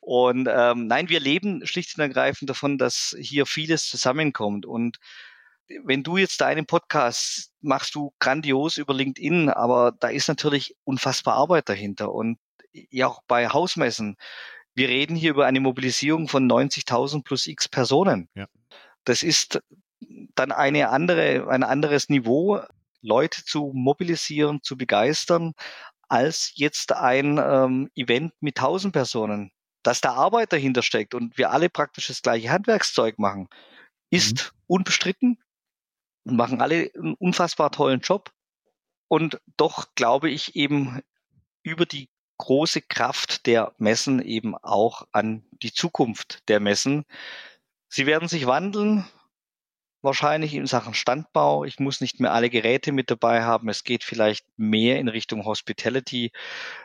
Und 0.00 0.46
ähm, 0.46 0.88
nein, 0.88 1.08
wir 1.08 1.20
leben 1.20 1.66
schlicht 1.66 1.96
und 1.96 2.02
ergreifend 2.02 2.50
davon, 2.50 2.76
dass 2.76 3.16
hier 3.18 3.46
vieles 3.46 3.88
zusammenkommt. 3.88 4.66
Und 4.66 4.98
wenn 5.84 6.02
du 6.02 6.16
jetzt 6.16 6.40
deinen 6.40 6.66
Podcast 6.66 7.52
machst 7.60 7.94
du 7.94 8.12
grandios 8.18 8.76
über 8.76 8.94
LinkedIn, 8.94 9.48
aber 9.48 9.92
da 9.98 10.08
ist 10.08 10.28
natürlich 10.28 10.76
unfassbar 10.84 11.34
Arbeit 11.34 11.68
dahinter 11.68 12.12
und 12.12 12.38
ja 12.72 13.06
auch 13.06 13.22
bei 13.26 13.48
Hausmessen. 13.48 14.16
Wir 14.74 14.88
reden 14.88 15.16
hier 15.16 15.30
über 15.30 15.46
eine 15.46 15.60
Mobilisierung 15.60 16.28
von 16.28 16.50
90.000 16.50 17.22
plus 17.22 17.46
x 17.46 17.68
Personen. 17.68 18.28
Ja. 18.34 18.46
Das 19.04 19.22
ist 19.22 19.60
dann 20.34 20.52
eine 20.52 20.88
andere, 20.90 21.48
ein 21.48 21.62
anderes 21.62 22.08
Niveau, 22.08 22.60
Leute 23.00 23.44
zu 23.44 23.70
mobilisieren, 23.74 24.62
zu 24.62 24.76
begeistern, 24.76 25.52
als 26.08 26.52
jetzt 26.54 26.92
ein 26.92 27.38
ähm, 27.38 27.90
Event 27.94 28.32
mit 28.40 28.58
1000 28.58 28.92
Personen. 28.92 29.52
Dass 29.82 30.00
da 30.00 30.14
Arbeit 30.14 30.52
dahinter 30.52 30.82
steckt 30.82 31.14
und 31.14 31.36
wir 31.36 31.50
alle 31.50 31.68
praktisch 31.68 32.08
das 32.08 32.22
gleiche 32.22 32.50
Handwerkszeug 32.50 33.18
machen, 33.18 33.48
ist 34.10 34.52
mhm. 34.52 34.58
unbestritten 34.66 35.43
machen 36.24 36.60
alle 36.60 36.90
einen 36.94 37.14
unfassbar 37.14 37.70
tollen 37.70 38.00
Job. 38.00 38.32
Und 39.08 39.40
doch 39.56 39.94
glaube 39.94 40.30
ich 40.30 40.56
eben 40.56 41.00
über 41.62 41.86
die 41.86 42.08
große 42.38 42.82
Kraft 42.82 43.46
der 43.46 43.72
Messen 43.78 44.20
eben 44.20 44.56
auch 44.56 45.06
an 45.12 45.44
die 45.62 45.72
Zukunft 45.72 46.48
der 46.48 46.60
Messen. 46.60 47.04
Sie 47.88 48.06
werden 48.06 48.28
sich 48.28 48.46
wandeln, 48.46 49.04
wahrscheinlich 50.02 50.54
in 50.54 50.66
Sachen 50.66 50.94
Standbau. 50.94 51.64
Ich 51.64 51.80
muss 51.80 52.00
nicht 52.00 52.20
mehr 52.20 52.32
alle 52.32 52.50
Geräte 52.50 52.92
mit 52.92 53.10
dabei 53.10 53.42
haben. 53.42 53.68
Es 53.68 53.84
geht 53.84 54.04
vielleicht 54.04 54.46
mehr 54.56 54.98
in 54.98 55.08
Richtung 55.08 55.44
Hospitality. 55.44 56.30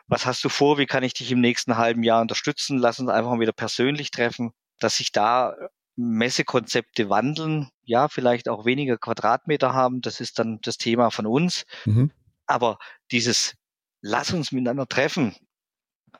Was 0.08 0.25
hast 0.25 0.43
du 0.43 0.49
vor? 0.49 0.78
Wie 0.78 0.86
kann 0.86 1.04
ich 1.04 1.13
dich 1.13 1.32
im 1.32 1.41
nächsten 1.41 1.78
halben 1.78 2.04
Jahr 2.04 2.21
unterstützen? 2.21 2.78
Lass 2.78 2.99
uns 2.99 3.10
einfach 3.10 3.32
mal 3.32 3.39
wieder 3.39 3.52
persönlich 3.52 4.12
treffen, 4.12 4.52
dass 4.80 4.97
sich 4.97 5.12
da 5.12 5.56
Messekonzepte 5.99 7.09
wandeln, 7.09 7.69
ja, 7.83 8.07
vielleicht 8.07 8.47
auch 8.47 8.65
weniger 8.65 8.97
Quadratmeter 8.97 9.73
haben, 9.73 10.01
das 10.01 10.21
ist 10.21 10.39
dann 10.39 10.59
das 10.62 10.77
Thema 10.77 11.09
von 11.09 11.25
uns. 11.25 11.65
Mhm. 11.85 12.12
Aber 12.45 12.79
dieses 13.12 13.55
Lass 14.01 14.31
uns 14.31 14.53
miteinander 14.53 14.88
treffen, 14.88 15.35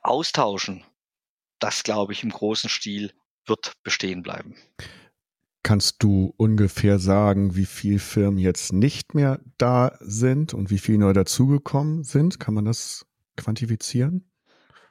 austauschen, 0.02 0.84
das 1.60 1.84
glaube 1.84 2.12
ich 2.12 2.24
im 2.24 2.30
großen 2.30 2.70
Stil 2.70 3.14
wird 3.46 3.74
bestehen 3.84 4.22
bleiben. 4.22 4.56
Kannst 5.64 6.04
du 6.04 6.34
ungefähr 6.36 7.00
sagen, 7.00 7.56
wie 7.56 7.66
viele 7.66 8.00
Firmen 8.00 8.38
jetzt 8.38 8.74
nicht 8.74 9.14
mehr 9.14 9.40
da 9.58 9.98
sind 10.02 10.54
und 10.54 10.72
wie 10.72 10.78
viele 10.78 11.00
neu 11.00 11.14
dazugekommen 11.14 12.04
sind? 12.04 12.40
Kann 12.40 12.54
man 12.54 12.66
das 12.66 13.06
quantifizieren? 13.38 14.29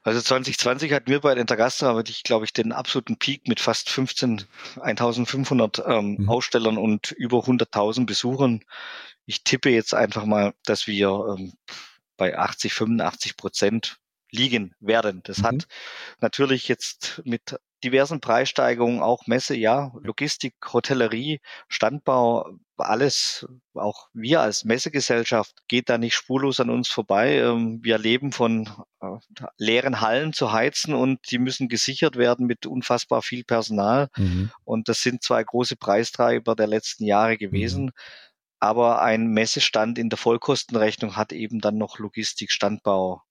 Also 0.09 0.23
2020 0.23 0.91
hatten 0.95 1.11
wir 1.11 1.21
bei 1.21 1.35
der 1.35 1.43
Intergastra 1.43 1.95
wirklich, 1.95 2.23
glaube 2.23 2.47
ich, 2.47 2.55
den 2.55 2.73
absoluten 2.73 3.19
Peak 3.19 3.47
mit 3.47 3.61
fast 3.61 3.91
15, 3.91 4.47
1500 4.81 5.83
ähm, 5.87 6.17
mhm. 6.21 6.29
Ausstellern 6.31 6.79
und 6.79 7.11
über 7.13 7.41
100.000 7.41 8.07
Besuchern. 8.07 8.65
Ich 9.27 9.45
tippe 9.45 9.69
jetzt 9.69 9.93
einfach 9.93 10.25
mal, 10.25 10.55
dass 10.65 10.87
wir 10.87 11.37
ähm, 11.37 11.53
bei 12.17 12.39
80, 12.39 12.73
85 12.73 13.37
Prozent 13.37 13.99
liegen 14.31 14.75
werden. 14.81 15.21
Das 15.25 15.39
mhm. 15.39 15.45
hat 15.45 15.69
natürlich 16.21 16.69
jetzt 16.69 17.21
mit 17.27 17.59
diversen 17.85 18.21
Preissteigerungen, 18.21 19.03
auch 19.03 19.27
Messe, 19.27 19.57
ja, 19.57 19.93
Logistik, 20.01 20.55
Hotellerie, 20.73 21.41
Standbau, 21.69 22.59
alles, 22.77 23.47
auch 23.75 24.09
wir 24.13 24.41
als 24.41 24.65
Messegesellschaft 24.65 25.55
geht 25.69 25.89
da 25.89 25.99
nicht 25.99 26.15
spurlos 26.15 26.61
an 26.61 26.71
uns 26.71 26.89
vorbei. 26.89 27.39
Ähm, 27.39 27.81
wir 27.83 27.99
leben 27.99 28.33
von 28.33 28.69
äh, 29.01 29.07
leeren 29.57 30.01
Hallen 30.01 30.33
zu 30.33 30.53
heizen 30.53 30.95
und 30.95 31.19
die 31.31 31.39
müssen 31.39 31.69
gesichert 31.69 32.17
werden 32.17 32.47
mit 32.47 32.67
unfassbar 32.67 33.23
viel 33.23 33.45
Personal. 33.45 34.09
Mhm. 34.17 34.51
Und 34.65 34.89
das 34.89 35.03
sind 35.03 35.23
zwei 35.23 35.43
große 35.43 35.77
Preistreiber 35.77 36.55
der 36.55 36.67
letzten 36.67 37.05
Jahre 37.05 37.37
gewesen. 37.37 37.87
Mhm. 37.87 37.93
Aber 38.61 39.03
ein 39.03 39.29
Messestand 39.29 39.99
in 39.99 40.09
der 40.09 40.17
Vollkostenrechnung 40.17 41.17
hat 41.17 41.33
eben 41.33 41.61
dann 41.61 41.79
noch 41.79 41.99
Logistik, 41.99 42.51
Standbau, 42.51 43.23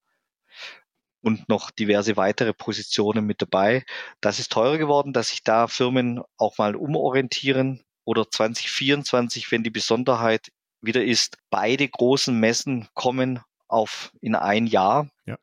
und 1.22 1.50
noch 1.50 1.72
diverse 1.72 2.18
weitere 2.18 2.54
Positionen 2.54 3.26
mit 3.26 3.42
dabei. 3.42 3.84
Das 4.22 4.40
ist 4.40 4.52
teurer 4.52 4.78
geworden, 4.78 5.14
dass 5.14 5.30
sich 5.30 5.44
da 5.44 5.68
Firmen 5.68 6.22
auch 6.38 6.58
mal 6.58 6.76
umorientieren 6.76 7.84
oder 8.06 8.30
2024, 8.30 9.52
wenn 9.52 9.64
die 9.64 9.70
Besonderheit 9.70 10.48
wieder 10.82 11.04
ist, 11.04 11.38
beide 11.50 11.88
großen 11.88 12.38
Messen 12.40 12.88
kommen 12.94 13.42
auf 13.68 14.12
in 14.22 14.36
ein 14.36 14.68
Jahr. 14.68 15.10
Ja. 15.26 15.38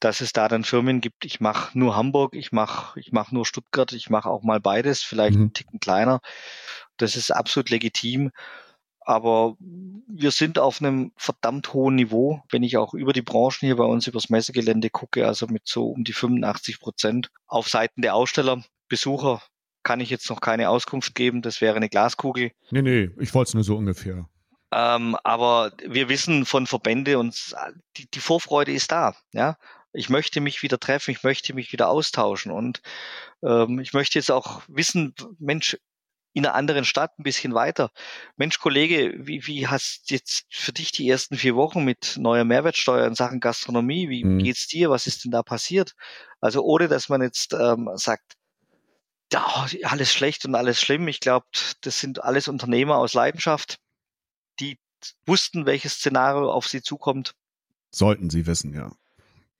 Dass 0.00 0.20
es 0.20 0.32
da 0.32 0.48
dann 0.48 0.64
Firmen 0.64 1.00
gibt, 1.00 1.24
ich 1.24 1.40
mache 1.40 1.78
nur 1.78 1.94
Hamburg, 1.94 2.34
ich 2.34 2.50
mache 2.50 2.98
ich 2.98 3.12
mach 3.12 3.30
nur 3.30 3.46
Stuttgart, 3.46 3.92
ich 3.92 4.10
mache 4.10 4.28
auch 4.28 4.42
mal 4.42 4.58
beides, 4.58 5.02
vielleicht 5.02 5.36
mhm. 5.36 5.42
einen 5.42 5.52
Ticken 5.52 5.78
kleiner. 5.78 6.20
Das 6.96 7.14
ist 7.14 7.30
absolut 7.30 7.70
legitim. 7.70 8.32
Aber 9.04 9.56
wir 9.58 10.30
sind 10.30 10.58
auf 10.58 10.80
einem 10.80 11.12
verdammt 11.16 11.72
hohen 11.72 11.96
Niveau, 11.96 12.42
wenn 12.50 12.62
ich 12.62 12.76
auch 12.76 12.94
über 12.94 13.12
die 13.12 13.22
Branchen 13.22 13.66
hier 13.66 13.76
bei 13.76 13.84
uns 13.84 14.06
übers 14.06 14.30
Messegelände 14.30 14.90
gucke, 14.90 15.26
also 15.26 15.46
mit 15.46 15.66
so 15.66 15.86
um 15.88 16.04
die 16.04 16.12
85 16.12 16.80
Prozent. 16.80 17.30
Auf 17.46 17.68
Seiten 17.68 18.02
der 18.02 18.14
Aussteller, 18.14 18.62
Besucher 18.88 19.42
kann 19.82 20.00
ich 20.00 20.10
jetzt 20.10 20.30
noch 20.30 20.40
keine 20.40 20.68
Auskunft 20.68 21.14
geben, 21.14 21.42
das 21.42 21.60
wäre 21.60 21.76
eine 21.76 21.88
Glaskugel. 21.88 22.52
Nee, 22.70 22.82
nee, 22.82 23.10
ich 23.18 23.34
wollte 23.34 23.48
es 23.48 23.54
nur 23.54 23.64
so 23.64 23.76
ungefähr. 23.76 24.28
Ähm, 24.72 25.16
aber 25.22 25.72
wir 25.86 26.08
wissen 26.08 26.46
von 26.46 26.66
Verbände 26.66 27.18
und 27.18 27.54
die, 27.96 28.10
die 28.10 28.20
Vorfreude 28.20 28.72
ist 28.72 28.92
da. 28.92 29.14
Ja, 29.32 29.58
ich 29.92 30.08
möchte 30.08 30.40
mich 30.40 30.62
wieder 30.62 30.80
treffen, 30.80 31.10
ich 31.10 31.22
möchte 31.22 31.52
mich 31.52 31.72
wieder 31.72 31.88
austauschen 31.88 32.52
und 32.52 32.80
ähm, 33.42 33.80
ich 33.80 33.92
möchte 33.92 34.18
jetzt 34.18 34.30
auch 34.30 34.62
wissen, 34.68 35.14
Mensch, 35.38 35.76
in 36.34 36.46
einer 36.46 36.54
anderen 36.54 36.84
Stadt 36.84 37.18
ein 37.18 37.24
bisschen 37.24 37.54
weiter. 37.54 37.90
Mensch, 38.36 38.58
Kollege, 38.58 39.14
wie, 39.18 39.46
wie 39.46 39.66
hast 39.66 40.10
jetzt 40.10 40.44
für 40.50 40.72
dich 40.72 40.92
die 40.92 41.08
ersten 41.08 41.36
vier 41.36 41.56
Wochen 41.56 41.84
mit 41.84 42.16
neuer 42.18 42.44
Mehrwertsteuer 42.44 43.06
in 43.06 43.14
Sachen 43.14 43.40
Gastronomie? 43.40 44.08
Wie 44.08 44.24
mhm. 44.24 44.38
geht's 44.38 44.66
dir? 44.66 44.90
Was 44.90 45.06
ist 45.06 45.24
denn 45.24 45.30
da 45.30 45.42
passiert? 45.42 45.94
Also 46.40 46.62
ohne, 46.62 46.88
dass 46.88 47.08
man 47.08 47.22
jetzt 47.22 47.52
ähm, 47.52 47.90
sagt, 47.94 48.34
ja, 49.32 49.66
alles 49.84 50.12
schlecht 50.12 50.44
und 50.44 50.54
alles 50.54 50.80
schlimm. 50.80 51.08
Ich 51.08 51.20
glaube, 51.20 51.46
das 51.80 51.98
sind 51.98 52.22
alles 52.22 52.48
Unternehmer 52.48 52.98
aus 52.98 53.14
Leidenschaft, 53.14 53.78
die 54.60 54.78
wussten, 55.26 55.66
welches 55.66 55.94
Szenario 55.94 56.50
auf 56.50 56.68
sie 56.68 56.82
zukommt. 56.82 57.34
Sollten 57.90 58.30
sie 58.30 58.46
wissen, 58.46 58.74
ja. 58.74 58.92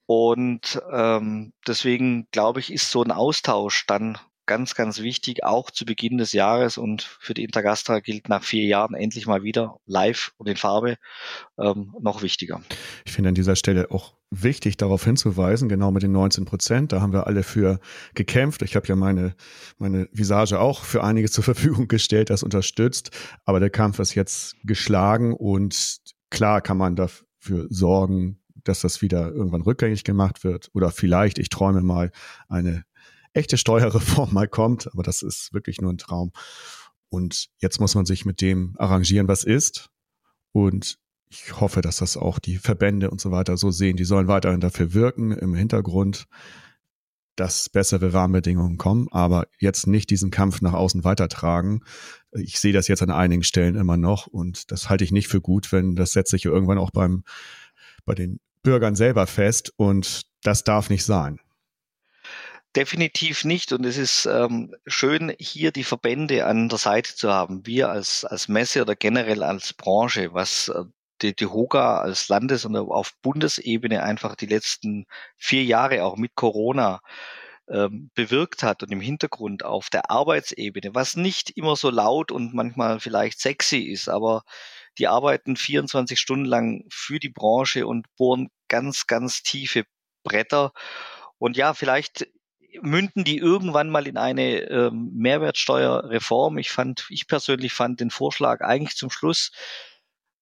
Und 0.07 0.83
ähm, 0.91 1.53
deswegen 1.67 2.27
glaube 2.33 2.61
ich, 2.61 2.73
ist 2.73 2.91
so 2.91 3.03
ein 3.03 3.13
Austausch 3.13 3.87
dann 3.87 4.19
ganz, 4.47 4.75
ganz 4.75 5.01
wichtig, 5.01 5.45
auch 5.45 5.71
zu 5.71 5.85
Beginn 5.85 6.19
des 6.19 6.33
Jahres 6.33 6.79
und 6.79 7.03
für 7.03 7.35
die 7.35 7.45
Intergastra 7.45 8.01
gilt 8.01 8.29
nach 8.29 8.43
vier 8.43 8.65
Jahren 8.65 8.95
endlich 8.95 9.27
mal 9.27 9.43
wieder 9.43 9.77
live 9.87 10.33
und 10.37 10.49
in 10.49 10.57
Farbe 10.57 10.97
ähm, 11.59 11.95
noch 12.01 12.23
wichtiger. 12.23 12.61
Ich 13.05 13.13
finde 13.13 13.29
an 13.29 13.35
dieser 13.35 13.57
Stelle 13.57 13.91
auch 13.91 14.15
wichtig, 14.31 14.77
darauf 14.77 15.05
hinzuweisen, 15.05 15.69
genau 15.69 15.91
mit 15.91 16.03
den 16.03 16.13
19 16.13 16.45
Prozent, 16.45 16.93
da 16.93 17.01
haben 17.01 17.13
wir 17.13 17.27
alle 17.27 17.43
für 17.43 17.81
gekämpft. 18.15 18.63
Ich 18.63 18.77
habe 18.77 18.87
ja 18.87 18.97
meine, 18.97 19.35
meine 19.79 20.09
Visage 20.13 20.59
auch 20.59 20.85
für 20.85 21.05
einiges 21.05 21.33
zur 21.33 21.45
Verfügung 21.45 21.89
gestellt, 21.89 22.31
das 22.31 22.43
unterstützt, 22.43 23.11
aber 23.45 23.61
der 23.61 23.71
Kampf 23.71 23.99
ist 23.99 24.15
jetzt 24.15 24.57
geschlagen 24.65 25.35
und 25.35 25.99
klar 26.31 26.63
kann 26.63 26.79
man 26.79 26.97
dafür 26.97 27.67
sorgen, 27.69 28.39
dass 28.65 28.81
das 28.81 29.03
wieder 29.03 29.33
irgendwann 29.33 29.63
rückgängig 29.63 30.05
gemacht 30.05 30.45
wird 30.45 30.71
oder 30.73 30.91
vielleicht, 30.91 31.39
ich 31.39 31.49
träume 31.49 31.83
mal, 31.83 32.11
eine 32.49 32.85
echte 33.33 33.57
Steuerreform 33.57 34.33
mal 34.33 34.49
kommt, 34.49 34.93
aber 34.93 35.03
das 35.03 35.23
ist 35.23 35.53
wirklich 35.53 35.81
nur 35.81 35.93
ein 35.93 35.99
Traum. 35.99 36.33
Und 37.09 37.49
jetzt 37.59 37.81
muss 37.81 37.95
man 37.95 38.07
sich 38.07 38.25
mit 38.25 38.41
dem 38.41 38.75
arrangieren, 38.79 39.29
was 39.29 39.45
ist. 39.45 39.91
Und 40.53 40.99
ich 41.29 41.61
hoffe, 41.61 41.81
dass 41.81 41.99
das 41.99 42.17
auch 42.17 42.39
die 42.39 42.59
Verbände 42.59 43.11
und 43.11 43.21
so 43.21 43.31
weiter 43.31 43.57
so 43.57 43.71
sehen. 43.71 43.97
Die 43.97 44.05
sollen 44.05 44.29
weiterhin 44.29 44.61
dafür 44.61 44.93
wirken 44.93 45.33
im 45.33 45.55
Hintergrund, 45.55 46.27
dass 47.37 47.71
bessere 47.71 48.13
Rahmenbedingungen 48.13 48.77
kommen, 48.77 49.09
aber 49.11 49.47
jetzt 49.59 49.87
nicht 49.87 50.11
diesen 50.11 50.31
Kampf 50.31 50.61
nach 50.61 50.75
außen 50.75 51.05
weitertragen. 51.05 51.81
Ich 52.33 52.61
sehe 52.61 52.75
das 52.75 52.89
jetzt 52.89 53.03
an 53.03 53.11
einigen 53.11 53.43
Stellen 53.43 53.75
immer 53.75 53.97
noch 53.97 54.27
und 54.27 54.71
das 54.71 54.91
halte 54.91 55.05
ich 55.05 55.13
nicht 55.13 55.29
für 55.29 55.41
gut, 55.41 55.73
wenn 55.73 55.97
das 55.97 56.13
setzt 56.13 56.31
sich 56.31 56.45
irgendwann 56.45 56.79
auch 56.79 56.91
beim, 56.91 57.25
bei 58.05 58.15
den 58.15 58.39
Bürgern 58.63 58.95
selber 58.95 59.27
fest 59.27 59.73
und 59.77 60.23
das 60.43 60.65
darf 60.65 60.91
nicht 60.91 61.05
sein. 61.05 61.41
Definitiv 62.75 63.45
nicht. 63.45 63.73
Und 63.73 63.85
es 63.85 63.99
ist 63.99 64.27
ähm, 64.27 64.75
schön, 64.87 65.35
hier 65.39 65.73
die 65.73 65.85
Verbände 65.85 66.47
an 66.47 66.69
der 66.71 66.79
Seite 66.79 67.15
zu 67.15 67.31
haben. 67.33 67.67
Wir 67.67 67.91
als, 67.91 68.25
als 68.25 68.49
Messe 68.49 68.81
oder 68.83 68.97
generell 68.97 69.43
als 69.43 69.75
Branche, 69.75 70.33
was 70.33 70.69
äh, 70.69 70.85
die, 71.21 71.37
die 71.37 71.47
Hoga 71.47 71.99
als 72.01 72.29
Landes- 72.29 72.65
und 72.65 72.75
auf 72.77 73.13
Bundesebene 73.23 74.03
einfach 74.03 74.37
die 74.37 74.47
letzten 74.47 75.05
vier 75.37 75.65
Jahre 75.65 76.05
auch 76.05 76.17
mit 76.17 76.35
Corona 76.35 77.01
ähm, 77.69 78.11
bewirkt 78.15 78.63
hat 78.63 78.83
und 78.83 78.91
im 78.91 79.01
Hintergrund 79.01 79.65
auf 79.65 79.91
der 79.91 80.11
Arbeitsebene, 80.11 80.95
was 80.95 81.17
nicht 81.17 81.51
immer 81.51 81.77
so 81.77 81.91
laut 81.91 82.33
und 82.33 82.55
manchmal 82.55 83.01
vielleicht 83.01 83.41
sexy 83.41 83.79
ist, 83.79 84.09
aber 84.09 84.43
die 84.99 85.09
arbeiten 85.09 85.57
24 85.57 86.19
Stunden 86.19 86.47
lang 86.47 86.85
für 86.91 87.19
die 87.19 87.29
Branche 87.31 87.87
und 87.87 88.07
bohren 88.17 88.49
ganz, 88.69 89.07
ganz 89.07 89.43
tiefe 89.43 89.85
Bretter. 90.25 90.73
Und 91.39 91.57
ja, 91.57 91.75
vielleicht 91.75 92.27
münden 92.81 93.25
die 93.25 93.39
irgendwann 93.39 93.91
mal 93.91 94.07
in 94.07 94.17
eine 94.17 94.61
ähm, 94.71 95.11
Mehrwertsteuerreform. 95.15 96.59
Ich 96.59 96.71
fand, 96.71 97.07
ich 97.11 97.27
persönlich 97.27 97.73
fand 97.73 98.01
den 98.01 98.11
Vorschlag 98.11 98.61
eigentlich 98.61 98.97
zum 98.97 99.11
Schluss 99.11 99.51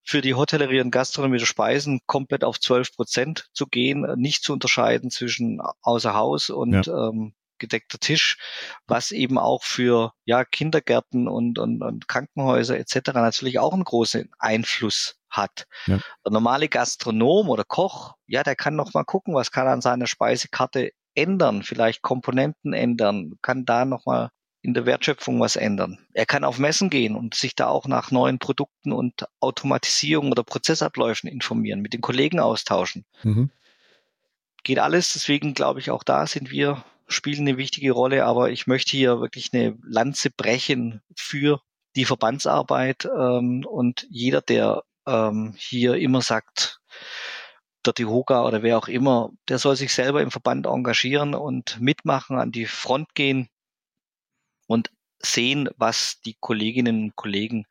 für 0.03 0.21
die 0.21 0.35
Hotellerie 0.35 0.81
und 0.81 0.91
Gastronomie 0.91 1.39
der 1.39 1.47
Speisen 1.47 2.01
komplett 2.07 2.45
auf 2.45 2.59
12 2.59 2.93
Prozent 2.93 3.49
zu 3.53 3.67
gehen, 3.67 4.07
nicht 4.17 4.43
zu 4.43 4.53
unterscheiden 4.53 5.11
zwischen 5.11 5.61
außer 5.83 6.15
Haus 6.15 6.51
und 6.51 6.87
ja. 6.87 7.09
ähm, 7.09 7.35
gedeckter 7.59 7.99
Tisch, 7.99 8.39
was 8.87 9.13
eben 9.13 9.39
auch 9.39 9.63
für 9.63 10.13
ja 10.25 10.45
Kindergärten 10.45 11.29
und, 11.29 11.59
und, 11.59 11.83
und 11.83 12.09
Krankenhäuser 12.09 12.79
etc. 12.79 13.13
natürlich 13.15 13.59
auch 13.59 13.73
einen 13.73 13.85
großen 13.85 14.31
Einfluss 14.39 15.17
hat. 15.29 15.67
Ja. 15.87 15.99
Der 16.25 16.33
normale 16.33 16.69
Gastronom 16.69 17.49
oder 17.49 17.65
Koch, 17.65 18.15
ja, 18.27 18.43
der 18.43 18.57
kann 18.57 18.75
noch 18.75 18.95
mal 18.95 19.05
gucken, 19.05 19.35
was 19.35 19.53
kann 19.53 19.69
an 19.69 19.81
seiner 19.81 20.09
Speisekarte 20.09 20.91
ändern, 21.15 21.63
vielleicht 21.63 22.03
Komponenten 22.03 22.73
ändern, 22.73 23.35
kann 23.43 23.65
da 23.65 23.85
nochmal 23.85 24.31
in 24.63 24.75
der 24.75 24.87
Wertschöpfung 24.87 25.41
was 25.41 25.57
ändern. 25.57 25.99
Er 26.13 26.27
kann 26.27 26.45
auf 26.45 26.59
Messen 26.59 26.91
gehen 26.91 27.17
und 27.17 27.35
sich 27.35 27.55
da 27.55 27.69
auch 27.69 27.87
nach 27.87 28.11
neuen 28.11 28.39
Produkten 28.39 28.93
und 28.93 29.27
Automatisierung 29.41 30.31
oder 30.31 30.45
Prozessabläufen 30.45 31.31
informieren, 31.31 31.81
mit 31.81 31.95
den 31.95 32.03
Kollegen 32.03 32.41
austauschen. 32.41 33.07
Mhm. 33.23 33.51
Geht 34.63 34.79
alles, 34.79 35.15
deswegen 35.15 35.55
glaube 35.55 35.81
ich, 35.81 35.91
auch 35.91 36.03
da 36.03 36.27
sind 36.27 36.51
wir, 36.51 36.85
spielen 37.09 37.49
eine 37.49 37.57
wichtige 37.57 37.93
Rolle, 37.93 38.27
aber 38.27 38.51
ich 38.51 38.67
möchte 38.67 38.97
hier 38.97 39.21
wirklich 39.21 39.51
eine 39.55 39.79
Lanze 39.83 40.31
brechen 40.31 41.01
für 41.17 41.63
die 41.97 42.05
Verbandsarbeit 42.05 43.07
ähm, 43.07 43.65
und 43.67 44.07
jeder, 44.11 44.43
der 44.43 44.83
ähm, 45.07 45.55
hier 45.57 45.95
immer 45.97 46.21
sagt, 46.21 46.81
der 47.87 47.95
Tihoga 47.95 48.45
oder 48.45 48.63
wer 48.63 48.79
auch 48.79 48.89
immer, 48.89 49.31
der 49.49 49.59
soll 49.59 49.77
sich 49.77 49.93
selber 49.93 50.23
im 50.23 50.31
Verband 50.31 50.67
engagieren 50.67 51.35
und 51.35 51.81
mitmachen, 51.81 52.39
an 52.39 52.53
die 52.53 52.67
Front 52.67 53.15
gehen 53.15 53.49
und 54.67 54.91
sehen, 55.19 55.69
was 55.77 56.21
die 56.21 56.35
Kolleginnen 56.35 57.05
und 57.05 57.17
Kollegen 57.17 57.67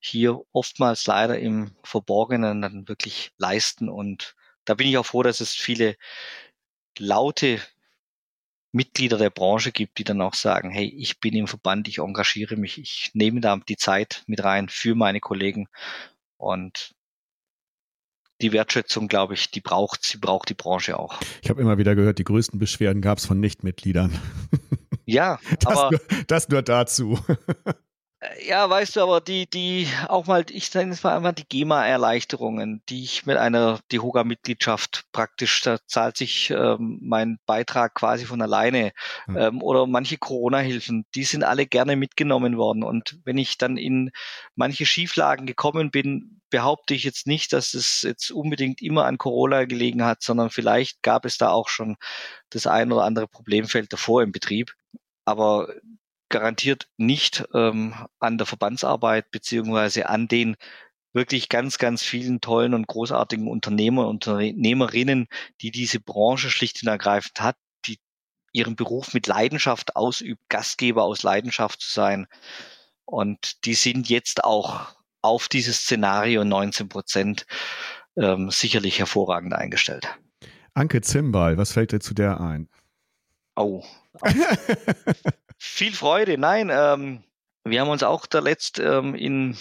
hier 0.00 0.40
oftmals 0.52 1.06
leider 1.06 1.38
im 1.38 1.72
Verborgenen 1.84 2.62
dann 2.62 2.88
wirklich 2.88 3.32
leisten. 3.38 3.88
Und 3.88 4.34
da 4.64 4.74
bin 4.74 4.88
ich 4.88 4.98
auch 4.98 5.06
froh, 5.06 5.22
dass 5.22 5.40
es 5.40 5.54
viele 5.54 5.96
laute 6.98 7.60
Mitglieder 8.72 9.18
der 9.18 9.30
Branche 9.30 9.72
gibt, 9.72 9.98
die 9.98 10.04
dann 10.04 10.20
auch 10.22 10.34
sagen, 10.34 10.70
hey, 10.70 10.86
ich 10.86 11.20
bin 11.20 11.34
im 11.34 11.48
Verband, 11.48 11.88
ich 11.88 11.98
engagiere 11.98 12.56
mich, 12.56 12.78
ich 12.78 13.10
nehme 13.14 13.40
da 13.40 13.56
die 13.56 13.76
Zeit 13.76 14.22
mit 14.26 14.44
rein 14.44 14.68
für 14.68 14.94
meine 14.94 15.20
Kollegen. 15.20 15.68
Und 16.36 16.94
die 18.40 18.52
Wertschätzung, 18.52 19.08
glaube 19.08 19.34
ich, 19.34 19.50
die 19.50 19.60
braucht, 19.60 20.04
sie 20.04 20.18
braucht 20.18 20.48
die 20.48 20.54
Branche 20.54 20.98
auch. 20.98 21.20
Ich 21.42 21.50
habe 21.50 21.60
immer 21.60 21.78
wieder 21.78 21.94
gehört, 21.94 22.18
die 22.18 22.24
größten 22.24 22.58
Beschwerden 22.58 23.02
gab 23.02 23.18
es 23.18 23.26
von 23.26 23.40
Nichtmitgliedern. 23.40 24.18
Ja, 25.06 25.38
das 25.60 25.76
aber 25.76 25.90
nur, 25.90 26.00
das 26.26 26.48
nur 26.48 26.62
dazu. 26.62 27.18
Äh, 28.20 28.48
ja, 28.48 28.68
weißt 28.68 28.96
du, 28.96 29.00
aber 29.00 29.20
die, 29.20 29.48
die, 29.48 29.88
auch 30.08 30.26
mal, 30.26 30.44
ich 30.50 30.72
nenne 30.74 30.92
es 30.92 31.02
mal 31.02 31.16
einfach 31.16 31.32
die 31.32 31.48
GEMA-Erleichterungen, 31.48 32.82
die 32.88 33.02
ich 33.02 33.26
mit 33.26 33.36
einer 33.36 33.80
DEHOGA-Mitgliedschaft 33.92 35.06
praktisch, 35.12 35.62
da 35.62 35.78
zahlt 35.86 36.16
sich 36.16 36.50
ähm, 36.50 36.98
mein 37.02 37.38
Beitrag 37.46 37.94
quasi 37.94 38.26
von 38.26 38.42
alleine. 38.42 38.92
Mhm. 39.26 39.36
Ähm, 39.36 39.62
oder 39.62 39.86
manche 39.86 40.18
Corona-Hilfen, 40.18 41.06
die 41.14 41.24
sind 41.24 41.44
alle 41.44 41.66
gerne 41.66 41.96
mitgenommen 41.96 42.56
worden. 42.56 42.82
Und 42.84 43.18
wenn 43.24 43.38
ich 43.38 43.58
dann 43.58 43.76
in 43.76 44.10
manche 44.54 44.86
Schieflagen 44.86 45.46
gekommen 45.46 45.90
bin, 45.90 46.40
behaupte 46.50 46.94
ich 46.94 47.04
jetzt 47.04 47.26
nicht, 47.26 47.52
dass 47.52 47.74
es 47.74 48.02
jetzt 48.02 48.30
unbedingt 48.30 48.82
immer 48.82 49.06
an 49.06 49.18
Corona 49.18 49.64
gelegen 49.64 50.04
hat, 50.04 50.22
sondern 50.22 50.50
vielleicht 50.50 51.02
gab 51.02 51.24
es 51.24 51.38
da 51.38 51.50
auch 51.50 51.68
schon 51.68 51.96
das 52.50 52.66
ein 52.66 52.92
oder 52.92 53.04
andere 53.04 53.28
Problemfeld 53.28 53.92
davor 53.92 54.22
im 54.22 54.32
Betrieb. 54.32 54.74
Aber 55.24 55.68
garantiert 56.30 56.88
nicht 56.96 57.44
ähm, 57.54 57.94
an 58.18 58.38
der 58.38 58.46
Verbandsarbeit 58.46 59.30
beziehungsweise 59.30 60.08
an 60.08 60.28
den 60.28 60.56
wirklich 61.12 61.48
ganz, 61.48 61.78
ganz 61.78 62.02
vielen 62.02 62.40
tollen 62.40 62.72
und 62.72 62.86
großartigen 62.86 63.48
Unternehmer 63.48 64.06
und 64.08 64.26
Unternehmerinnen, 64.26 65.26
die 65.60 65.70
diese 65.70 66.00
Branche 66.00 66.50
schlicht 66.50 66.82
und 66.82 66.88
ergreifend 66.88 67.40
hat, 67.40 67.56
die 67.84 67.98
ihren 68.52 68.76
Beruf 68.76 69.12
mit 69.12 69.26
Leidenschaft 69.26 69.96
ausübt, 69.96 70.42
Gastgeber 70.48 71.02
aus 71.02 71.22
Leidenschaft 71.22 71.80
zu 71.80 71.92
sein. 71.92 72.26
Und 73.04 73.64
die 73.64 73.74
sind 73.74 74.08
jetzt 74.08 74.44
auch 74.44 74.94
auf 75.22 75.48
dieses 75.48 75.80
Szenario 75.80 76.44
19 76.44 76.88
Prozent 76.88 77.46
ähm, 78.16 78.50
sicherlich 78.50 78.98
hervorragend 78.98 79.52
eingestellt. 79.52 80.08
Anke 80.74 81.00
Zimbal, 81.00 81.56
was 81.56 81.72
fällt 81.72 81.92
dir 81.92 82.00
zu 82.00 82.14
der 82.14 82.40
ein? 82.40 82.68
Oh. 83.56 83.84
Viel 85.58 85.92
Freude. 85.92 86.38
Nein, 86.38 86.70
ähm, 86.72 87.22
wir 87.64 87.80
haben 87.80 87.90
uns 87.90 88.02
auch 88.02 88.26
da 88.26 88.38
letzt 88.40 88.78
ähm, 88.78 89.14
in, 89.14 89.56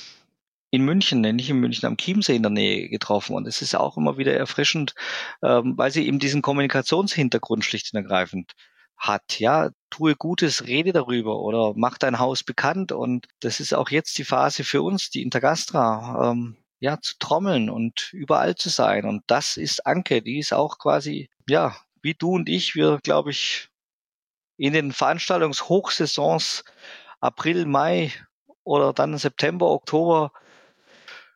in 0.71 0.85
München, 0.85 1.21
nicht 1.21 1.49
in 1.49 1.59
München, 1.59 1.85
am 1.85 1.97
Chiemsee 1.97 2.35
in 2.35 2.43
der 2.43 2.51
Nähe 2.51 2.89
getroffen. 2.89 3.35
Und 3.35 3.47
es 3.47 3.61
ist 3.61 3.75
auch 3.75 3.97
immer 3.97 4.17
wieder 4.17 4.33
erfrischend, 4.33 4.95
ähm, 5.43 5.77
weil 5.77 5.91
sie 5.91 6.07
eben 6.07 6.19
diesen 6.19 6.41
Kommunikationshintergrund 6.41 7.65
schlicht 7.65 7.93
und 7.93 7.97
ergreifend 7.97 8.53
hat. 8.97 9.39
Ja, 9.39 9.71
tue 9.89 10.15
Gutes, 10.15 10.67
rede 10.67 10.93
darüber 10.93 11.39
oder 11.39 11.73
mach 11.75 11.97
dein 11.97 12.19
Haus 12.19 12.43
bekannt. 12.43 12.91
Und 12.91 13.27
das 13.41 13.59
ist 13.59 13.73
auch 13.73 13.89
jetzt 13.89 14.17
die 14.17 14.25
Phase 14.25 14.63
für 14.63 14.81
uns, 14.81 15.09
die 15.09 15.23
Intergastra. 15.23 16.31
Ähm, 16.31 16.57
ja, 16.79 16.99
zu 17.01 17.15
trommeln 17.19 17.69
und 17.69 18.13
überall 18.13 18.55
zu 18.55 18.69
sein. 18.69 19.05
Und 19.05 19.23
das 19.27 19.57
ist 19.57 19.85
Anke, 19.85 20.21
die 20.21 20.39
ist 20.39 20.53
auch 20.53 20.79
quasi, 20.79 21.29
ja, 21.47 21.75
wie 22.01 22.13
du 22.13 22.31
und 22.31 22.49
ich, 22.49 22.75
wir, 22.75 22.99
glaube 23.03 23.31
ich, 23.31 23.68
in 24.59 24.73
den 24.73 24.91
Veranstaltungshochsaisons 24.91 26.63
April, 27.21 27.65
Mai 27.65 28.11
oder 28.63 28.93
dann 28.93 29.17
September, 29.17 29.67
Oktober 29.67 30.31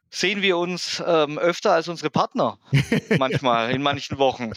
sehen 0.10 0.42
wir 0.44 0.58
uns 0.58 1.02
ähm, 1.06 1.40
öfter 1.40 1.72
als 1.72 1.88
unsere 1.88 2.12
Partner. 2.12 2.60
manchmal, 3.18 3.72
in 3.72 3.82
manchen 3.82 4.20
Wochen. 4.20 4.52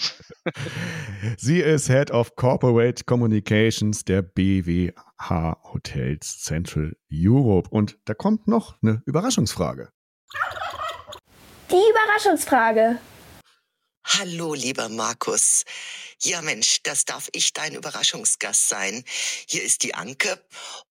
Sie 1.38 1.60
ist 1.60 1.88
Head 1.88 2.10
of 2.10 2.36
Corporate 2.36 3.04
Communications 3.04 4.04
der 4.04 4.20
BWH 4.22 5.56
Hotels 5.72 6.42
Central 6.42 6.94
Europe. 7.10 7.70
Und 7.70 7.96
da 8.04 8.14
kommt 8.14 8.48
noch 8.48 8.74
eine 8.82 9.02
Überraschungsfrage. 9.06 9.90
Die 11.70 11.82
Überraschungsfrage. 11.90 12.98
Hallo, 14.09 14.54
lieber 14.54 14.88
Markus. 14.88 15.64
Ja, 16.22 16.40
Mensch, 16.40 16.80
das 16.84 17.07
darf 17.07 17.28
ich 17.32 17.52
dein 17.52 17.74
Überraschungsgast 17.74 18.68
sein. 18.68 19.04
Hier 19.48 19.64
ist 19.64 19.82
die 19.82 19.94
Anke 19.94 20.40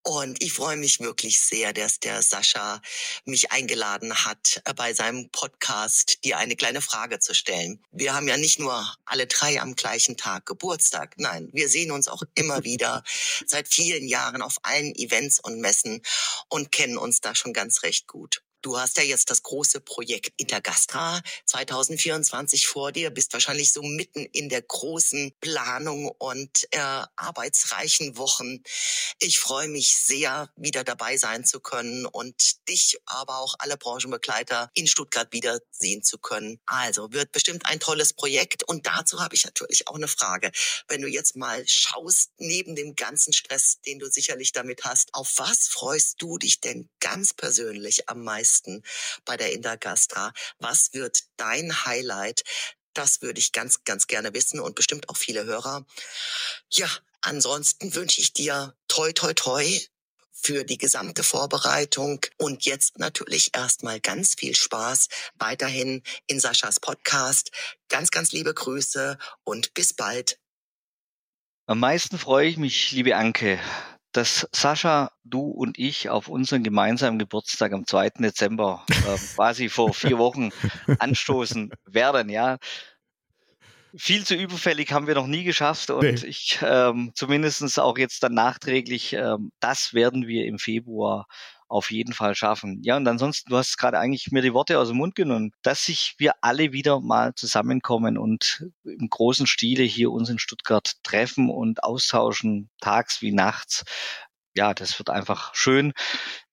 und 0.03 0.43
ich 0.43 0.51
freue 0.51 0.76
mich 0.76 0.99
wirklich 0.99 1.39
sehr, 1.39 1.72
dass 1.72 2.01
der 2.01 2.22
Sascha 2.22 2.82
mich 3.24 3.53
eingeladen 3.53 4.26
hat, 4.26 4.61
äh, 4.66 4.74
bei 4.74 4.93
seinem 4.93 5.30
Podcast 5.30 6.26
dir 6.26 6.38
eine 6.38 6.57
kleine 6.57 6.82
Frage 6.82 7.20
zu 7.20 7.34
stellen. 7.34 7.82
Wir 7.93 8.13
haben 8.13 8.28
ja 8.28 8.36
nicht 8.36 8.59
nur 8.59 8.86
alle 9.05 9.28
drei 9.28 9.61
am 9.61 9.76
gleichen 9.76 10.18
Tag 10.18 10.45
Geburtstag. 10.45 11.16
Nein, 11.18 11.49
wir 11.53 11.70
sehen 11.70 11.91
uns 11.91 12.09
auch 12.09 12.24
immer 12.36 12.66
wieder 12.66 13.01
seit 13.47 13.70
vielen 13.70 14.09
Jahren 14.09 14.41
auf 14.41 14.57
allen 14.63 14.93
Events 14.93 15.39
und 15.39 15.61
Messen 15.61 16.01
und 16.49 16.74
kennen 16.74 16.97
uns 16.97 17.22
da 17.22 17.34
schon 17.34 17.53
ganz 17.53 17.82
recht 17.84 18.07
gut. 18.07 18.45
Du 18.66 18.80
hast 18.80 18.97
ja 18.97 19.03
jetzt 19.03 19.30
das 19.30 19.43
große 19.43 19.80
Projekt 19.80 20.34
Intergastra 20.38 21.22
2024 21.45 22.66
vor 22.66 22.91
dir, 22.91 23.11
bist 23.11 23.32
wahrscheinlich 23.34 23.72
so 23.72 23.84
mitten 23.84 24.26
in 24.26 24.49
der 24.49 24.63
großen 24.63 25.34
Planung 25.39 26.07
und 26.07 26.68
äh, 26.72 26.80
arbeitsreichen 27.16 28.18
Wochen. 28.18 28.63
Ich 29.20 29.38
freue 29.38 29.68
mich 29.68 29.95
sehr, 29.97 30.49
wieder 30.55 30.84
dabei 30.84 31.16
sein 31.18 31.45
zu 31.45 31.59
können 31.59 32.07
und 32.07 32.68
dich, 32.68 32.97
aber 33.05 33.38
auch 33.38 33.53
alle 33.59 33.78
Branchenbegleiter 33.78 34.72
in 34.74 34.88
Stuttgart 34.88 35.32
wiedersehen 35.32 36.01
zu 36.01 36.18
können. 36.18 36.59
Also 36.66 37.13
wird 37.13 37.32
bestimmt 37.34 37.68
ein 37.68 37.80
tolles 37.80 38.13
Projekt 38.13 38.63
und 38.63 38.88
dazu 38.88 39.22
habe 39.22 39.36
ich 39.36 39.45
natürlich 39.45 39.88
auch 39.88 39.95
eine 39.95 40.07
Frage. 40.07 40.49
Wenn 40.88 41.03
du 41.03 41.07
jetzt 41.07 41.36
mal 41.36 41.63
schaust, 41.68 42.32
neben 42.39 42.76
dem 42.76 42.95
ganzen 42.95 43.32
Stress, 43.32 43.80
den 43.82 43.99
du 43.99 44.09
sicherlich 44.09 44.53
damit 44.53 44.86
hast, 44.86 45.13
auf 45.13 45.34
was 45.38 45.68
freust 45.68 46.20
du 46.20 46.39
dich 46.39 46.61
denn 46.61 46.89
ganz 46.99 47.32
persönlich 47.32 48.09
am 48.09 48.24
meisten? 48.24 48.55
Meisten 48.56 48.84
bei 49.26 49.38
der 49.38 49.51
Intergastra? 49.51 50.34
Was 50.60 50.93
wird 50.93 51.20
dein 51.38 51.86
Highlight? 51.86 52.43
Das 52.93 53.22
würde 53.22 53.39
ich 53.39 53.51
ganz, 53.51 53.84
ganz 53.84 54.08
gerne 54.08 54.34
wissen 54.34 54.60
und 54.60 54.76
bestimmt 54.76 55.10
auch 55.10 55.18
viele 55.18 55.43
Hörer. 55.45 55.86
Ja, 56.72 56.89
ansonsten 57.22 57.93
wünsche 57.93 58.22
ich 58.22 58.34
dir 58.34 58.74
toi, 58.88 59.12
toi, 59.12 59.34
toi 59.34 59.80
für 60.32 60.64
die 60.64 60.78
gesamte 60.78 61.24
Vorbereitung 61.24 62.26
und 62.38 62.66
jetzt 62.66 62.99
natürlich 62.99 63.51
erstmal 63.53 63.99
ganz 63.99 64.36
viel 64.38 64.56
Spaß 64.56 65.08
weiterhin 65.36 66.03
in 66.28 66.39
Saschas 66.39 66.80
Podcast. 66.80 67.51
Ganz, 67.89 68.12
ganz 68.12 68.32
liebe 68.32 68.53
Grüße 68.53 69.18
und 69.43 69.74
bis 69.74 69.93
bald. 69.93 70.39
Am 71.68 71.80
meisten 71.80 72.20
freue 72.20 72.47
ich 72.47 72.58
mich, 72.58 72.91
liebe 72.91 73.16
Anke, 73.16 73.60
dass 74.16 74.47
Sascha, 74.53 75.11
du 75.24 75.41
und 75.41 75.78
ich 75.78 76.09
auf 76.09 76.28
unseren 76.28 76.63
gemeinsamen 76.63 77.20
Geburtstag 77.20 77.74
am 77.74 77.86
2. 77.86 78.11
Dezember 78.20 78.86
äh, 78.89 79.18
quasi 79.36 79.68
vor 79.70 79.93
vier 79.93 80.18
Wochen 80.18 80.51
anstoßen 80.99 81.72
werden, 81.86 82.30
ja. 82.30 82.57
Viel 83.97 84.26
zu 84.26 84.36
überfällig 84.36 84.91
haben 84.91 85.07
wir 85.07 85.16
noch 85.16 85.28
nie 85.28 85.43
geschafft 85.43 85.89
und 85.89 86.03
nee. 86.03 86.28
ich 86.28 86.59
ähm, 86.61 87.11
zumindest 87.16 87.80
auch 87.80 87.97
jetzt 87.97 88.24
dann 88.24 88.34
nachträglich, 88.34 89.13
ähm, 89.13 89.51
das 89.59 89.93
werden 89.93 90.28
wir 90.28 90.45
im 90.45 90.59
Februar 90.59 91.28
auf 91.68 91.91
jeden 91.91 92.13
Fall 92.13 92.36
schaffen. 92.36 92.82
Ja, 92.84 92.97
und 92.97 93.07
ansonsten, 93.07 93.49
du 93.49 93.57
hast 93.57 93.78
gerade 93.78 93.99
eigentlich 93.99 94.32
mir 94.32 94.41
die 94.41 94.53
Worte 94.53 94.80
aus 94.80 94.89
dem 94.89 94.97
Mund 94.97 95.16
genommen, 95.16 95.51
dass 95.63 95.86
sich 95.86 96.16
wir 96.18 96.34
alle 96.41 96.72
wieder 96.74 96.99
mal 97.01 97.34
zusammenkommen 97.36 98.18
und 98.18 98.66
im 98.84 99.09
großen 99.09 99.47
Stile 99.47 99.84
hier 99.84 100.11
uns 100.11 100.30
in 100.30 100.39
Stuttgart 100.39 100.93
treffen 101.03 101.49
und 101.49 101.84
austauschen, 101.84 102.70
tags 102.82 103.22
wie 103.22 103.32
nachts. 103.32 103.84
Ja, 104.55 104.74
das 104.74 104.99
wird 104.99 105.09
einfach 105.09 105.53
schön, 105.55 105.93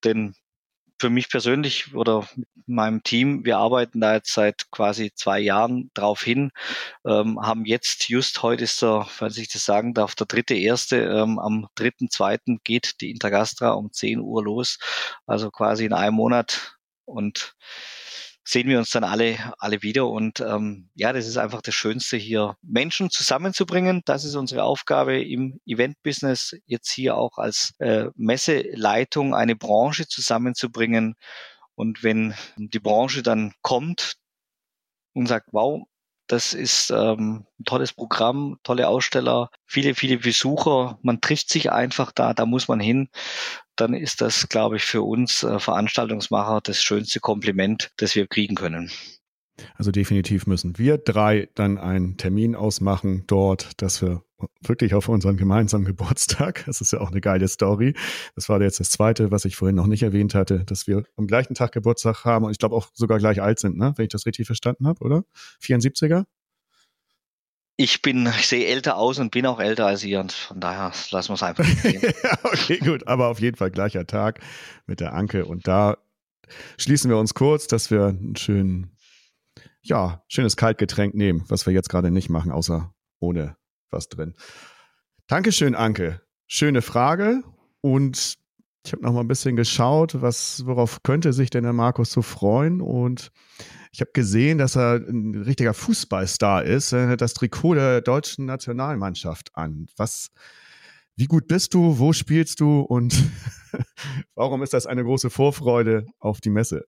denn 0.05 0.35
für 1.03 1.11
mich 1.11 1.29
persönlich 1.29 1.97
oder 1.97 2.29
mit 2.37 2.47
meinem 2.69 3.03
Team, 3.03 3.45
wir 3.45 3.59
arbeiten 3.59 4.01
da 4.01 4.15
jetzt 4.15 4.33
seit 4.33 4.71
quasi 4.71 5.11
zwei 5.13 5.41
Jahren 5.41 5.91
drauf 5.95 6.23
hin, 6.23 6.53
ähm, 7.05 7.41
haben 7.43 7.65
jetzt 7.65 8.09
just 8.09 8.41
heute 8.45 8.63
ist 8.63 8.81
der, 8.83 9.05
falls 9.11 9.37
ich 9.37 9.49
das 9.49 9.65
sagen 9.65 9.95
darf, 9.95 10.15
der 10.15 10.29
dritte 10.29 10.55
erste, 10.55 10.99
ähm, 10.99 11.41
am 11.41 11.67
dritten 11.75 12.09
zweiten 12.09 12.61
geht 12.63 13.01
die 13.01 13.11
Intergastra 13.11 13.73
um 13.73 13.91
10 13.91 14.21
Uhr 14.21 14.45
los, 14.45 14.79
also 15.27 15.51
quasi 15.51 15.87
in 15.87 15.93
einem 15.93 16.15
Monat. 16.15 16.77
Und 17.05 17.57
sehen 18.45 18.69
wir 18.69 18.79
uns 18.79 18.91
dann 18.91 19.05
alle, 19.05 19.37
alle 19.59 19.83
wieder. 19.83 20.09
Und 20.09 20.41
ähm, 20.41 20.91
ja, 20.95 21.13
das 21.13 21.27
ist 21.27 21.37
einfach 21.37 21.63
das 21.63 21.75
Schönste 21.75 22.17
hier, 22.17 22.57
Menschen 22.63 23.11
zusammenzubringen. 23.11 24.03
Das 24.05 24.25
ist 24.25 24.35
unsere 24.35 24.65
Aufgabe 24.65 25.23
im 25.23 25.61
Event-Business, 25.67 26.57
jetzt 26.67 26.91
hier 26.91 27.17
auch 27.17 27.39
als 27.39 27.75
äh, 27.79 28.07
Messeleitung 28.17 29.35
eine 29.35 29.57
Branche 29.57 30.07
zusammenzubringen. 30.07 31.15
Und 31.75 32.03
wenn 32.03 32.35
die 32.57 32.81
Branche 32.81 33.23
dann 33.23 33.53
kommt 33.63 34.17
und 35.15 35.27
sagt, 35.27 35.49
wow, 35.53 35.83
das 36.33 36.55
ist 36.55 36.91
ähm, 36.91 37.45
ein 37.61 37.65
tolles 37.67 37.93
Programm, 37.93 38.59
tolle 38.63 38.89
Aussteller, 38.89 39.51
viele, 39.67 39.95
viele 39.95 40.17
Besucher. 40.17 40.99
Man 41.03 41.21
trifft 41.21 41.51
sich 41.51 41.71
einfach 41.71 42.11
da, 42.11 42.33
da 42.33 42.47
muss 42.47 42.69
man 42.69 42.81
hin. 42.81 43.11
Dann 43.77 43.93
ist 43.93 44.23
das, 44.23 44.49
glaube 44.49 44.77
ich, 44.77 44.85
für 44.85 45.03
uns 45.03 45.43
äh, 45.43 45.59
Veranstaltungsmacher 45.59 46.63
das 46.65 46.83
schönste 46.83 47.21
Kompliment, 47.21 47.91
das 47.99 48.15
wir 48.15 48.27
kriegen 48.27 48.55
können. 48.55 48.91
Also 49.77 49.91
definitiv 49.91 50.47
müssen 50.47 50.79
wir 50.79 50.99
drei 50.99 51.49
dann 51.55 51.79
einen 51.79 52.17
Termin 52.17 52.55
ausmachen 52.55 53.25
dort, 53.27 53.81
dass 53.83 54.03
wir 54.03 54.23
wirklich 54.61 54.95
auf 54.95 55.09
unseren 55.09 55.37
gemeinsamen 55.37 55.85
Geburtstag, 55.93 56.65
das 56.67 56.81
ist 56.81 56.93
ja 56.93 57.01
auch 57.01 57.11
eine 57.11 57.21
geile 57.21 57.49
Story. 57.49 57.95
Das 58.35 58.49
war 58.49 58.61
jetzt 58.61 58.81
das 58.81 58.91
zweite, 58.91 59.31
was 59.31 59.45
ich 59.45 59.57
vorhin 59.57 59.77
noch 59.77 59.87
nicht 59.87 60.03
erwähnt 60.03 60.35
hatte, 60.35 60.65
dass 60.65 60.87
wir 60.87 61.05
am 61.17 61.27
gleichen 61.27 61.55
Tag 61.55 61.73
Geburtstag 61.73 62.25
haben 62.25 62.45
und 62.45 62.51
ich 62.53 62.59
glaube 62.59 62.77
auch 62.77 62.89
sogar 62.95 63.19
gleich 63.19 63.41
alt 63.41 63.59
sind, 63.59 63.77
ne? 63.77 63.93
wenn 63.97 64.05
ich 64.05 64.13
das 64.13 64.27
richtig 64.27 64.47
verstanden 64.47 64.87
habe, 64.87 65.01
oder? 65.05 65.25
74er? 65.63 66.25
Ich 67.77 68.03
bin, 68.03 68.27
ich 68.27 68.47
sehe 68.47 68.67
älter 68.67 68.97
aus 68.97 69.19
und 69.19 69.31
bin 69.31 69.47
auch 69.47 69.59
älter 69.59 69.87
als 69.87 70.05
ihr 70.05 70.21
und 70.21 70.31
von 70.31 70.61
daher 70.61 70.93
lassen 71.11 71.31
wir 71.31 71.35
es 71.35 71.43
einfach 71.43 71.65
sehen. 71.65 72.03
okay, 72.43 72.79
gut, 72.79 73.07
aber 73.07 73.29
auf 73.29 73.41
jeden 73.41 73.57
Fall 73.57 73.71
gleicher 73.71 74.07
Tag 74.07 74.41
mit 74.87 75.01
der 75.01 75.15
Anke 75.15 75.47
und 75.47 75.67
da 75.67 75.97
schließen 76.77 77.11
wir 77.11 77.17
uns 77.17 77.35
kurz, 77.35 77.67
dass 77.67 77.91
wir 77.91 78.07
einen 78.07 78.37
schönen 78.37 78.93
ja, 79.83 80.23
schönes 80.29 80.57
Kaltgetränk 80.57 81.15
nehmen, 81.15 81.45
was 81.49 81.67
wir 81.67 81.73
jetzt 81.73 81.89
gerade 81.89 82.11
nicht 82.11 82.29
machen, 82.29 82.53
außer 82.53 82.95
ohne 83.19 83.57
was 83.91 84.09
drin. 84.09 84.35
Dankeschön, 85.27 85.75
Anke. 85.75 86.21
Schöne 86.47 86.83
Frage. 86.83 87.43
Und 87.81 88.37
ich 88.85 88.93
habe 88.93 89.03
noch 89.03 89.13
mal 89.13 89.21
ein 89.21 89.29
bisschen 89.29 89.57
geschaut, 89.57 90.21
was, 90.21 90.67
worauf 90.67 91.03
könnte 91.03 91.33
sich 91.33 91.51
denn 91.51 91.63
der 91.63 91.73
Markus 91.73 92.11
so 92.13 92.23
freuen. 92.23 92.81
Und 92.81 93.31
ich 93.93 94.01
habe 94.01 94.11
gesehen, 94.13 94.59
dass 94.59 94.77
er 94.77 94.97
ein 94.97 95.35
richtiger 95.43 95.75
Fußballstar 95.75 96.65
ist. 96.65 96.93
Er 96.93 97.09
hat 97.09 97.21
das 97.21 97.35
Trikot 97.35 97.75
der 97.75 98.01
deutschen 98.01 98.47
Nationalmannschaft 98.47 99.55
an. 99.55 99.87
Was, 99.97 100.31
wie 101.17 101.27
gut 101.27 101.47
bist 101.47 101.75
du? 101.75 101.99
Wo 101.99 102.13
spielst 102.13 102.61
du? 102.61 102.81
Und 102.81 103.23
warum 104.35 104.63
ist 104.63 104.73
das 104.73 104.87
eine 104.87 105.05
große 105.05 105.31
Vorfreude 105.31 106.07
auf 106.19 106.41
die 106.41 106.51
Messe? 106.51 106.85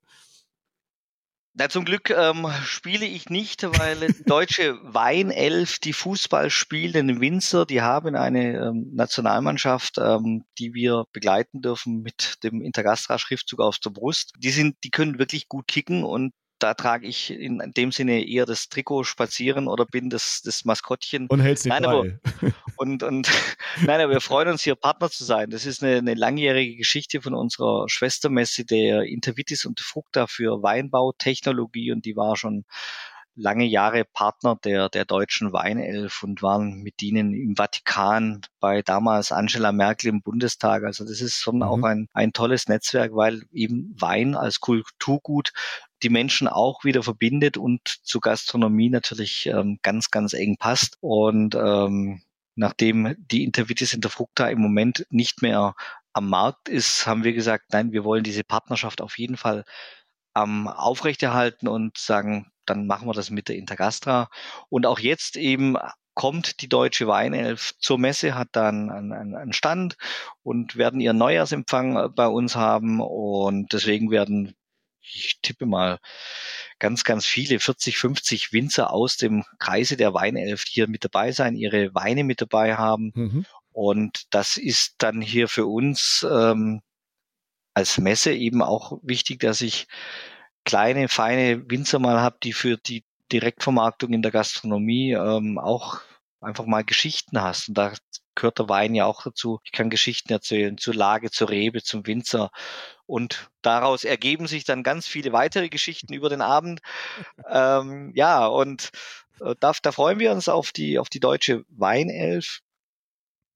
Na, 1.57 1.69
zum 1.69 1.85
Glück 1.85 2.11
ähm, 2.11 2.49
spiele 2.65 3.07
ich 3.07 3.31
nicht, 3.31 3.63
weil 3.63 4.09
die 4.13 4.25
deutsche 4.25 4.77
Weinelf, 4.83 5.79
die 5.79 5.93
Fußball 5.93 6.51
spielenden 6.51 7.21
Winzer, 7.21 7.65
die 7.65 7.81
haben 7.81 8.17
eine 8.17 8.59
ähm, 8.59 8.91
Nationalmannschaft, 8.93 9.99
ähm, 9.99 10.45
die 10.59 10.75
wir 10.75 11.05
begleiten 11.13 11.63
dürfen 11.63 12.03
mit 12.03 12.43
dem 12.43 12.61
Intergastra-Schriftzug 12.61 13.61
auf 13.61 13.79
der 13.79 13.91
Brust. 13.91 14.33
Die 14.37 14.51
sind, 14.51 14.79
die 14.83 14.91
können 14.91 15.21
wirklich 15.21 15.49
gut 15.49 15.69
kicken 15.69 16.03
und 16.03 16.33
da 16.59 16.75
trage 16.75 17.07
ich 17.07 17.31
in 17.31 17.73
dem 17.77 17.93
Sinne 17.93 18.27
eher 18.27 18.47
das 18.47 18.69
Trikot 18.69 19.05
spazieren 19.05 19.69
oder 19.69 19.87
bin 19.87 20.11
das, 20.11 20.41
das 20.45 20.65
Maskottchen. 20.65 21.29
Und 21.29 21.41
hältst 21.41 21.67
den 21.67 21.71
nein, 21.71 21.85
aber, 21.85 22.07
und, 22.85 23.03
und 23.03 23.29
nein, 23.83 24.01
aber 24.01 24.13
wir 24.13 24.21
freuen 24.21 24.49
uns 24.49 24.63
hier 24.63 24.75
Partner 24.75 25.11
zu 25.11 25.25
sein. 25.25 25.51
Das 25.51 25.67
ist 25.67 25.83
eine, 25.83 25.97
eine 25.97 26.15
langjährige 26.15 26.77
Geschichte 26.77 27.23
von 27.23 27.35
unserer 27.35 27.89
Schwestermesse 27.89 28.65
der 28.65 29.03
Intervitis 29.03 29.65
und 29.65 29.81
Fructa 29.81 30.27
für 30.27 30.63
Weinbautechnologie 30.63 31.93
und 31.93 32.05
die 32.05 32.17
war 32.17 32.37
schon 32.37 32.65
lange 33.37 33.65
Jahre 33.65 34.05
Partner 34.05 34.57
der, 34.63 34.89
der 34.89 35.05
deutschen 35.05 35.53
Weinelf 35.53 36.23
und 36.23 36.43
waren 36.43 36.83
mit 36.83 37.03
ihnen 37.03 37.35
im 37.35 37.57
Vatikan 37.57 38.43
bei 38.61 38.83
damals 38.83 39.33
Angela 39.33 39.73
Merkel 39.73 40.09
im 40.09 40.23
Bundestag. 40.23 40.85
Also 40.85 41.05
das 41.05 41.21
ist 41.21 41.41
schon 41.41 41.57
mhm. 41.57 41.63
auch 41.63 41.83
ein, 41.83 42.09
ein 42.13 42.33
tolles 42.33 42.69
Netzwerk, 42.69 43.15
weil 43.15 43.43
eben 43.53 43.95
Wein 43.99 44.37
als 44.37 44.61
Kulturgut 44.61 45.53
die 46.03 46.11
Menschen 46.11 46.49
auch 46.49 46.85
wieder 46.85 47.03
verbindet 47.03 47.57
und 47.57 47.81
zu 48.03 48.21
Gastronomie 48.21 48.91
natürlich 48.91 49.47
ähm, 49.47 49.79
ganz, 49.83 50.11
ganz 50.11 50.33
eng 50.33 50.57
passt. 50.59 50.99
Und 51.01 51.55
ähm, 51.55 52.23
nachdem 52.55 53.15
die 53.19 53.45
Intervitis 53.45 53.95
Interfructa 53.95 54.49
im 54.49 54.61
Moment 54.61 55.07
nicht 55.11 55.43
mehr 55.43 55.75
am 56.13 56.29
Markt 56.29 56.69
ist, 56.69 57.07
haben 57.07 57.25
wir 57.25 57.33
gesagt, 57.33 57.73
nein, 57.73 57.93
wir 57.93 58.05
wollen 58.05 58.25
diese 58.25 58.45
Partnerschaft 58.45 59.01
auf 59.01 59.19
jeden 59.19 59.37
Fall 59.37 59.65
ähm, 60.37 60.69
aufrechterhalten 60.69 61.69
und 61.69 61.99
sagen, 61.99 62.51
dann 62.67 62.87
machen 62.87 63.07
wir 63.09 63.15
das 63.15 63.31
mit 63.31 63.49
der 63.49 63.57
Intergastra. 63.57 64.29
Und 64.69 64.87
auch 64.87 64.99
jetzt 64.99 65.37
eben 65.37 65.77
kommt 66.15 66.61
die 66.61 66.69
Deutsche 66.69 67.07
Weinelf 67.09 67.75
zur 67.79 67.99
Messe, 67.99 68.35
hat 68.35 68.49
dann 68.53 68.91
einen, 68.91 69.35
einen 69.35 69.53
Stand 69.53 69.97
und 70.43 70.77
werden 70.77 71.01
ihren 71.01 71.19
Neujahrsempfang 71.19 71.97
äh, 71.97 72.09
bei 72.09 72.27
uns 72.27 72.57
haben. 72.57 73.01
Und 73.01 73.73
deswegen 73.73 74.11
werden, 74.11 74.55
ich 75.01 75.41
tippe 75.43 75.67
mal, 75.67 75.99
ganz, 76.79 77.05
ganz 77.05 77.27
viele, 77.27 77.61
40, 77.61 77.99
50 77.99 78.53
Winzer 78.53 78.93
aus 78.93 79.17
dem 79.17 79.45
Kreise 79.59 79.97
der 79.97 80.15
Weinelf 80.15 80.65
hier 80.67 80.89
mit 80.89 81.05
dabei 81.05 81.33
sein, 81.33 81.57
ihre 81.57 81.95
Weine 81.95 82.25
mit 82.25 82.41
dabei 82.41 82.77
haben. 82.77 83.13
Mhm. 83.15 83.47
Und 83.73 84.23
das 84.31 84.57
ist 84.57 84.95
dann 84.99 85.21
hier 85.21 85.49
für 85.49 85.67
uns 85.67 86.27
ähm, 86.31 86.81
als 87.75 87.99
Messe 87.99 88.33
eben 88.33 88.63
auch 88.63 89.01
wichtig, 89.03 89.41
dass 89.41 89.61
ich 89.61 89.89
kleine, 90.65 91.09
feine 91.09 91.69
Winzer 91.69 91.99
mal 91.99 92.21
habe, 92.21 92.39
die 92.43 92.53
für 92.53 92.77
die 92.77 93.05
Direktvermarktung 93.33 94.13
in 94.13 94.23
der 94.23 94.31
Gastronomie 94.31 95.13
ähm, 95.13 95.59
auch 95.59 96.01
einfach 96.41 96.67
mal 96.67 96.85
Geschichten 96.85 97.41
hast. 97.41 97.69
Und 97.69 97.79
da 97.79 97.93
gehört 98.35 98.59
der 98.59 98.69
Wein 98.69 98.95
ja 98.95 99.07
auch 99.07 99.23
dazu. 99.23 99.61
Ich 99.65 99.73
kann 99.73 99.91
Geschichten 99.91 100.33
erzählen 100.33 100.79
zur 100.79 100.95
Lage, 100.95 101.31
zur 101.31 101.51
Rebe, 101.51 101.83
zum 101.83 102.07
Winzer. 102.07 102.51
Und 103.07 103.51
daraus 103.63 104.05
ergeben 104.05 104.47
sich 104.47 104.65
dann 104.65 104.83
ganz 104.83 105.07
viele 105.07 105.33
weitere 105.33 105.69
Geschichten 105.69 106.13
über 106.15 106.29
den 106.29 106.41
Abend. 106.41 106.81
Ähm, 107.49 108.13
ja, 108.15 108.47
und 108.47 108.91
äh, 109.41 109.55
da, 109.61 109.73
da 109.83 109.93
freuen 109.93 110.19
wir 110.19 110.33
uns 110.33 110.49
auf 110.49 110.73
die, 110.73 110.99
auf 110.99 111.09
die 111.09 111.21
deutsche 111.21 111.65
Weinelf. 111.69 112.61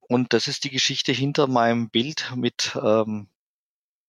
Und 0.00 0.32
das 0.32 0.48
ist 0.48 0.64
die 0.64 0.70
Geschichte 0.70 1.12
hinter 1.12 1.46
meinem 1.46 1.90
Bild 1.90 2.32
mit 2.34 2.78
ähm, 2.82 3.28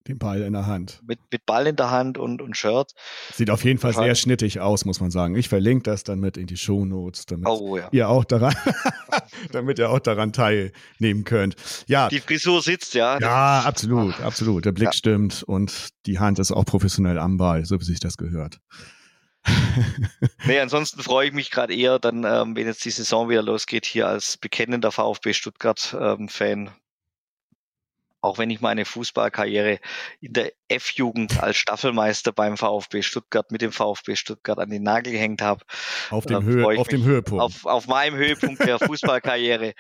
den 0.10 0.18
Ball 0.18 0.42
in 0.42 0.54
der 0.54 0.66
Hand. 0.66 1.02
Mit, 1.06 1.20
mit 1.32 1.46
Ball 1.46 1.68
in 1.68 1.76
der 1.76 1.92
Hand 1.92 2.18
und, 2.18 2.42
und 2.42 2.58
Shirt. 2.58 2.94
Sieht 3.34 3.50
auf 3.50 3.64
jeden 3.64 3.80
Fall 3.80 3.94
sehr 3.94 4.16
schnittig 4.16 4.60
aus, 4.60 4.86
muss 4.86 5.00
man 5.00 5.12
sagen. 5.12 5.36
Ich 5.36 5.48
verlinke 5.48 5.84
das 5.84 6.04
dann 6.04 6.20
mit 6.20 6.36
in 6.36 6.48
die 6.48 6.58
Shownotes, 6.58 7.26
damit 7.28 7.48
oh, 7.48 7.78
ja. 7.78 7.88
ihr 7.92 8.10
auch 8.10 8.26
daran, 8.26 8.56
damit 9.52 9.80
ihr 9.80 9.90
auch 9.90 10.00
daran 10.00 10.34
teilnehmen 10.34 11.24
könnt. 11.24 11.56
Ja. 11.88 12.10
Die 12.10 12.20
Frisur 12.20 12.62
sitzt, 12.62 12.96
ja. 12.96 13.20
Ja, 13.20 13.62
absolut, 13.62 14.20
absolut. 14.22 14.66
Der 14.66 14.72
Blick 14.72 14.88
ja. 14.88 14.94
stimmt 14.94 15.44
und 15.44 15.90
die 16.06 16.20
Hand 16.20 16.40
ist 16.40 16.52
auch 16.52 16.66
professionell 16.66 17.20
am 17.20 17.38
Ball, 17.38 17.66
so 17.66 17.80
wie 17.80 17.86
sich 17.86 18.00
das 18.00 18.18
gehört. 18.18 18.60
nee, 20.46 20.60
ansonsten 20.60 21.02
freue 21.02 21.28
ich 21.28 21.34
mich 21.34 21.52
gerade 21.52 21.74
eher 21.74 22.00
dann, 22.00 22.24
ähm, 22.26 22.56
wenn 22.56 22.68
jetzt 22.68 22.84
die 22.84 22.92
Saison 22.92 23.30
wieder 23.30 23.42
losgeht, 23.42 23.86
hier 23.86 24.08
als 24.08 24.38
bekennender 24.38 24.92
VfB 24.92 25.34
Stuttgart-Fan 25.34 26.60
ähm, 26.60 26.70
auch 28.22 28.38
wenn 28.38 28.50
ich 28.50 28.62
meine 28.62 28.86
Fußballkarriere 28.86 29.80
in 30.20 30.34
der 30.34 30.52
F-Jugend 30.68 31.42
als 31.42 31.58
Staffelmeister 31.58 32.32
beim 32.32 32.58
VfB 32.58 33.02
Stuttgart 33.02 33.52
mit 33.52 33.62
dem 33.62 33.72
VfB 33.72 34.16
Stuttgart 34.16 34.60
an 34.60 34.70
den 34.70 34.84
Nagel 34.84 35.14
gehängt 35.14 35.42
habe. 35.42 35.64
Auf, 36.10 36.26
dem, 36.26 36.44
Höhe, 36.44 36.80
auf 36.80 36.88
dem 36.88 37.04
Höhepunkt. 37.04 37.44
Auf, 37.44 37.66
auf 37.66 37.88
meinem 37.88 38.16
Höhepunkt 38.16 38.66
der 38.66 38.80
Fußballkarriere 38.80 39.74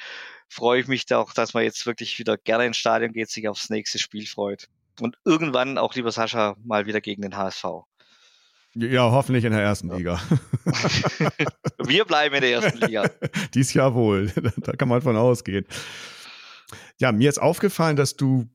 freue 0.47 0.81
ich 0.81 0.87
mich 0.87 1.05
da 1.05 1.19
auch, 1.19 1.33
dass 1.33 1.53
man 1.53 1.63
jetzt 1.63 1.85
wirklich 1.85 2.17
wieder 2.19 2.37
gerne 2.37 2.65
ins 2.65 2.77
Stadion 2.77 3.11
geht, 3.11 3.29
sich 3.29 3.47
aufs 3.47 3.69
nächste 3.69 3.99
Spiel 3.99 4.25
freut. 4.25 4.67
Und 4.99 5.17
irgendwann 5.25 5.77
auch, 5.77 5.95
lieber 5.95 6.11
Sascha, 6.11 6.55
mal 6.63 6.85
wieder 6.85 7.01
gegen 7.01 7.21
den 7.21 7.37
HSV. 7.37 7.65
Ja, 8.75 9.11
hoffentlich 9.11 9.45
in 9.45 9.51
der 9.51 9.61
ersten 9.61 9.89
Liga. 9.89 10.21
Wir 11.79 12.05
bleiben 12.05 12.35
in 12.35 12.41
der 12.41 12.51
ersten 12.51 12.77
Liga. 12.77 13.09
Dies 13.53 13.73
Jahr 13.73 13.95
wohl. 13.95 14.31
Da 14.57 14.73
kann 14.73 14.87
man 14.87 15.01
von 15.01 15.15
ausgehen. 15.15 15.65
Ja, 16.99 17.11
mir 17.11 17.29
ist 17.29 17.41
aufgefallen, 17.41 17.95
dass 17.95 18.15
du 18.15 18.47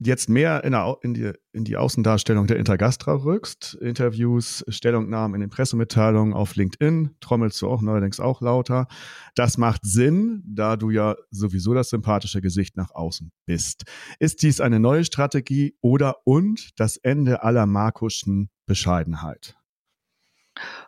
jetzt 0.00 0.28
mehr 0.28 0.64
in, 0.64 0.72
der, 0.72 0.98
in, 1.02 1.14
die, 1.14 1.32
in 1.52 1.64
die 1.64 1.76
Außendarstellung 1.76 2.46
der 2.46 2.58
Intergastra 2.58 3.14
rückst. 3.14 3.74
Interviews, 3.80 4.64
Stellungnahmen 4.68 5.36
in 5.36 5.40
den 5.40 5.50
Pressemitteilungen 5.50 6.34
auf 6.34 6.56
LinkedIn, 6.56 7.16
trommelst 7.20 7.60
du 7.62 7.68
auch 7.68 7.80
neuerdings 7.80 8.20
auch 8.20 8.40
lauter. 8.40 8.86
Das 9.34 9.56
macht 9.56 9.82
Sinn, 9.84 10.42
da 10.46 10.76
du 10.76 10.90
ja 10.90 11.16
sowieso 11.30 11.74
das 11.74 11.90
sympathische 11.90 12.40
Gesicht 12.40 12.76
nach 12.76 12.90
außen 12.94 13.30
bist. 13.46 13.84
Ist 14.18 14.42
dies 14.42 14.60
eine 14.60 14.80
neue 14.80 15.04
Strategie 15.04 15.76
oder 15.80 16.16
und 16.24 16.78
das 16.78 16.96
Ende 16.96 17.42
aller 17.42 17.66
markuschen 17.66 18.50
Bescheidenheit? 18.66 19.56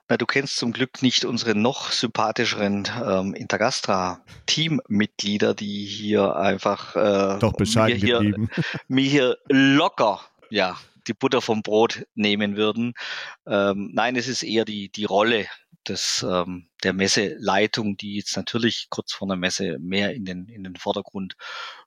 Na, 0.09 0.17
du 0.17 0.27
kennst 0.27 0.57
zum 0.57 0.73
Glück 0.73 1.03
nicht 1.03 1.25
unsere 1.25 1.57
noch 1.57 1.91
sympathischeren 1.91 2.89
ähm, 3.05 3.35
Intergastra-Teammitglieder, 3.35 5.55
die 5.55 5.85
hier 5.85 6.37
einfach 6.37 6.95
äh, 6.95 7.41
Doch 7.41 7.55
bescheiden 7.55 8.01
mir, 8.01 8.21
hier, 8.21 8.49
mir 8.89 9.09
hier 9.09 9.37
locker, 9.49 10.21
ja, 10.51 10.77
die 11.09 11.15
Butter 11.15 11.43
vom 11.43 11.63
Brot 11.63 12.07
nehmen 12.15 12.57
würden. 12.57 12.95
Ähm, 13.47 13.91
nein, 13.93 14.17
es 14.17 14.29
ist 14.29 14.43
eher 14.43 14.65
die, 14.65 14.89
die 14.91 15.05
Rolle 15.05 15.47
des, 15.89 16.25
ähm, 16.29 16.67
der 16.83 16.93
Messeleitung, 16.93 17.97
die 17.97 18.17
jetzt 18.17 18.37
natürlich 18.37 18.89
kurz 18.91 19.13
vor 19.13 19.29
der 19.29 19.37
Messe 19.37 19.79
mehr 19.81 20.15
in 20.15 20.25
den, 20.25 20.49
in 20.49 20.65
den 20.65 20.77
Vordergrund 20.77 21.37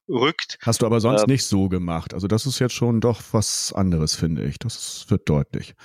rückt. 0.08 0.58
Hast 0.62 0.82
du 0.82 0.86
aber 0.86 1.00
sonst 1.00 1.24
ähm, 1.24 1.30
nicht 1.30 1.46
so 1.46 1.70
gemacht. 1.70 2.14
Also 2.14 2.28
das 2.28 2.46
ist 2.46 2.60
jetzt 2.60 2.74
schon 2.74 3.02
doch 3.02 3.22
was 3.32 3.74
anderes, 3.74 4.16
finde 4.16 4.44
ich. 4.44 4.60
Das 4.60 5.06
wird 5.10 5.30
deutlich 5.30 5.76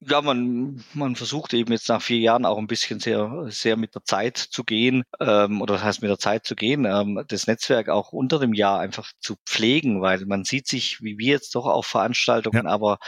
ja, 0.00 0.22
man, 0.22 0.84
man 0.94 1.16
versucht 1.16 1.54
eben 1.54 1.72
jetzt 1.72 1.88
nach 1.88 2.00
vier 2.00 2.18
Jahren 2.18 2.46
auch 2.46 2.58
ein 2.58 2.68
bisschen 2.68 3.00
sehr, 3.00 3.46
sehr 3.48 3.76
mit 3.76 3.96
der 3.96 4.04
Zeit 4.04 4.36
zu 4.38 4.62
gehen, 4.62 5.02
ähm, 5.18 5.60
oder 5.60 5.74
das 5.74 5.82
heißt 5.82 6.02
mit 6.02 6.10
der 6.10 6.18
Zeit 6.18 6.46
zu 6.46 6.54
gehen, 6.54 6.84
ähm, 6.84 7.24
das 7.26 7.48
Netzwerk 7.48 7.88
auch 7.88 8.12
unter 8.12 8.38
dem 8.38 8.54
Jahr 8.54 8.78
einfach 8.78 9.10
zu 9.18 9.36
pflegen, 9.44 10.00
weil 10.00 10.24
man 10.26 10.44
sieht 10.44 10.68
sich, 10.68 11.02
wie 11.02 11.18
wir 11.18 11.32
jetzt 11.32 11.54
doch 11.56 11.66
auf 11.66 11.86
Veranstaltungen, 11.86 12.66
ja. 12.66 12.70
aber 12.70 12.98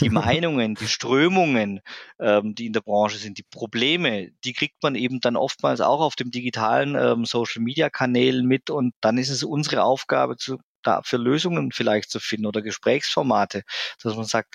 die 0.00 0.08
Meinungen, 0.10 0.76
die 0.76 0.86
Strömungen, 0.86 1.80
ähm, 2.20 2.54
die 2.54 2.66
in 2.66 2.72
der 2.72 2.80
Branche 2.80 3.18
sind, 3.18 3.38
die 3.38 3.46
Probleme, 3.50 4.30
die 4.44 4.52
kriegt 4.52 4.80
man 4.84 4.94
eben 4.94 5.20
dann 5.20 5.36
oftmals 5.36 5.80
auch 5.80 6.00
auf 6.00 6.14
dem 6.14 6.30
digitalen 6.30 6.94
ähm, 6.94 7.24
Social 7.24 7.62
Media 7.62 7.90
Kanälen 7.90 8.46
mit 8.46 8.70
und 8.70 8.94
dann 9.00 9.18
ist 9.18 9.30
es 9.30 9.42
unsere 9.42 9.82
Aufgabe 9.82 10.36
zu 10.36 10.58
da 10.82 11.02
für 11.02 11.16
Lösungen 11.16 11.72
vielleicht 11.72 12.10
zu 12.10 12.20
finden 12.20 12.46
oder 12.46 12.62
Gesprächsformate, 12.62 13.62
dass 14.02 14.14
man 14.14 14.24
sagt, 14.24 14.54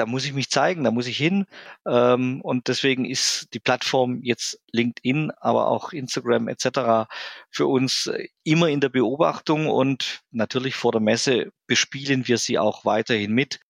da 0.00 0.06
muss 0.06 0.24
ich 0.24 0.32
mich 0.32 0.48
zeigen, 0.48 0.82
da 0.82 0.90
muss 0.90 1.06
ich 1.06 1.18
hin. 1.18 1.44
Ähm, 1.86 2.40
und 2.40 2.68
deswegen 2.68 3.04
ist 3.04 3.48
die 3.52 3.60
Plattform 3.60 4.22
jetzt 4.22 4.58
LinkedIn, 4.72 5.30
aber 5.38 5.68
auch 5.68 5.92
Instagram 5.92 6.48
etc. 6.48 7.06
für 7.50 7.66
uns 7.66 8.06
äh, 8.06 8.28
immer 8.42 8.68
in 8.68 8.80
der 8.80 8.88
Beobachtung 8.88 9.68
und 9.68 10.22
natürlich 10.30 10.74
vor 10.74 10.92
der 10.92 11.02
Messe 11.02 11.52
bespielen 11.66 12.26
wir 12.26 12.38
sie 12.38 12.58
auch 12.58 12.86
weiterhin 12.86 13.34
mit. 13.34 13.60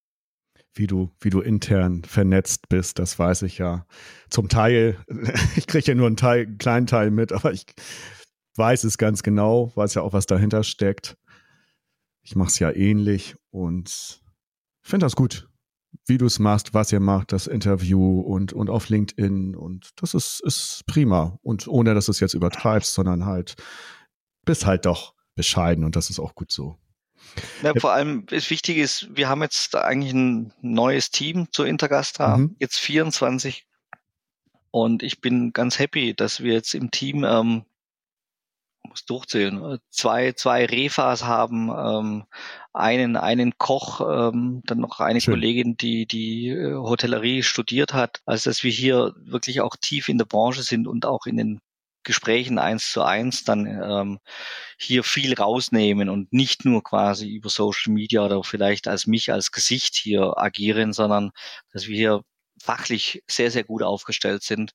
Wie 0.73 0.87
du, 0.87 1.11
wie 1.21 1.31
du 1.31 1.41
intern 1.41 2.05
vernetzt 2.05 2.69
bist, 2.69 3.01
das 3.01 3.19
weiß 3.19 3.43
ich 3.43 3.59
ja. 3.59 3.85
Zum 4.31 4.49
Teil, 4.49 5.05
ich 5.57 5.67
kriege 5.67 5.89
ja 5.89 5.95
nur 5.97 6.07
einen, 6.07 6.17
Teil, 6.17 6.47
einen 6.47 6.59
kleinen 6.59 6.87
Teil 6.87 7.11
mit, 7.11 7.33
aber 7.33 7.53
ich 7.53 7.67
weiß 8.55 8.85
es 8.85 8.99
ganz 8.99 9.25
genau, 9.25 9.73
weiß 9.75 9.95
ja 9.95 10.03
auch, 10.03 10.13
was 10.13 10.27
dahinter 10.27 10.63
steckt. 10.63 11.17
Ich 12.23 12.37
mache 12.37 12.51
es 12.51 12.61
ja 12.61 12.71
ähnlich 12.71 13.35
und 13.51 14.23
finde 14.81 15.07
das 15.07 15.17
gut 15.17 15.50
wie 16.07 16.19
du 16.19 16.27
es 16.27 16.39
machst, 16.39 16.75
was 16.75 16.93
ihr 16.93 17.01
macht, 17.01 17.33
das 17.33 17.47
Interview 17.47 18.21
und, 18.21 18.53
und 18.53 18.71
auf 18.71 18.89
LinkedIn. 18.89 19.55
Und 19.57 19.91
das 19.97 20.15
ist, 20.15 20.41
ist 20.45 20.85
prima. 20.87 21.39
Und 21.43 21.69
ohne, 21.69 21.95
dass 21.95 22.07
du 22.07 22.13
es 22.13 22.21
jetzt 22.21 22.35
übertreibst, 22.35 22.95
sondern 22.95 23.27
halt, 23.27 23.57
bist 24.45 24.67
halt 24.67 24.87
doch 24.87 25.15
bescheiden 25.35 25.85
und 25.85 25.97
das 25.97 26.11
ist 26.11 26.19
auch 26.19 26.35
gut 26.35 26.53
so. 26.53 26.79
Ja, 27.63 27.73
vor 27.79 27.93
allem 27.93 28.27
das 28.27 28.51
Wichtige 28.51 28.83
ist, 28.83 29.09
wir 29.15 29.29
haben 29.29 29.43
jetzt 29.43 29.75
eigentlich 29.77 30.13
ein 30.13 30.53
neues 30.61 31.11
Team 31.11 31.49
zur 31.53 31.67
Intergastra, 31.67 32.37
mhm. 32.37 32.57
jetzt 32.59 32.79
24. 32.79 33.67
Und 34.73 35.03
ich 35.03 35.21
bin 35.21 35.53
ganz 35.53 35.79
happy, 35.79 36.15
dass 36.15 36.43
wir 36.43 36.55
jetzt 36.55 36.75
im 36.75 36.91
Team 36.91 37.25
ähm, 37.25 37.65
muss 38.89 39.05
durchzählen, 39.05 39.63
äh, 39.63 39.79
zwei, 39.91 40.33
zwei 40.33 40.65
Refas 40.67 41.25
haben, 41.25 41.71
ähm, 41.71 42.25
einen, 42.73 43.17
einen 43.17 43.59
Koch, 43.59 44.01
ähm, 44.01 44.63
dann 44.65 44.79
noch 44.79 45.01
eine 45.01 45.21
Schön. 45.21 45.35
Kollegin, 45.35 45.77
die 45.77 46.07
die 46.07 46.49
äh, 46.49 46.75
Hotellerie 46.75 47.43
studiert 47.43 47.93
hat. 47.93 48.21
Also 48.27 48.51
dass 48.51 48.63
wir 48.63 48.71
hier 48.71 49.15
wirklich 49.19 49.61
auch 49.61 49.77
tief 49.81 50.09
in 50.09 50.19
der 50.19 50.25
Branche 50.27 50.63
sind 50.63 50.87
und 50.87 51.07
auch 51.07 51.27
in 51.27 51.37
den 51.37 51.61
Gesprächen 52.03 52.59
eins 52.59 52.91
zu 52.93 53.03
eins 53.03 53.45
dann 53.45 53.67
ähm, 53.67 54.19
hier 54.79 55.05
viel 55.05 55.35
rausnehmen 55.35 56.09
und 56.09 56.33
nicht 56.33 56.65
nur 56.65 56.83
quasi 56.83 57.29
über 57.29 57.51
Social 57.51 57.93
Media 57.93 58.25
oder 58.25 58.43
vielleicht 58.43 58.89
als 58.89 59.07
mich 59.07 59.33
als 59.33 59.53
Gesicht 59.53 59.97
hier 59.97 60.39
agieren, 60.39 60.93
sondern 60.93 61.31
dass 61.73 61.89
wir 61.89 61.97
hier 61.97 62.23
fachlich 62.63 63.23
sehr, 63.29 63.51
sehr 63.51 63.65
gut 63.65 63.83
aufgestellt 63.83 64.43
sind. 64.43 64.73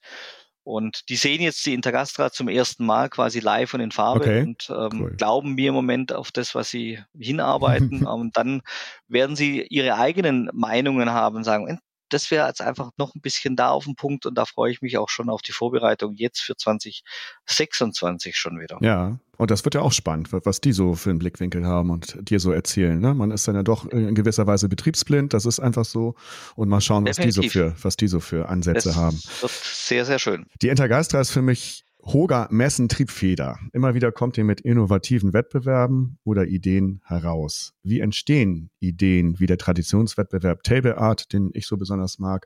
Und 0.66 1.10
die 1.10 1.16
sehen 1.16 1.42
jetzt 1.42 1.66
die 1.68 1.76
Intergastra 1.76 2.32
zum 2.32 2.50
ersten 2.50 2.86
Mal 2.86 3.10
quasi 3.10 3.40
live 3.40 3.74
und 3.76 3.82
in 3.82 3.92
Farbe 3.92 4.26
Okay, 4.26 4.42
und 4.42 4.68
ähm, 4.72 5.02
cool. 5.02 5.16
glauben 5.16 5.54
mir 5.54 5.70
im 5.70 5.76
Moment 5.76 6.12
auf 6.12 6.32
das, 6.32 6.56
was 6.56 6.70
sie 6.70 7.00
hinarbeiten. 7.18 8.06
und 8.08 8.36
dann 8.36 8.64
werden 9.08 9.36
sie 9.36 9.62
ihre 9.70 9.96
eigenen 9.98 10.50
Meinungen 10.54 11.12
haben 11.12 11.38
und 11.38 11.44
sagen, 11.44 11.80
das 12.10 12.32
wäre 12.32 12.48
jetzt 12.48 12.62
einfach 12.62 12.92
noch 12.98 13.16
ein 13.16 13.22
bisschen 13.22 13.56
da 13.56 13.70
auf 13.70 13.86
dem 13.86 13.96
Punkt 13.96 14.26
und 14.26 14.36
da 14.36 14.46
freue 14.46 14.72
ich 14.72 14.82
mich 14.82 14.98
auch 14.98 15.10
schon 15.10 15.30
auf 15.30 15.42
die 15.42 15.52
Vorbereitung 15.52 16.14
jetzt 16.14 16.42
für 16.42 16.56
2026 16.56 18.38
schon 18.38 18.60
wieder. 18.60 18.78
Ja, 18.82 19.20
und 19.38 19.52
das 19.52 19.66
wird 19.66 19.76
ja 19.76 19.82
auch 19.82 19.92
spannend, 19.92 20.30
was 20.32 20.62
die 20.62 20.72
so 20.72 20.96
für 20.96 21.10
einen 21.10 21.20
Blickwinkel 21.20 21.66
haben 21.66 21.90
und 21.90 22.18
dir 22.30 22.40
so 22.40 22.52
erzählen. 22.52 23.00
Ne? 23.00 23.14
Man 23.14 23.32
ist 23.32 23.48
dann 23.48 23.56
ja 23.56 23.64
doch 23.64 23.86
in 23.88 24.16
gewisser 24.16 24.48
Weise 24.48 24.70
betriebsblind, 24.70 25.34
das 25.34 25.46
ist 25.46 25.60
einfach 25.60 25.86
so. 25.86 26.16
Und 26.56 26.70
mal 26.70 26.82
schauen, 26.82 27.06
was 27.06 27.18
die 27.18 27.32
so 27.32 27.44
für, 27.44 27.76
was 27.82 27.98
die 27.98 28.08
so 28.08 28.20
für 28.20 28.50
Ansätze 28.50 28.90
Das 28.90 28.96
haben. 28.96 29.20
wird 29.42 29.52
sehr, 29.52 30.06
sehr 30.06 30.20
schön. 30.20 30.46
Die 30.62 30.70
Intergeistra 30.70 31.20
ist 31.20 31.32
für 31.32 31.42
mich 31.42 31.84
Hoga 32.06 32.48
Messen 32.52 32.88
Triebfeder. 32.88 33.58
Immer 33.74 33.96
wieder 33.96 34.12
kommt 34.12 34.38
ihr 34.38 34.44
mit 34.44 34.62
innovativen 34.62 35.34
Wettbewerben 35.34 36.20
oder 36.24 36.46
Ideen 36.46 37.02
heraus. 37.04 37.74
Wie 37.82 38.00
entstehen 38.00 38.70
Ideen 38.80 39.40
wie 39.40 39.48
der 39.48 39.58
Traditionswettbewerb 39.58 40.62
Table 40.62 41.00
Art, 41.00 41.34
den 41.34 41.50
ich 41.54 41.66
so 41.66 41.78
besonders 41.78 42.20
mag, 42.20 42.46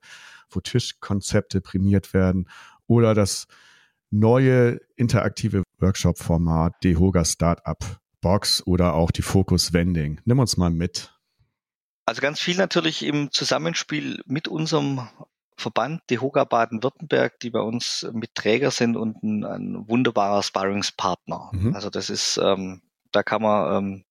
wo 0.50 0.62
Tischkonzepte 0.62 1.60
prämiert 1.60 2.14
werden 2.14 2.48
oder 2.88 3.14
das 3.14 3.48
neue 4.12 4.80
interaktive 4.96 5.64
Workshop-Format 5.80 6.82
Dehoga 6.84 7.26
Startup 7.26 8.00
Box 8.22 8.66
oder 8.66 8.94
auch 8.94 9.12
die 9.12 9.22
Focus 9.22 9.74
Vending. 9.74 10.22
Nimm 10.24 10.40
uns 10.40 10.56
mal 10.56 10.72
mit. 10.72 11.14
Also 12.06 12.22
ganz 12.22 12.40
viel 12.40 12.56
natürlich 12.58 13.06
im 13.06 13.30
Zusammenspiel 13.32 14.22
mit 14.26 14.48
unserem 14.48 15.08
Verband, 15.60 16.02
die 16.10 16.20
Hoga 16.20 16.44
Baden-Württemberg, 16.44 17.40
die 17.40 17.50
bei 17.50 17.62
uns 17.62 18.08
mit 18.14 18.34
Träger 18.36 18.72
sind 18.72 18.96
und 18.96 19.22
ein, 19.24 19.44
ein 19.44 19.90
wunderbarer 19.90 20.44
Sparringspartner. 20.44 21.52
Mhm. 21.54 21.76
Also 21.76 21.90
das 21.90 22.10
ist, 22.10 22.38
ähm, 22.38 22.82
da 23.12 23.24
kann 23.24 23.42
man 23.42 23.78
ähm, 23.78 24.04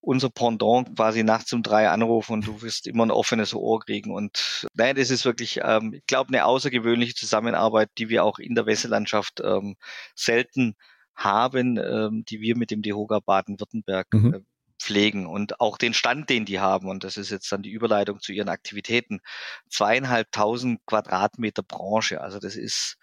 unser 0.00 0.30
Pendant 0.30 0.94
quasi 0.94 1.24
nachts 1.24 1.52
um 1.52 1.62
drei 1.64 1.88
anrufen 1.88 2.34
und 2.34 2.46
du 2.46 2.62
wirst 2.62 2.86
immer 2.86 3.04
ein 3.04 3.10
offenes 3.10 3.54
Ohr 3.54 3.80
kriegen. 3.80 4.12
Und 4.14 4.66
nein, 4.74 4.94
das 4.94 5.10
ist 5.10 5.24
wirklich, 5.24 5.60
ähm, 5.62 5.94
ich 5.94 6.06
glaube, 6.06 6.28
eine 6.28 6.44
außergewöhnliche 6.44 7.14
Zusammenarbeit, 7.14 7.90
die 7.98 8.08
wir 8.08 8.22
auch 8.22 8.38
in 8.38 8.54
der 8.54 8.66
Wesselandschaft 8.66 9.40
ähm, 9.42 9.76
selten 10.14 10.76
haben, 11.16 11.76
ähm, 11.76 12.24
die 12.28 12.40
wir 12.40 12.56
mit 12.56 12.70
dem 12.70 12.82
DEHOGA 12.82 13.20
Baden-Württemberg 13.20 14.06
Mhm. 14.12 14.34
äh, 14.34 14.40
pflegen 14.78 15.26
und 15.26 15.60
auch 15.60 15.78
den 15.78 15.94
Stand, 15.94 16.30
den 16.30 16.44
die 16.44 16.60
haben. 16.60 16.88
Und 16.88 17.04
das 17.04 17.16
ist 17.16 17.30
jetzt 17.30 17.50
dann 17.52 17.62
die 17.62 17.70
Überleitung 17.70 18.20
zu 18.20 18.32
ihren 18.32 18.48
Aktivitäten. 18.48 19.20
Zweieinhalbtausend 19.70 20.80
Quadratmeter 20.86 21.62
Branche. 21.62 22.20
Also 22.20 22.38
das 22.38 22.56
ist 22.56 22.98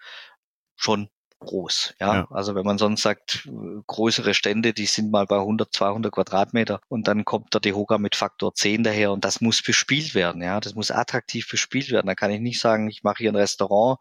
schon 0.76 1.08
groß. 1.44 1.94
Ja? 2.00 2.14
Ja. 2.14 2.28
also 2.30 2.54
wenn 2.54 2.64
man 2.64 2.78
sonst 2.78 3.02
sagt, 3.02 3.48
größere 3.86 4.34
Stände, 4.34 4.72
die 4.72 4.86
sind 4.86 5.10
mal 5.10 5.26
bei 5.26 5.36
100, 5.36 5.72
200 5.72 6.12
Quadratmeter 6.12 6.80
und 6.88 7.08
dann 7.08 7.24
kommt 7.24 7.54
der 7.54 7.60
Dehoga 7.60 7.98
mit 7.98 8.16
Faktor 8.16 8.54
10 8.54 8.82
daher 8.82 9.12
und 9.12 9.24
das 9.24 9.40
muss 9.40 9.62
bespielt 9.62 10.14
werden. 10.14 10.42
Ja, 10.42 10.60
das 10.60 10.74
muss 10.74 10.90
attraktiv 10.90 11.48
bespielt 11.50 11.90
werden. 11.90 12.06
Da 12.06 12.14
kann 12.14 12.30
ich 12.30 12.40
nicht 12.40 12.60
sagen, 12.60 12.88
ich 12.88 13.02
mache 13.02 13.18
hier 13.18 13.32
ein 13.32 13.36
Restaurant, 13.36 13.98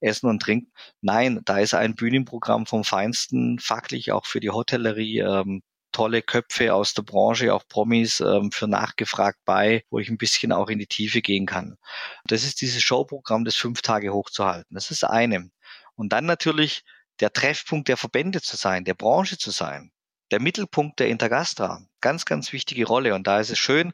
essen 0.00 0.28
und 0.28 0.40
trinken. 0.40 0.72
Nein, 1.00 1.40
da 1.44 1.58
ist 1.58 1.74
ein 1.74 1.94
Bühnenprogramm 1.94 2.66
vom 2.66 2.84
Feinsten, 2.84 3.58
fachlich 3.58 4.12
auch 4.12 4.26
für 4.26 4.40
die 4.40 4.50
Hotellerie. 4.50 5.20
Ähm, 5.20 5.62
tolle 5.92 6.22
Köpfe 6.22 6.74
aus 6.74 6.94
der 6.94 7.02
Branche, 7.02 7.54
auch 7.54 7.66
Promis 7.68 8.20
ähm, 8.20 8.50
für 8.50 8.66
nachgefragt 8.66 9.38
bei, 9.44 9.84
wo 9.90 9.98
ich 9.98 10.08
ein 10.08 10.18
bisschen 10.18 10.52
auch 10.52 10.68
in 10.68 10.78
die 10.78 10.86
Tiefe 10.86 11.22
gehen 11.22 11.46
kann. 11.46 11.76
Das 12.24 12.44
ist 12.44 12.60
dieses 12.60 12.82
Showprogramm, 12.82 13.44
das 13.44 13.56
fünf 13.56 13.82
Tage 13.82 14.12
hochzuhalten. 14.12 14.74
Das 14.74 14.90
ist 14.90 15.04
eine. 15.04 15.50
Und 15.94 16.12
dann 16.12 16.26
natürlich 16.26 16.82
der 17.20 17.32
Treffpunkt 17.32 17.88
der 17.88 17.96
Verbände 17.96 18.40
zu 18.40 18.56
sein, 18.56 18.84
der 18.84 18.94
Branche 18.94 19.38
zu 19.38 19.50
sein, 19.50 19.92
der 20.30 20.40
Mittelpunkt 20.40 20.98
der 20.98 21.08
Intergastra. 21.08 21.82
Ganz, 22.00 22.24
ganz 22.24 22.52
wichtige 22.52 22.86
Rolle. 22.86 23.14
Und 23.14 23.26
da 23.26 23.38
ist 23.38 23.50
es 23.50 23.58
schön, 23.58 23.92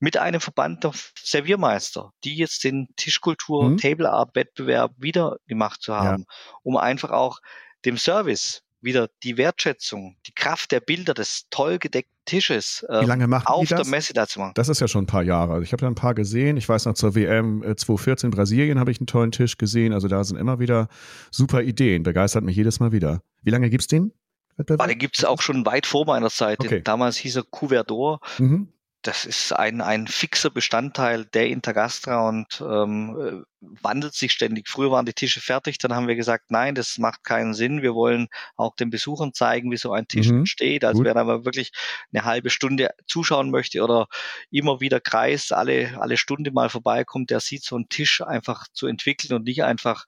mit 0.00 0.16
einem 0.16 0.40
Verband 0.40 0.82
der 0.82 0.92
Serviermeister, 1.22 2.12
die 2.24 2.36
jetzt 2.36 2.64
den 2.64 2.88
Tischkultur, 2.96 3.70
Mhm. 3.70 3.76
Table 3.76 4.10
Art 4.10 4.34
Wettbewerb 4.34 4.92
wieder 4.96 5.36
gemacht 5.46 5.82
zu 5.82 5.94
haben, 5.94 6.24
um 6.62 6.76
einfach 6.78 7.10
auch 7.10 7.38
dem 7.84 7.98
Service 7.98 8.62
wieder 8.84 9.08
die 9.22 9.36
Wertschätzung, 9.36 10.16
die 10.26 10.32
Kraft 10.32 10.72
der 10.72 10.80
Bilder 10.80 11.14
des 11.14 11.46
toll 11.50 11.78
gedeckten 11.78 12.14
Tisches 12.26 12.84
Wie 12.88 12.94
ähm, 12.94 13.06
lange 13.06 13.26
machen 13.26 13.46
auf 13.46 13.60
die 13.60 13.74
das? 13.74 13.82
der 13.82 13.90
Messe 13.90 14.14
da 14.14 14.26
zu 14.26 14.40
machen. 14.40 14.52
Das 14.54 14.70
ist 14.70 14.80
ja 14.80 14.88
schon 14.88 15.04
ein 15.04 15.06
paar 15.06 15.22
Jahre. 15.22 15.52
Also 15.52 15.62
ich 15.62 15.72
habe 15.72 15.82
da 15.82 15.86
ein 15.88 15.94
paar 15.94 16.14
gesehen. 16.14 16.56
Ich 16.56 16.68
weiß 16.68 16.86
noch 16.86 16.94
zur 16.94 17.14
WM 17.14 17.62
äh, 17.62 17.76
2014 17.76 18.30
Brasilien 18.30 18.78
habe 18.78 18.90
ich 18.90 18.98
einen 18.98 19.06
tollen 19.06 19.30
Tisch 19.30 19.58
gesehen. 19.58 19.92
Also 19.92 20.08
da 20.08 20.24
sind 20.24 20.38
immer 20.38 20.58
wieder 20.58 20.88
super 21.30 21.62
Ideen. 21.62 22.02
Begeistert 22.02 22.44
mich 22.44 22.56
jedes 22.56 22.80
Mal 22.80 22.92
wieder. 22.92 23.20
Wie 23.42 23.50
lange 23.50 23.68
gibt's 23.68 23.88
den? 23.88 24.12
Wettbewerb? 24.56 24.80
Aber 24.80 24.88
den 24.88 24.98
gibt 24.98 25.18
es 25.18 25.24
auch 25.24 25.42
schon 25.42 25.66
weit 25.66 25.86
vor 25.86 26.06
meiner 26.06 26.30
Zeit. 26.30 26.60
Okay. 26.60 26.80
Damals 26.82 27.16
hieß 27.16 27.36
er 27.36 27.42
Couverdor. 27.42 28.20
Mhm. 28.38 28.68
Das 29.04 29.26
ist 29.26 29.52
ein, 29.52 29.82
ein 29.82 30.06
fixer 30.06 30.48
Bestandteil 30.48 31.26
der 31.26 31.48
Intergastra 31.48 32.26
und 32.26 32.60
ähm, 32.66 33.44
äh, 33.44 33.66
wandelt 33.82 34.14
sich 34.14 34.32
ständig. 34.32 34.66
Früher 34.66 34.90
waren 34.90 35.04
die 35.04 35.12
Tische 35.12 35.42
fertig, 35.42 35.76
dann 35.76 35.94
haben 35.94 36.08
wir 36.08 36.16
gesagt, 36.16 36.50
nein, 36.50 36.74
das 36.74 36.96
macht 36.96 37.22
keinen 37.22 37.52
Sinn. 37.52 37.82
Wir 37.82 37.94
wollen 37.94 38.28
auch 38.56 38.74
den 38.76 38.88
Besuchern 38.88 39.34
zeigen, 39.34 39.70
wie 39.70 39.76
so 39.76 39.92
ein 39.92 40.08
Tisch 40.08 40.28
Mhm. 40.28 40.38
entsteht. 40.38 40.84
Also 40.86 40.98
Gut. 41.00 41.06
wer 41.06 41.14
da 41.14 41.22
mal 41.22 41.44
wirklich 41.44 41.70
eine 42.14 42.24
halbe 42.24 42.48
Stunde 42.48 42.90
zuschauen 43.06 43.50
möchte 43.50 43.82
oder 43.82 44.06
immer 44.50 44.80
wieder 44.80 45.00
Kreis, 45.00 45.52
alle, 45.52 46.00
alle 46.00 46.16
Stunde 46.16 46.50
mal 46.50 46.70
vorbeikommt, 46.70 47.28
der 47.28 47.40
sieht 47.40 47.62
so 47.62 47.76
einen 47.76 47.90
Tisch 47.90 48.22
einfach 48.22 48.66
zu 48.72 48.86
entwickeln 48.86 49.34
und 49.34 49.44
nicht 49.44 49.64
einfach 49.64 50.06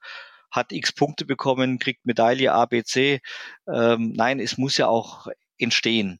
hat 0.49 0.71
x 0.71 0.91
Punkte 0.91 1.25
bekommen, 1.25 1.77
kriegt 1.77 2.05
Medaille 2.05 2.51
A, 2.51 2.65
B, 2.65 2.83
C. 2.83 3.21
Ähm, 3.71 4.13
nein, 4.15 4.39
es 4.39 4.57
muss 4.57 4.77
ja 4.77 4.87
auch 4.87 5.27
entstehen. 5.59 6.19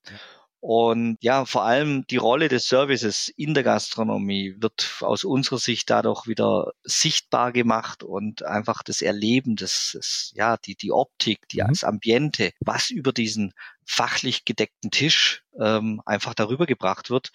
Und 0.59 1.17
ja, 1.21 1.45
vor 1.45 1.63
allem 1.63 2.05
die 2.07 2.17
Rolle 2.17 2.47
des 2.49 2.67
Services 2.67 3.29
in 3.29 3.53
der 3.53 3.63
Gastronomie 3.63 4.55
wird 4.59 4.97
aus 5.01 5.23
unserer 5.23 5.59
Sicht 5.59 5.89
dadurch 5.89 6.27
wieder 6.27 6.71
sichtbar 6.83 7.51
gemacht 7.51 8.03
und 8.03 8.43
einfach 8.43 8.81
das 8.83 9.01
Erleben, 9.01 9.55
das, 9.55 9.91
das 9.93 10.31
ja, 10.35 10.57
die, 10.57 10.75
die 10.75 10.91
Optik, 10.91 11.47
die, 11.49 11.61
Mhm. 11.61 11.67
das 11.69 11.83
Ambiente, 11.83 12.51
was 12.59 12.89
über 12.89 13.13
diesen 13.13 13.53
fachlich 13.85 14.45
gedeckten 14.45 14.91
Tisch 14.91 15.43
ähm, 15.59 16.01
einfach 16.05 16.33
darüber 16.33 16.65
gebracht 16.65 17.09
wird. 17.09 17.31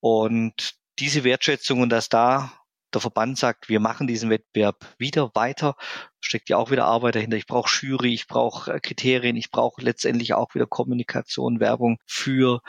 Und 0.00 0.74
diese 0.98 1.24
Wertschätzung 1.24 1.80
und 1.80 1.90
dass 1.90 2.08
da 2.08 2.52
der 2.94 3.00
Verband 3.00 3.38
sagt, 3.38 3.68
wir 3.68 3.80
machen 3.80 4.06
diesen 4.06 4.30
Wettbewerb 4.30 4.84
wieder 4.98 5.30
weiter, 5.34 5.76
steckt 6.20 6.48
ja 6.48 6.56
auch 6.56 6.70
wieder 6.70 6.84
Arbeit 6.84 7.14
dahinter. 7.14 7.36
Ich 7.36 7.46
brauche 7.46 7.70
Jury, 7.70 8.14
ich 8.14 8.26
brauche 8.26 8.72
äh, 8.72 8.80
Kriterien, 8.80 9.36
ich 9.36 9.50
brauche 9.50 9.82
letztendlich 9.82 10.34
auch 10.34 10.54
wieder 10.54 10.66
Kommunikation, 10.66 11.60
Werbung 11.60 11.98
für 12.06 12.60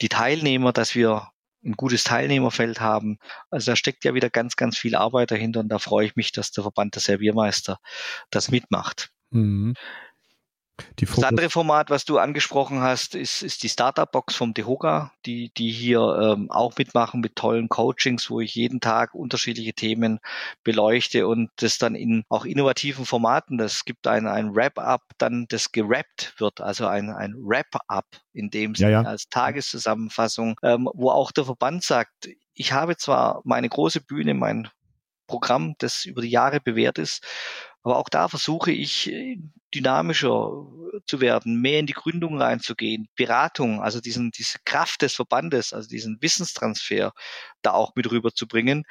die 0.00 0.08
Teilnehmer, 0.08 0.72
dass 0.72 0.94
wir 0.94 1.28
ein 1.64 1.72
gutes 1.72 2.04
Teilnehmerfeld 2.04 2.80
haben. 2.80 3.18
Also 3.50 3.72
da 3.72 3.76
steckt 3.76 4.04
ja 4.04 4.14
wieder 4.14 4.30
ganz, 4.30 4.56
ganz 4.56 4.78
viel 4.78 4.94
Arbeit 4.94 5.30
dahinter 5.30 5.60
und 5.60 5.68
da 5.68 5.78
freue 5.78 6.06
ich 6.06 6.16
mich, 6.16 6.32
dass 6.32 6.52
der 6.52 6.62
Verband 6.62 6.94
der 6.94 7.02
Serviermeister 7.02 7.78
das 8.30 8.50
mitmacht. 8.50 9.10
Mhm. 9.30 9.74
Das 10.96 11.22
andere 11.24 11.50
Format, 11.50 11.90
was 11.90 12.04
du 12.04 12.18
angesprochen 12.18 12.80
hast, 12.80 13.14
ist, 13.14 13.42
ist 13.42 13.62
die 13.62 13.68
Startup-Box 13.68 14.36
vom 14.36 14.54
Dehoga, 14.54 15.12
die, 15.26 15.52
die 15.56 15.70
hier 15.70 16.00
ähm, 16.00 16.50
auch 16.50 16.76
mitmachen 16.76 17.20
mit 17.20 17.36
tollen 17.36 17.68
Coachings, 17.68 18.30
wo 18.30 18.40
ich 18.40 18.54
jeden 18.54 18.80
Tag 18.80 19.14
unterschiedliche 19.14 19.72
Themen 19.72 20.20
beleuchte 20.64 21.26
und 21.26 21.50
das 21.56 21.78
dann 21.78 21.94
in 21.94 22.24
auch 22.28 22.44
innovativen 22.44 23.04
Formaten. 23.06 23.58
Es 23.60 23.84
gibt 23.84 24.06
ein, 24.06 24.26
ein 24.26 24.54
Wrap-up, 24.54 25.02
dann 25.18 25.46
das 25.48 25.72
gerappt 25.72 26.34
wird, 26.38 26.60
also 26.60 26.86
ein, 26.86 27.10
ein 27.10 27.34
Wrap-up 27.36 28.06
in 28.32 28.50
dem 28.50 28.72
Ja, 28.72 28.76
Sinne 28.76 28.90
ja. 28.92 29.02
als 29.02 29.28
Tageszusammenfassung, 29.28 30.56
ähm, 30.62 30.88
wo 30.94 31.10
auch 31.10 31.32
der 31.32 31.44
Verband 31.44 31.82
sagt, 31.82 32.28
ich 32.54 32.72
habe 32.72 32.96
zwar 32.96 33.40
meine 33.44 33.68
große 33.68 34.00
Bühne, 34.00 34.34
mein 34.34 34.68
Programm, 35.28 35.74
das 35.78 36.04
über 36.06 36.22
die 36.22 36.30
Jahre 36.30 36.60
bewährt 36.60 36.98
ist. 36.98 37.24
Aber 37.88 37.96
auch 37.96 38.10
da 38.10 38.28
versuche 38.28 38.70
ich 38.70 39.10
äh, 39.10 39.38
dynamischer 39.74 40.66
zu 41.06 41.22
werden, 41.22 41.62
mehr 41.62 41.80
in 41.80 41.86
die 41.86 41.94
Gründung 41.94 42.36
reinzugehen, 42.38 43.08
Beratung, 43.16 43.80
also 43.80 43.98
diesen, 44.02 44.30
diese 44.30 44.58
Kraft 44.66 45.00
des 45.00 45.14
Verbandes, 45.14 45.72
also 45.72 45.88
diesen 45.88 46.18
Wissenstransfer 46.20 47.12
da 47.62 47.72
auch 47.72 47.94
mit 47.94 48.10
rüberzubringen 48.10 48.84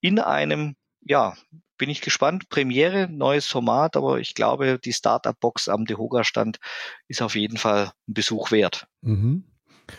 in 0.00 0.20
einem, 0.20 0.76
ja, 1.00 1.34
bin 1.78 1.90
ich 1.90 2.00
gespannt, 2.00 2.48
Premiere, 2.48 3.08
neues 3.10 3.48
Format, 3.48 3.96
aber 3.96 4.20
ich 4.20 4.34
glaube, 4.34 4.78
die 4.78 4.92
Startup-Box 4.92 5.68
am 5.68 5.84
Dehoga-Stand 5.84 6.58
ist 7.08 7.22
auf 7.22 7.34
jeden 7.34 7.56
Fall 7.56 7.90
ein 8.06 8.14
Besuch 8.14 8.52
wert. 8.52 8.86
Mhm. 9.00 9.42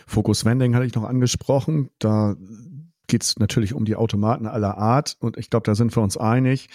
Focus 0.06 0.46
Vending 0.46 0.74
hatte 0.74 0.86
ich 0.86 0.94
noch 0.94 1.04
angesprochen. 1.04 1.90
Da 1.98 2.36
geht 3.06 3.22
es 3.22 3.38
natürlich 3.38 3.74
um 3.74 3.84
die 3.84 3.96
Automaten 3.96 4.46
aller 4.46 4.78
Art 4.78 5.18
und 5.20 5.36
ich 5.36 5.50
glaube, 5.50 5.64
da 5.64 5.74
sind 5.74 5.94
wir 5.94 6.02
uns 6.02 6.16
einig. 6.16 6.70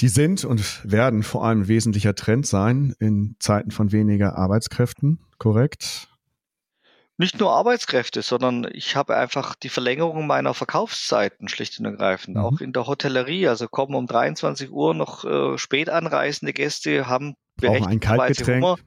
Die 0.00 0.08
sind 0.08 0.44
und 0.44 0.80
werden 0.84 1.22
vor 1.22 1.44
allem 1.44 1.68
wesentlicher 1.68 2.14
Trend 2.14 2.46
sein 2.46 2.94
in 2.98 3.36
Zeiten 3.38 3.70
von 3.70 3.92
weniger 3.92 4.36
Arbeitskräften, 4.36 5.18
korrekt? 5.38 6.07
Nicht 7.18 7.40
nur 7.40 7.52
Arbeitskräfte, 7.52 8.22
sondern 8.22 8.66
ich 8.72 8.94
habe 8.94 9.16
einfach 9.16 9.56
die 9.56 9.68
Verlängerung 9.68 10.26
meiner 10.26 10.54
Verkaufszeiten 10.54 11.48
schlicht 11.48 11.78
und 11.80 11.84
ergreifend. 11.84 12.36
Mhm. 12.36 12.42
Auch 12.42 12.60
in 12.60 12.72
der 12.72 12.86
Hotellerie. 12.86 13.48
Also 13.48 13.66
kommen 13.66 13.96
um 13.96 14.06
23 14.06 14.70
Uhr 14.70 14.94
noch 14.94 15.24
äh, 15.24 15.58
spät 15.58 15.90
anreisende 15.90 16.52
Gäste, 16.52 17.08
haben 17.08 17.34
Kaltgetränk. 17.60 18.64
Hunger. 18.64 18.78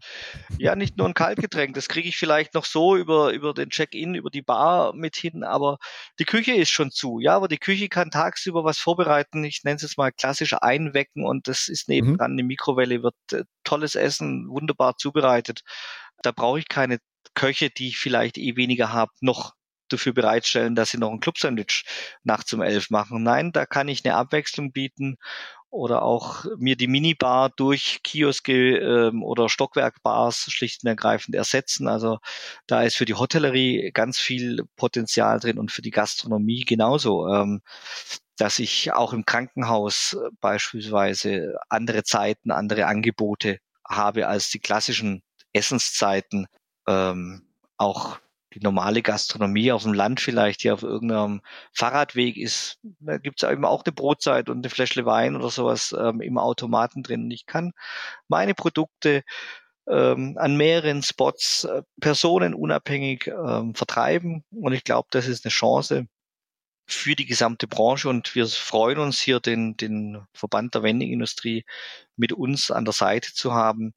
Ja, 0.57 0.75
nicht 0.77 0.97
nur 0.97 1.07
ein 1.07 1.13
Kaltgetränk. 1.13 1.73
Das 1.73 1.89
kriege 1.89 2.07
ich 2.07 2.17
vielleicht 2.17 2.53
noch 2.53 2.63
so 2.63 2.95
über, 2.95 3.33
über 3.33 3.53
den 3.53 3.69
Check-in, 3.69 4.15
über 4.15 4.29
die 4.29 4.41
Bar 4.41 4.93
mit 4.95 5.17
hin, 5.17 5.43
aber 5.43 5.77
die 6.19 6.25
Küche 6.25 6.53
ist 6.53 6.69
schon 6.69 6.89
zu. 6.89 7.19
Ja, 7.19 7.35
aber 7.35 7.49
die 7.49 7.57
Küche 7.57 7.89
kann 7.89 8.11
tagsüber 8.11 8.63
was 8.63 8.77
vorbereiten. 8.77 9.43
Ich 9.43 9.65
nenne 9.65 9.75
es 9.75 9.81
jetzt 9.81 9.97
mal 9.97 10.11
klassisch 10.11 10.53
einwecken 10.53 11.25
und 11.25 11.49
das 11.49 11.67
ist 11.67 11.89
nebendran 11.89 12.31
mhm. 12.31 12.39
eine 12.39 12.47
Mikrowelle, 12.47 13.03
wird 13.03 13.15
äh, 13.33 13.43
tolles 13.65 13.95
Essen, 13.95 14.47
wunderbar 14.47 14.95
zubereitet. 14.95 15.63
Da 16.21 16.31
brauche 16.31 16.59
ich 16.59 16.69
keine 16.69 16.99
Köche, 17.33 17.69
die 17.69 17.89
ich 17.89 17.97
vielleicht 17.97 18.37
eh 18.37 18.55
weniger 18.55 18.91
habe, 18.93 19.11
noch 19.21 19.53
dafür 19.89 20.13
bereitstellen, 20.13 20.75
dass 20.75 20.91
sie 20.91 20.97
noch 20.97 21.11
ein 21.11 21.19
Club-Sandwich 21.19 21.83
nachts 22.23 22.53
um 22.53 22.61
elf 22.61 22.89
machen. 22.89 23.23
Nein, 23.23 23.51
da 23.51 23.65
kann 23.65 23.87
ich 23.87 24.05
eine 24.05 24.15
Abwechslung 24.15 24.71
bieten 24.71 25.17
oder 25.69 26.01
auch 26.03 26.45
mir 26.57 26.75
die 26.75 26.87
Minibar 26.87 27.49
durch 27.49 28.01
Kioske 28.03 28.77
ähm, 28.77 29.23
oder 29.23 29.47
Stockwerkbars 29.47 30.47
schlicht 30.49 30.83
und 30.83 30.89
ergreifend 30.89 31.35
ersetzen. 31.35 31.87
Also 31.87 32.19
da 32.67 32.83
ist 32.83 32.97
für 32.97 33.05
die 33.05 33.13
Hotellerie 33.13 33.91
ganz 33.93 34.19
viel 34.19 34.65
Potenzial 34.75 35.39
drin 35.39 35.57
und 35.57 35.71
für 35.71 35.81
die 35.81 35.91
Gastronomie 35.91 36.65
genauso. 36.65 37.27
Ähm, 37.27 37.61
dass 38.37 38.59
ich 38.59 38.91
auch 38.91 39.13
im 39.13 39.25
Krankenhaus 39.25 40.13
äh, 40.13 40.29
beispielsweise 40.41 41.55
andere 41.69 42.03
Zeiten, 42.03 42.51
andere 42.51 42.87
Angebote 42.87 43.59
habe 43.87 44.27
als 44.27 44.49
die 44.49 44.59
klassischen 44.59 45.21
Essenszeiten 45.53 46.47
ähm, 46.87 47.47
auch 47.77 48.19
die 48.53 48.59
normale 48.59 49.01
Gastronomie 49.01 49.71
auf 49.71 49.83
dem 49.83 49.93
Land 49.93 50.19
vielleicht, 50.19 50.63
die 50.63 50.71
auf 50.71 50.83
irgendeinem 50.83 51.41
Fahrradweg 51.71 52.37
ist, 52.37 52.79
da 52.99 53.17
gibt 53.17 53.41
es 53.41 53.49
eben 53.49 53.63
auch 53.65 53.83
eine 53.85 53.93
Brotzeit 53.93 54.49
und 54.49 54.57
eine 54.57 54.69
Fläschle 54.69 55.05
Wein 55.05 55.35
oder 55.35 55.49
sowas 55.49 55.95
ähm, 55.97 56.21
im 56.21 56.37
Automaten 56.37 57.01
drin. 57.01 57.23
Und 57.23 57.31
ich 57.31 57.45
kann 57.45 57.71
meine 58.27 58.53
Produkte 58.53 59.23
ähm, 59.87 60.37
an 60.37 60.57
mehreren 60.57 61.01
Spots 61.01 61.63
äh, 61.63 61.83
personenunabhängig 62.01 63.27
ähm, 63.27 63.73
vertreiben. 63.73 64.43
Und 64.51 64.73
ich 64.73 64.83
glaube, 64.83 65.07
das 65.11 65.27
ist 65.27 65.45
eine 65.45 65.51
Chance 65.51 66.07
für 66.87 67.15
die 67.15 67.25
gesamte 67.25 67.67
Branche. 67.67 68.09
Und 68.09 68.35
wir 68.35 68.47
freuen 68.47 68.99
uns 68.99 69.21
hier, 69.21 69.39
den, 69.39 69.77
den 69.77 70.25
Verband 70.33 70.75
der 70.75 70.83
Vending-Industrie 70.83 71.65
mit 72.17 72.33
uns 72.33 72.69
an 72.69 72.83
der 72.83 72.93
Seite 72.93 73.33
zu 73.33 73.53
haben 73.53 73.93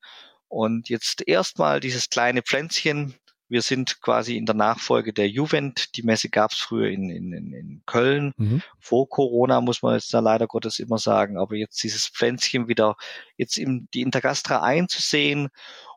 und 0.54 0.88
jetzt 0.88 1.26
erstmal 1.26 1.80
dieses 1.80 2.08
kleine 2.10 2.42
Pflänzchen. 2.42 3.14
Wir 3.48 3.60
sind 3.60 4.00
quasi 4.00 4.36
in 4.36 4.46
der 4.46 4.54
Nachfolge 4.54 5.12
der 5.12 5.28
Juvent. 5.28 5.96
Die 5.96 6.04
Messe 6.04 6.28
gab 6.28 6.52
es 6.52 6.58
früher 6.58 6.90
in, 6.90 7.10
in, 7.10 7.32
in 7.32 7.82
Köln. 7.86 8.32
Mhm. 8.36 8.62
Vor 8.78 9.08
Corona 9.08 9.60
muss 9.60 9.82
man 9.82 9.94
jetzt 9.94 10.14
da 10.14 10.20
leider 10.20 10.46
Gottes 10.46 10.78
immer 10.78 10.98
sagen. 10.98 11.38
Aber 11.38 11.56
jetzt 11.56 11.82
dieses 11.82 12.06
Pflänzchen 12.06 12.68
wieder 12.68 12.94
jetzt 13.36 13.58
in 13.58 13.88
die 13.94 14.02
Intergastra 14.02 14.62
einzusehen 14.62 15.48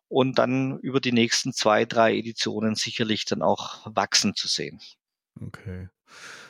und 0.08 0.40
dann 0.40 0.80
über 0.80 1.02
die 1.02 1.12
nächsten 1.12 1.54
zwei, 1.54 1.86
drei 1.86 2.16
Editionen 2.18 2.74
sicherlich 2.74 3.26
dann 3.26 3.44
auch 3.44 3.86
wachsen 3.86 4.36
zu 4.36 4.48
sehen. 4.48 4.80
Okay. 5.40 5.88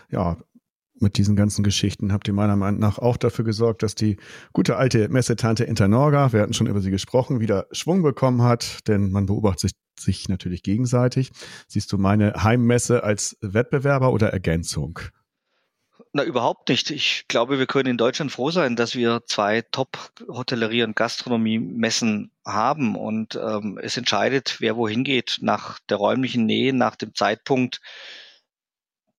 Ja, 0.09 0.37
mit 0.99 1.17
diesen 1.17 1.35
ganzen 1.35 1.63
Geschichten 1.63 2.11
habt 2.11 2.27
ihr 2.27 2.33
meiner 2.33 2.55
Meinung 2.55 2.79
nach 2.79 2.97
auch 2.97 3.17
dafür 3.17 3.45
gesorgt, 3.45 3.83
dass 3.83 3.95
die 3.95 4.17
gute 4.53 4.77
alte 4.77 5.09
Messetante 5.09 5.63
Internorga, 5.63 6.33
wir 6.33 6.41
hatten 6.41 6.53
schon 6.53 6.67
über 6.67 6.81
sie 6.81 6.91
gesprochen, 6.91 7.39
wieder 7.39 7.67
Schwung 7.71 8.03
bekommen 8.03 8.41
hat, 8.41 8.87
denn 8.87 9.11
man 9.11 9.25
beobachtet 9.25 9.61
sich, 9.61 9.71
sich 9.99 10.29
natürlich 10.29 10.63
gegenseitig. 10.63 11.31
Siehst 11.67 11.91
du 11.91 11.97
meine 11.97 12.43
Heimmesse 12.43 13.03
als 13.03 13.37
Wettbewerber 13.41 14.11
oder 14.11 14.29
Ergänzung? 14.29 14.99
Na, 16.13 16.23
überhaupt 16.23 16.69
nicht. 16.69 16.89
Ich 16.89 17.25
glaube, 17.27 17.59
wir 17.59 17.67
können 17.67 17.89
in 17.89 17.97
Deutschland 17.97 18.31
froh 18.31 18.49
sein, 18.49 18.75
dass 18.75 18.95
wir 18.95 19.21
zwei 19.27 19.61
Top-Hotellerie- 19.61 20.83
und 20.83 20.95
Gastronomie-Messen 20.95 22.31
haben. 22.45 22.95
Und 22.95 23.35
ähm, 23.35 23.77
es 23.81 23.97
entscheidet, 23.97 24.57
wer 24.59 24.77
wohin 24.77 25.03
geht, 25.03 25.37
nach 25.41 25.79
der 25.89 25.97
räumlichen 25.97 26.45
Nähe, 26.45 26.73
nach 26.73 26.95
dem 26.95 27.13
Zeitpunkt, 27.13 27.81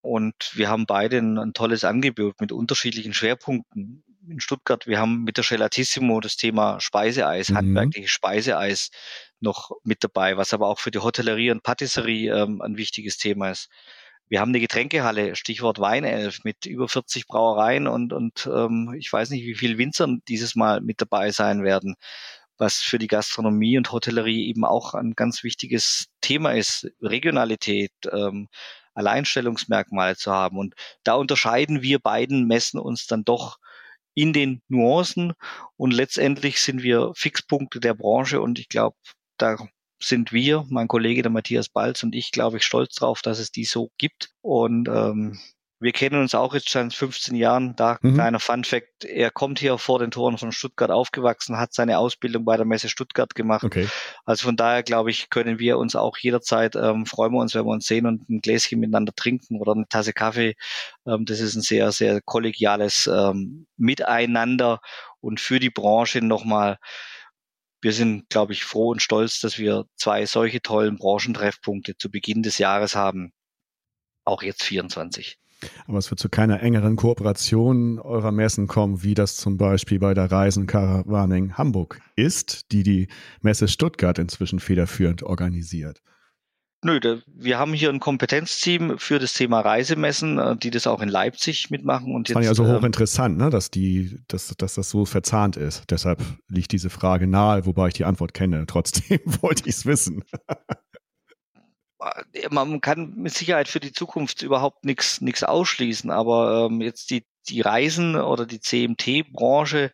und 0.08 0.52
wir 0.54 0.68
haben 0.68 0.86
beide 0.86 1.18
ein, 1.18 1.38
ein, 1.38 1.52
tolles 1.52 1.84
Angebot 1.84 2.40
mit 2.40 2.50
unterschiedlichen 2.50 3.12
Schwerpunkten. 3.12 4.02
In 4.26 4.40
Stuttgart, 4.40 4.86
wir 4.86 4.98
haben 4.98 5.24
mit 5.24 5.36
der 5.36 5.44
Gelatissimo 5.44 6.20
das 6.20 6.36
Thema 6.36 6.80
Speiseeis, 6.80 7.50
mhm. 7.50 7.56
handwerkliches 7.56 8.10
Speiseeis 8.10 8.90
noch 9.40 9.70
mit 9.84 10.02
dabei, 10.02 10.36
was 10.36 10.54
aber 10.54 10.68
auch 10.68 10.78
für 10.78 10.90
die 10.90 10.98
Hotellerie 10.98 11.50
und 11.50 11.62
Patisserie 11.62 12.34
ähm, 12.34 12.62
ein 12.62 12.76
wichtiges 12.76 13.18
Thema 13.18 13.50
ist. 13.50 13.68
Wir 14.28 14.40
haben 14.40 14.50
eine 14.50 14.60
Getränkehalle, 14.60 15.36
Stichwort 15.36 15.78
Weinelf, 15.78 16.40
mit 16.44 16.66
über 16.66 16.88
40 16.88 17.26
Brauereien 17.26 17.86
und, 17.86 18.12
und 18.12 18.48
ähm, 18.52 18.94
ich 18.98 19.12
weiß 19.12 19.30
nicht, 19.30 19.44
wie 19.44 19.54
viele 19.54 19.78
Winzern 19.78 20.22
dieses 20.28 20.54
Mal 20.54 20.80
mit 20.80 21.00
dabei 21.00 21.30
sein 21.30 21.64
werden, 21.64 21.94
was 22.58 22.76
für 22.76 22.98
die 22.98 23.06
Gastronomie 23.06 23.78
und 23.78 23.92
Hotellerie 23.92 24.48
eben 24.48 24.64
auch 24.64 24.94
ein 24.94 25.12
ganz 25.14 25.44
wichtiges 25.44 26.06
Thema 26.20 26.52
ist. 26.52 26.90
Regionalität, 27.00 27.92
ähm, 28.10 28.48
Alleinstellungsmerkmale 28.94 30.16
zu 30.16 30.32
haben. 30.32 30.58
Und 30.58 30.74
da 31.04 31.14
unterscheiden 31.14 31.82
wir 31.82 31.98
beiden 31.98 32.46
Messen 32.46 32.80
uns 32.80 33.06
dann 33.06 33.24
doch 33.24 33.58
in 34.14 34.32
den 34.32 34.62
Nuancen 34.68 35.34
und 35.76 35.92
letztendlich 35.92 36.60
sind 36.60 36.82
wir 36.82 37.12
Fixpunkte 37.14 37.78
der 37.78 37.94
Branche 37.94 38.40
und 38.40 38.58
ich 38.58 38.68
glaube, 38.68 38.96
da 39.36 39.56
sind 40.00 40.32
wir, 40.32 40.64
mein 40.68 40.88
Kollege 40.88 41.22
der 41.22 41.30
Matthias 41.30 41.68
Balz 41.68 42.02
und 42.02 42.14
ich, 42.14 42.32
glaube 42.32 42.56
ich, 42.56 42.64
stolz 42.64 42.94
drauf, 42.94 43.22
dass 43.22 43.38
es 43.38 43.50
die 43.50 43.64
so 43.64 43.90
gibt. 43.98 44.30
Und 44.40 44.88
ähm, 44.88 45.38
wir 45.80 45.92
kennen 45.92 46.20
uns 46.20 46.34
auch 46.34 46.54
jetzt 46.54 46.70
seit 46.70 46.92
15 46.92 47.36
Jahren. 47.36 47.76
Da 47.76 47.98
mhm. 48.00 48.14
kleiner 48.14 48.40
Fun 48.40 48.64
Fact. 48.64 49.04
Er 49.04 49.30
kommt 49.30 49.60
hier 49.60 49.78
vor 49.78 50.00
den 50.00 50.10
Toren 50.10 50.36
von 50.36 50.50
Stuttgart 50.50 50.90
aufgewachsen, 50.90 51.56
hat 51.56 51.72
seine 51.72 51.98
Ausbildung 51.98 52.44
bei 52.44 52.56
der 52.56 52.66
Messe 52.66 52.88
Stuttgart 52.88 53.34
gemacht. 53.34 53.64
Okay. 53.64 53.86
Also 54.24 54.44
von 54.44 54.56
daher 54.56 54.82
glaube 54.82 55.10
ich, 55.10 55.30
können 55.30 55.58
wir 55.58 55.78
uns 55.78 55.94
auch 55.94 56.16
jederzeit, 56.18 56.74
ähm, 56.74 57.06
freuen 57.06 57.32
wir 57.32 57.40
uns, 57.40 57.54
wenn 57.54 57.64
wir 57.64 57.72
uns 57.72 57.86
sehen 57.86 58.06
und 58.06 58.28
ein 58.28 58.40
Gläschen 58.40 58.80
miteinander 58.80 59.12
trinken 59.14 59.60
oder 59.60 59.72
eine 59.72 59.86
Tasse 59.88 60.12
Kaffee. 60.12 60.56
Ähm, 61.06 61.24
das 61.24 61.38
ist 61.38 61.54
ein 61.54 61.62
sehr, 61.62 61.92
sehr 61.92 62.20
kollegiales 62.22 63.06
ähm, 63.06 63.66
Miteinander 63.76 64.80
und 65.20 65.40
für 65.40 65.60
die 65.60 65.70
Branche 65.70 66.22
nochmal 66.22 66.78
wir 67.80 67.92
sind, 67.92 68.28
glaube 68.28 68.52
ich, 68.52 68.64
froh 68.64 68.90
und 68.90 69.02
stolz, 69.02 69.38
dass 69.38 69.56
wir 69.56 69.84
zwei 69.94 70.26
solche 70.26 70.60
tollen 70.60 70.96
Branchentreffpunkte 70.96 71.96
zu 71.96 72.10
Beginn 72.10 72.42
des 72.42 72.58
Jahres 72.58 72.96
haben. 72.96 73.32
Auch 74.24 74.42
jetzt 74.42 74.64
24. 74.64 75.38
Aber 75.86 75.98
es 75.98 76.10
wird 76.10 76.20
zu 76.20 76.28
keiner 76.28 76.62
engeren 76.62 76.96
Kooperation 76.96 77.98
eurer 77.98 78.32
Messen 78.32 78.66
kommen, 78.66 79.02
wie 79.02 79.14
das 79.14 79.36
zum 79.36 79.56
Beispiel 79.56 79.98
bei 79.98 80.14
der 80.14 80.30
Reisen 80.30 80.66
Caravaning 80.66 81.54
Hamburg 81.54 82.00
ist, 82.16 82.72
die 82.72 82.82
die 82.82 83.08
Messe 83.40 83.68
Stuttgart 83.68 84.18
inzwischen 84.18 84.60
federführend 84.60 85.22
organisiert. 85.22 86.00
Nö, 86.84 87.00
da, 87.00 87.16
wir 87.26 87.58
haben 87.58 87.72
hier 87.72 87.88
ein 87.88 87.98
Kompetenzteam 87.98 88.98
für 88.98 89.18
das 89.18 89.32
Thema 89.32 89.60
Reisemessen, 89.60 90.38
äh, 90.38 90.56
die 90.56 90.70
das 90.70 90.86
auch 90.86 91.02
in 91.02 91.08
Leipzig 91.08 91.70
mitmachen. 91.70 92.14
Und 92.14 92.28
das 92.28 92.34
fand 92.34 92.44
ich 92.44 92.48
also 92.48 92.68
hochinteressant, 92.68 93.36
ne, 93.36 93.50
dass, 93.50 93.72
die, 93.72 94.20
dass, 94.28 94.54
dass 94.56 94.74
das 94.74 94.88
so 94.88 95.04
verzahnt 95.04 95.56
ist. 95.56 95.90
Deshalb 95.90 96.22
liegt 96.46 96.70
diese 96.70 96.88
Frage 96.88 97.26
nahe, 97.26 97.66
wobei 97.66 97.88
ich 97.88 97.94
die 97.94 98.04
Antwort 98.04 98.32
kenne. 98.32 98.64
Trotzdem 98.68 99.18
wollte 99.40 99.68
ich 99.68 99.74
es 99.74 99.86
wissen. 99.86 100.22
Äh, 102.32 102.48
man 102.50 102.80
kann 102.80 103.14
mit 103.16 103.34
Sicherheit 103.34 103.68
für 103.68 103.80
die 103.80 103.92
Zukunft 103.92 104.42
überhaupt 104.42 104.84
nichts 104.84 105.20
nichts 105.20 105.42
ausschließen, 105.42 106.10
aber 106.10 106.68
ähm, 106.70 106.80
jetzt 106.80 107.10
die 107.10 107.26
die 107.48 107.60
Reisen 107.62 108.16
oder 108.16 108.46
die 108.46 108.60
CMT-Branche 108.60 109.92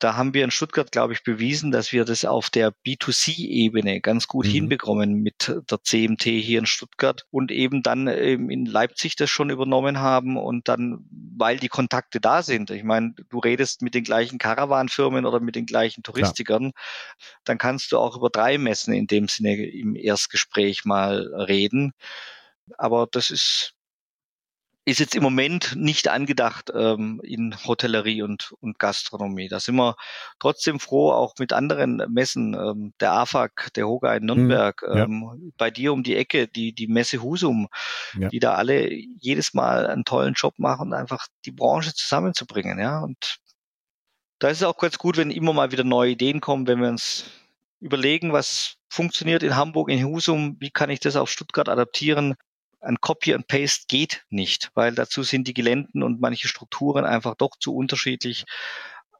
da 0.00 0.16
haben 0.16 0.34
wir 0.34 0.44
in 0.44 0.50
Stuttgart, 0.50 0.90
glaube 0.90 1.12
ich, 1.12 1.22
bewiesen, 1.22 1.70
dass 1.70 1.92
wir 1.92 2.04
das 2.04 2.24
auf 2.24 2.50
der 2.50 2.72
B2C-Ebene 2.86 4.00
ganz 4.00 4.26
gut 4.26 4.46
mhm. 4.46 4.50
hinbekommen 4.50 5.14
mit 5.22 5.54
der 5.70 5.82
CMT 5.82 6.22
hier 6.22 6.58
in 6.58 6.66
Stuttgart 6.66 7.26
und 7.30 7.52
eben 7.52 7.82
dann 7.82 8.08
ähm, 8.08 8.50
in 8.50 8.66
Leipzig 8.66 9.14
das 9.16 9.30
schon 9.30 9.50
übernommen 9.50 10.00
haben 10.00 10.36
und 10.36 10.68
dann, 10.68 11.04
weil 11.10 11.58
die 11.58 11.68
Kontakte 11.68 12.20
da 12.20 12.42
sind. 12.42 12.70
Ich 12.70 12.82
meine, 12.82 13.14
du 13.28 13.38
redest 13.38 13.82
mit 13.82 13.94
den 13.94 14.04
gleichen 14.04 14.38
Caravan-Firmen 14.38 15.26
oder 15.26 15.40
mit 15.40 15.54
den 15.54 15.66
gleichen 15.66 16.02
Touristikern, 16.02 16.64
ja. 16.64 16.70
dann 17.44 17.58
kannst 17.58 17.92
du 17.92 17.98
auch 17.98 18.16
über 18.16 18.30
drei 18.30 18.58
Messen 18.58 18.94
in 18.94 19.06
dem 19.06 19.28
Sinne 19.28 19.54
im 19.54 19.94
Erstgespräch 19.94 20.84
mal 20.84 21.32
reden. 21.34 21.92
Aber 22.78 23.06
das 23.10 23.30
ist 23.30 23.74
ist 24.84 24.98
jetzt 24.98 25.14
im 25.14 25.22
Moment 25.22 25.76
nicht 25.76 26.08
angedacht 26.08 26.70
ähm, 26.74 27.20
in 27.22 27.54
Hotellerie 27.64 28.22
und, 28.22 28.54
und 28.60 28.78
Gastronomie. 28.78 29.48
Da 29.48 29.60
sind 29.60 29.76
wir 29.76 29.94
trotzdem 30.38 30.80
froh, 30.80 31.12
auch 31.12 31.34
mit 31.38 31.52
anderen 31.52 32.02
Messen, 32.08 32.54
ähm, 32.54 32.94
der 32.98 33.12
AFAG, 33.12 33.72
der 33.76 33.86
Hoga 33.86 34.14
in 34.14 34.24
Nürnberg, 34.24 34.82
mhm, 34.82 34.96
ja. 34.96 35.04
ähm, 35.04 35.52
bei 35.58 35.70
dir 35.70 35.92
um 35.92 36.02
die 36.02 36.16
Ecke, 36.16 36.48
die, 36.48 36.72
die 36.74 36.86
Messe 36.86 37.22
Husum, 37.22 37.68
ja. 38.18 38.28
die 38.28 38.40
da 38.40 38.54
alle 38.54 38.90
jedes 38.90 39.52
Mal 39.52 39.86
einen 39.86 40.04
tollen 40.04 40.34
Job 40.34 40.58
machen, 40.58 40.94
einfach 40.94 41.26
die 41.44 41.52
Branche 41.52 41.94
zusammenzubringen. 41.94 42.78
Ja, 42.78 43.00
und 43.00 43.38
da 44.38 44.48
ist 44.48 44.58
es 44.58 44.64
auch 44.64 44.78
ganz 44.78 44.98
gut, 44.98 45.18
wenn 45.18 45.30
immer 45.30 45.52
mal 45.52 45.72
wieder 45.72 45.84
neue 45.84 46.12
Ideen 46.12 46.40
kommen, 46.40 46.66
wenn 46.66 46.80
wir 46.80 46.88
uns 46.88 47.26
überlegen, 47.80 48.32
was 48.32 48.76
funktioniert 48.88 49.42
in 49.42 49.56
Hamburg, 49.56 49.90
in 49.90 50.04
Husum, 50.04 50.56
wie 50.58 50.70
kann 50.70 50.90
ich 50.90 51.00
das 51.00 51.16
auf 51.16 51.30
Stuttgart 51.30 51.68
adaptieren? 51.68 52.34
Ein 52.80 53.00
Copy 53.00 53.34
and 53.34 53.46
Paste 53.46 53.84
geht 53.88 54.24
nicht, 54.30 54.70
weil 54.74 54.94
dazu 54.94 55.22
sind 55.22 55.46
die 55.46 55.54
Geländen 55.54 56.02
und 56.02 56.20
manche 56.20 56.48
Strukturen 56.48 57.04
einfach 57.04 57.34
doch 57.34 57.56
zu 57.58 57.74
unterschiedlich. 57.74 58.44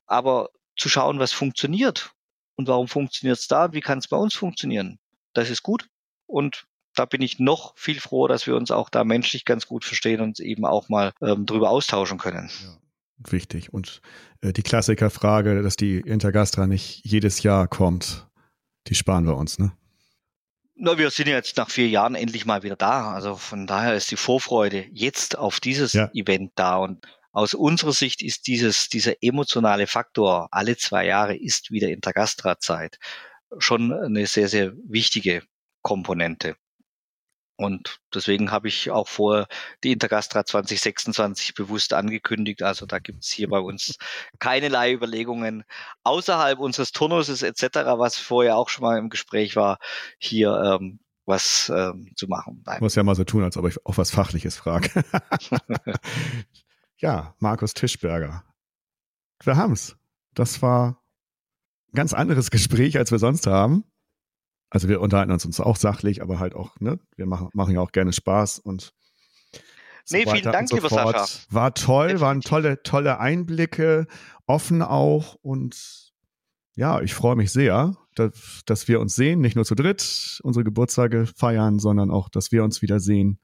Aber 0.06 0.50
zu 0.76 0.88
schauen, 0.88 1.18
was 1.18 1.32
funktioniert 1.32 2.12
und 2.56 2.68
warum 2.68 2.88
funktioniert 2.88 3.38
es 3.38 3.48
da 3.48 3.72
wie 3.72 3.80
kann 3.80 3.98
es 3.98 4.08
bei 4.08 4.16
uns 4.16 4.34
funktionieren, 4.34 4.98
das 5.34 5.50
ist 5.50 5.62
gut. 5.62 5.88
Und 6.26 6.66
da 6.94 7.04
bin 7.04 7.22
ich 7.22 7.38
noch 7.38 7.76
viel 7.76 8.00
froher, 8.00 8.28
dass 8.28 8.46
wir 8.46 8.56
uns 8.56 8.70
auch 8.70 8.88
da 8.88 9.04
menschlich 9.04 9.44
ganz 9.44 9.66
gut 9.66 9.84
verstehen 9.84 10.20
und 10.20 10.40
eben 10.40 10.64
auch 10.64 10.88
mal 10.88 11.12
ähm, 11.20 11.46
drüber 11.46 11.70
austauschen 11.70 12.18
können. 12.18 12.50
Ja 12.62 12.76
wichtig. 13.28 13.72
Und 13.72 14.00
äh, 14.40 14.52
die 14.52 14.62
Klassikerfrage, 14.62 15.62
dass 15.62 15.76
die 15.76 15.98
Intergastra 15.98 16.66
nicht 16.66 17.04
jedes 17.04 17.42
Jahr 17.42 17.68
kommt, 17.68 18.28
die 18.86 18.94
sparen 18.94 19.26
wir 19.26 19.36
uns, 19.36 19.58
ne? 19.58 19.72
Na, 20.82 20.96
wir 20.96 21.10
sind 21.10 21.28
jetzt 21.28 21.56
nach 21.58 21.68
vier 21.68 21.88
Jahren 21.88 22.14
endlich 22.14 22.46
mal 22.46 22.62
wieder 22.62 22.76
da. 22.76 23.12
Also 23.12 23.36
von 23.36 23.66
daher 23.66 23.94
ist 23.94 24.10
die 24.10 24.16
Vorfreude 24.16 24.86
jetzt 24.92 25.36
auf 25.36 25.60
dieses 25.60 25.92
ja. 25.92 26.10
Event 26.14 26.52
da. 26.54 26.76
Und 26.76 27.06
aus 27.32 27.54
unserer 27.54 27.92
Sicht 27.92 28.22
ist 28.22 28.46
dieses, 28.46 28.88
dieser 28.88 29.22
emotionale 29.22 29.86
Faktor 29.86 30.48
alle 30.50 30.76
zwei 30.76 31.04
Jahre 31.04 31.36
ist 31.36 31.70
wieder 31.70 31.88
Intergastra-Zeit 31.88 32.98
schon 33.58 33.92
eine 33.92 34.26
sehr, 34.26 34.48
sehr 34.48 34.72
wichtige 34.88 35.42
Komponente. 35.82 36.56
Und 37.60 38.00
deswegen 38.14 38.50
habe 38.50 38.68
ich 38.68 38.90
auch 38.90 39.06
vor 39.06 39.46
die 39.84 39.92
Intergastra 39.92 40.46
2026 40.46 41.52
bewusst 41.52 41.92
angekündigt. 41.92 42.62
Also 42.62 42.86
da 42.86 42.98
gibt 42.98 43.22
es 43.22 43.30
hier 43.30 43.48
bei 43.48 43.58
uns 43.58 43.98
keinerlei 44.38 44.94
Überlegungen 44.94 45.64
außerhalb 46.02 46.58
unseres 46.58 46.92
Turnuses 46.92 47.42
etc., 47.42 47.98
was 47.98 48.16
vorher 48.16 48.56
auch 48.56 48.70
schon 48.70 48.84
mal 48.84 48.98
im 48.98 49.10
Gespräch 49.10 49.56
war, 49.56 49.76
hier 50.18 50.78
ähm, 50.80 51.00
was 51.26 51.70
ähm, 51.74 52.10
zu 52.16 52.28
machen. 52.28 52.62
Nein. 52.64 52.76
Ich 52.76 52.80
muss 52.80 52.94
ja 52.94 53.02
mal 53.02 53.14
so 53.14 53.24
tun, 53.24 53.44
als 53.44 53.58
ob 53.58 53.68
ich 53.68 53.84
auch 53.84 53.98
was 53.98 54.10
Fachliches 54.10 54.56
frage. 54.56 54.88
ja, 56.96 57.34
Markus 57.40 57.74
Tischberger. 57.74 58.42
Wir 59.44 59.56
haben's. 59.56 59.96
Das 60.32 60.62
war 60.62 61.02
ein 61.92 61.96
ganz 61.96 62.14
anderes 62.14 62.50
Gespräch, 62.50 62.96
als 62.96 63.10
wir 63.10 63.18
sonst 63.18 63.46
haben. 63.46 63.84
Also 64.70 64.88
wir 64.88 65.00
unterhalten 65.00 65.32
uns, 65.32 65.44
uns 65.44 65.60
auch 65.60 65.76
sachlich, 65.76 66.22
aber 66.22 66.38
halt 66.38 66.54
auch, 66.54 66.78
ne, 66.80 66.98
wir 67.16 67.26
machen, 67.26 67.48
machen 67.52 67.74
ja 67.74 67.80
auch 67.80 67.92
gerne 67.92 68.12
Spaß 68.12 68.60
und 68.60 68.94
so 70.04 70.16
nee, 70.16 70.24
vielen 70.24 70.42
Dank, 70.42 70.68
so 70.68 70.76
lieber 70.76 70.88
fort. 70.88 71.18
Sascha. 71.18 71.46
War 71.50 71.74
toll, 71.74 72.06
Definitiv. 72.08 72.20
waren 72.22 72.40
tolle, 72.40 72.82
tolle 72.82 73.18
Einblicke, 73.20 74.06
offen 74.46 74.82
auch 74.82 75.34
und 75.42 76.12
ja, 76.74 77.00
ich 77.00 77.14
freue 77.14 77.36
mich 77.36 77.52
sehr, 77.52 77.96
dass, 78.14 78.62
dass 78.64 78.88
wir 78.88 79.00
uns 79.00 79.14
sehen, 79.14 79.40
nicht 79.40 79.56
nur 79.56 79.64
zu 79.64 79.74
dritt 79.74 80.40
unsere 80.42 80.64
Geburtstage 80.64 81.26
feiern, 81.26 81.78
sondern 81.78 82.10
auch, 82.10 82.28
dass 82.28 82.52
wir 82.52 82.64
uns 82.64 82.80
wieder 82.80 83.00
sehen 83.00 83.38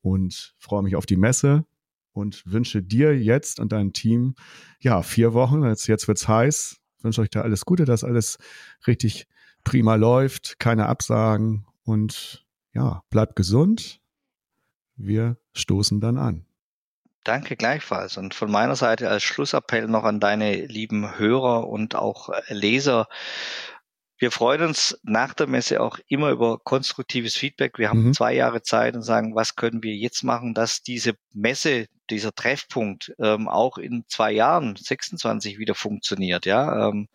und 0.00 0.54
freue 0.58 0.82
mich 0.82 0.96
auf 0.96 1.06
die 1.06 1.16
Messe 1.16 1.66
und 2.12 2.42
wünsche 2.46 2.82
dir 2.82 3.16
jetzt 3.18 3.60
und 3.60 3.72
deinem 3.72 3.92
Team, 3.92 4.34
ja, 4.80 5.02
vier 5.02 5.34
Wochen, 5.34 5.62
jetzt, 5.64 5.86
jetzt 5.86 6.08
wird's 6.08 6.26
heiß, 6.26 6.80
wünsche 7.02 7.20
euch 7.20 7.30
da 7.30 7.42
alles 7.42 7.64
Gute, 7.64 7.84
dass 7.84 8.04
alles 8.04 8.38
richtig 8.86 9.26
prima 9.64 9.96
läuft, 9.96 10.58
keine 10.58 10.86
Absagen 10.86 11.66
und 11.84 12.44
ja, 12.72 13.02
bleibt 13.10 13.36
gesund. 13.36 14.00
Wir 14.96 15.36
stoßen 15.52 16.00
dann 16.00 16.18
an. 16.18 16.46
Danke 17.24 17.56
gleichfalls. 17.56 18.18
Und 18.18 18.34
von 18.34 18.50
meiner 18.50 18.76
Seite 18.76 19.08
als 19.08 19.22
Schlussappell 19.22 19.88
noch 19.88 20.04
an 20.04 20.20
deine 20.20 20.66
lieben 20.66 21.18
Hörer 21.18 21.66
und 21.68 21.94
auch 21.94 22.28
Leser. 22.48 23.08
Wir 24.18 24.30
freuen 24.30 24.62
uns 24.62 24.98
nach 25.02 25.34
der 25.34 25.46
Messe 25.46 25.80
auch 25.80 25.98
immer 26.06 26.30
über 26.30 26.58
konstruktives 26.58 27.34
Feedback. 27.34 27.78
Wir 27.78 27.88
haben 27.88 28.08
mhm. 28.08 28.12
zwei 28.12 28.34
Jahre 28.34 28.62
Zeit 28.62 28.94
und 28.94 29.02
sagen, 29.02 29.34
was 29.34 29.56
können 29.56 29.82
wir 29.82 29.94
jetzt 29.94 30.22
machen, 30.22 30.54
dass 30.54 30.82
diese 30.82 31.14
Messe, 31.32 31.86
dieser 32.10 32.34
Treffpunkt 32.34 33.14
ähm, 33.18 33.48
auch 33.48 33.78
in 33.78 34.04
zwei 34.08 34.32
Jahren, 34.32 34.76
26, 34.76 35.58
wieder 35.58 35.74
funktioniert, 35.74 36.46
ja, 36.46 36.88
ähm, 36.88 37.08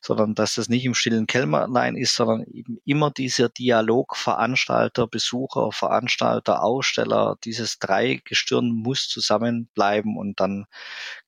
sondern 0.00 0.34
dass 0.34 0.54
das 0.56 0.68
nicht 0.68 0.84
im 0.84 0.94
stillen 0.94 1.26
Kämmerlein 1.26 1.96
ist, 1.96 2.14
sondern 2.14 2.44
eben 2.44 2.78
immer 2.84 3.10
dieser 3.10 3.48
Dialog 3.48 4.16
Veranstalter, 4.16 5.06
Besucher, 5.06 5.72
Veranstalter, 5.72 6.62
Aussteller, 6.62 7.36
dieses 7.44 7.78
Dreigestirn 7.78 8.70
muss 8.70 9.08
zusammenbleiben 9.08 10.16
und 10.16 10.40
dann, 10.40 10.66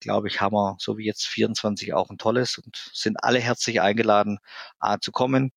glaube 0.01 0.29
ich, 0.29 0.41
haben 0.41 0.55
wir, 0.55 0.77
so 0.79 0.99
wie 0.99 1.07
jetzt 1.07 1.27
24, 1.27 1.95
auch 1.95 2.11
ein 2.11 2.19
tolles 2.19 2.59
und 2.59 2.91
sind 2.93 3.23
alle 3.23 3.39
herzlich 3.39 3.81
eingeladen, 3.81 4.39
A, 4.79 4.99
zu 4.99 5.13
kommen 5.13 5.53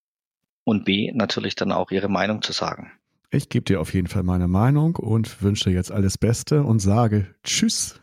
und 0.63 0.86
B, 0.86 1.11
natürlich 1.13 1.55
dann 1.55 1.71
auch 1.71 1.91
ihre 1.91 2.09
Meinung 2.09 2.41
zu 2.41 2.51
sagen. 2.53 2.91
Ich 3.30 3.49
gebe 3.49 3.65
dir 3.65 3.82
auf 3.82 3.93
jeden 3.93 4.07
Fall 4.07 4.23
meine 4.23 4.47
Meinung 4.47 4.95
und 4.95 5.41
wünsche 5.41 5.69
dir 5.69 5.75
jetzt 5.75 5.91
alles 5.91 6.17
Beste 6.17 6.63
und 6.63 6.80
sage 6.80 7.28
Tschüss. 7.43 7.99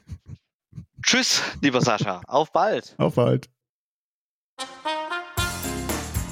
Tschüss, 1.02 1.40
lieber 1.62 1.80
Sascha. 1.80 2.20
Auf 2.26 2.52
bald. 2.52 2.94
Auf 2.98 3.14
bald. 3.14 3.48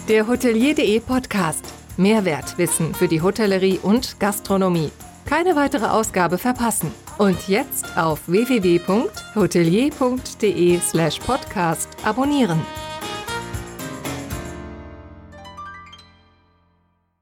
Der 0.09 0.27
Hotelier.de 0.27 0.99
Podcast. 1.01 1.65
Mehrwertwissen 1.97 2.95
für 2.95 3.09
die 3.09 3.23
Hotellerie 3.23 3.79
und 3.83 4.19
Gastronomie. 4.19 4.91
Keine 5.27 5.55
weitere 5.57 5.87
Ausgabe 5.87 6.39
verpassen. 6.39 6.91
Und 7.19 7.49
jetzt 7.49 7.97
auf 7.97 8.29
www.hotelier.de 8.29 10.81
slash 10.81 11.19
podcast 11.21 11.89
abonnieren. 12.05 12.61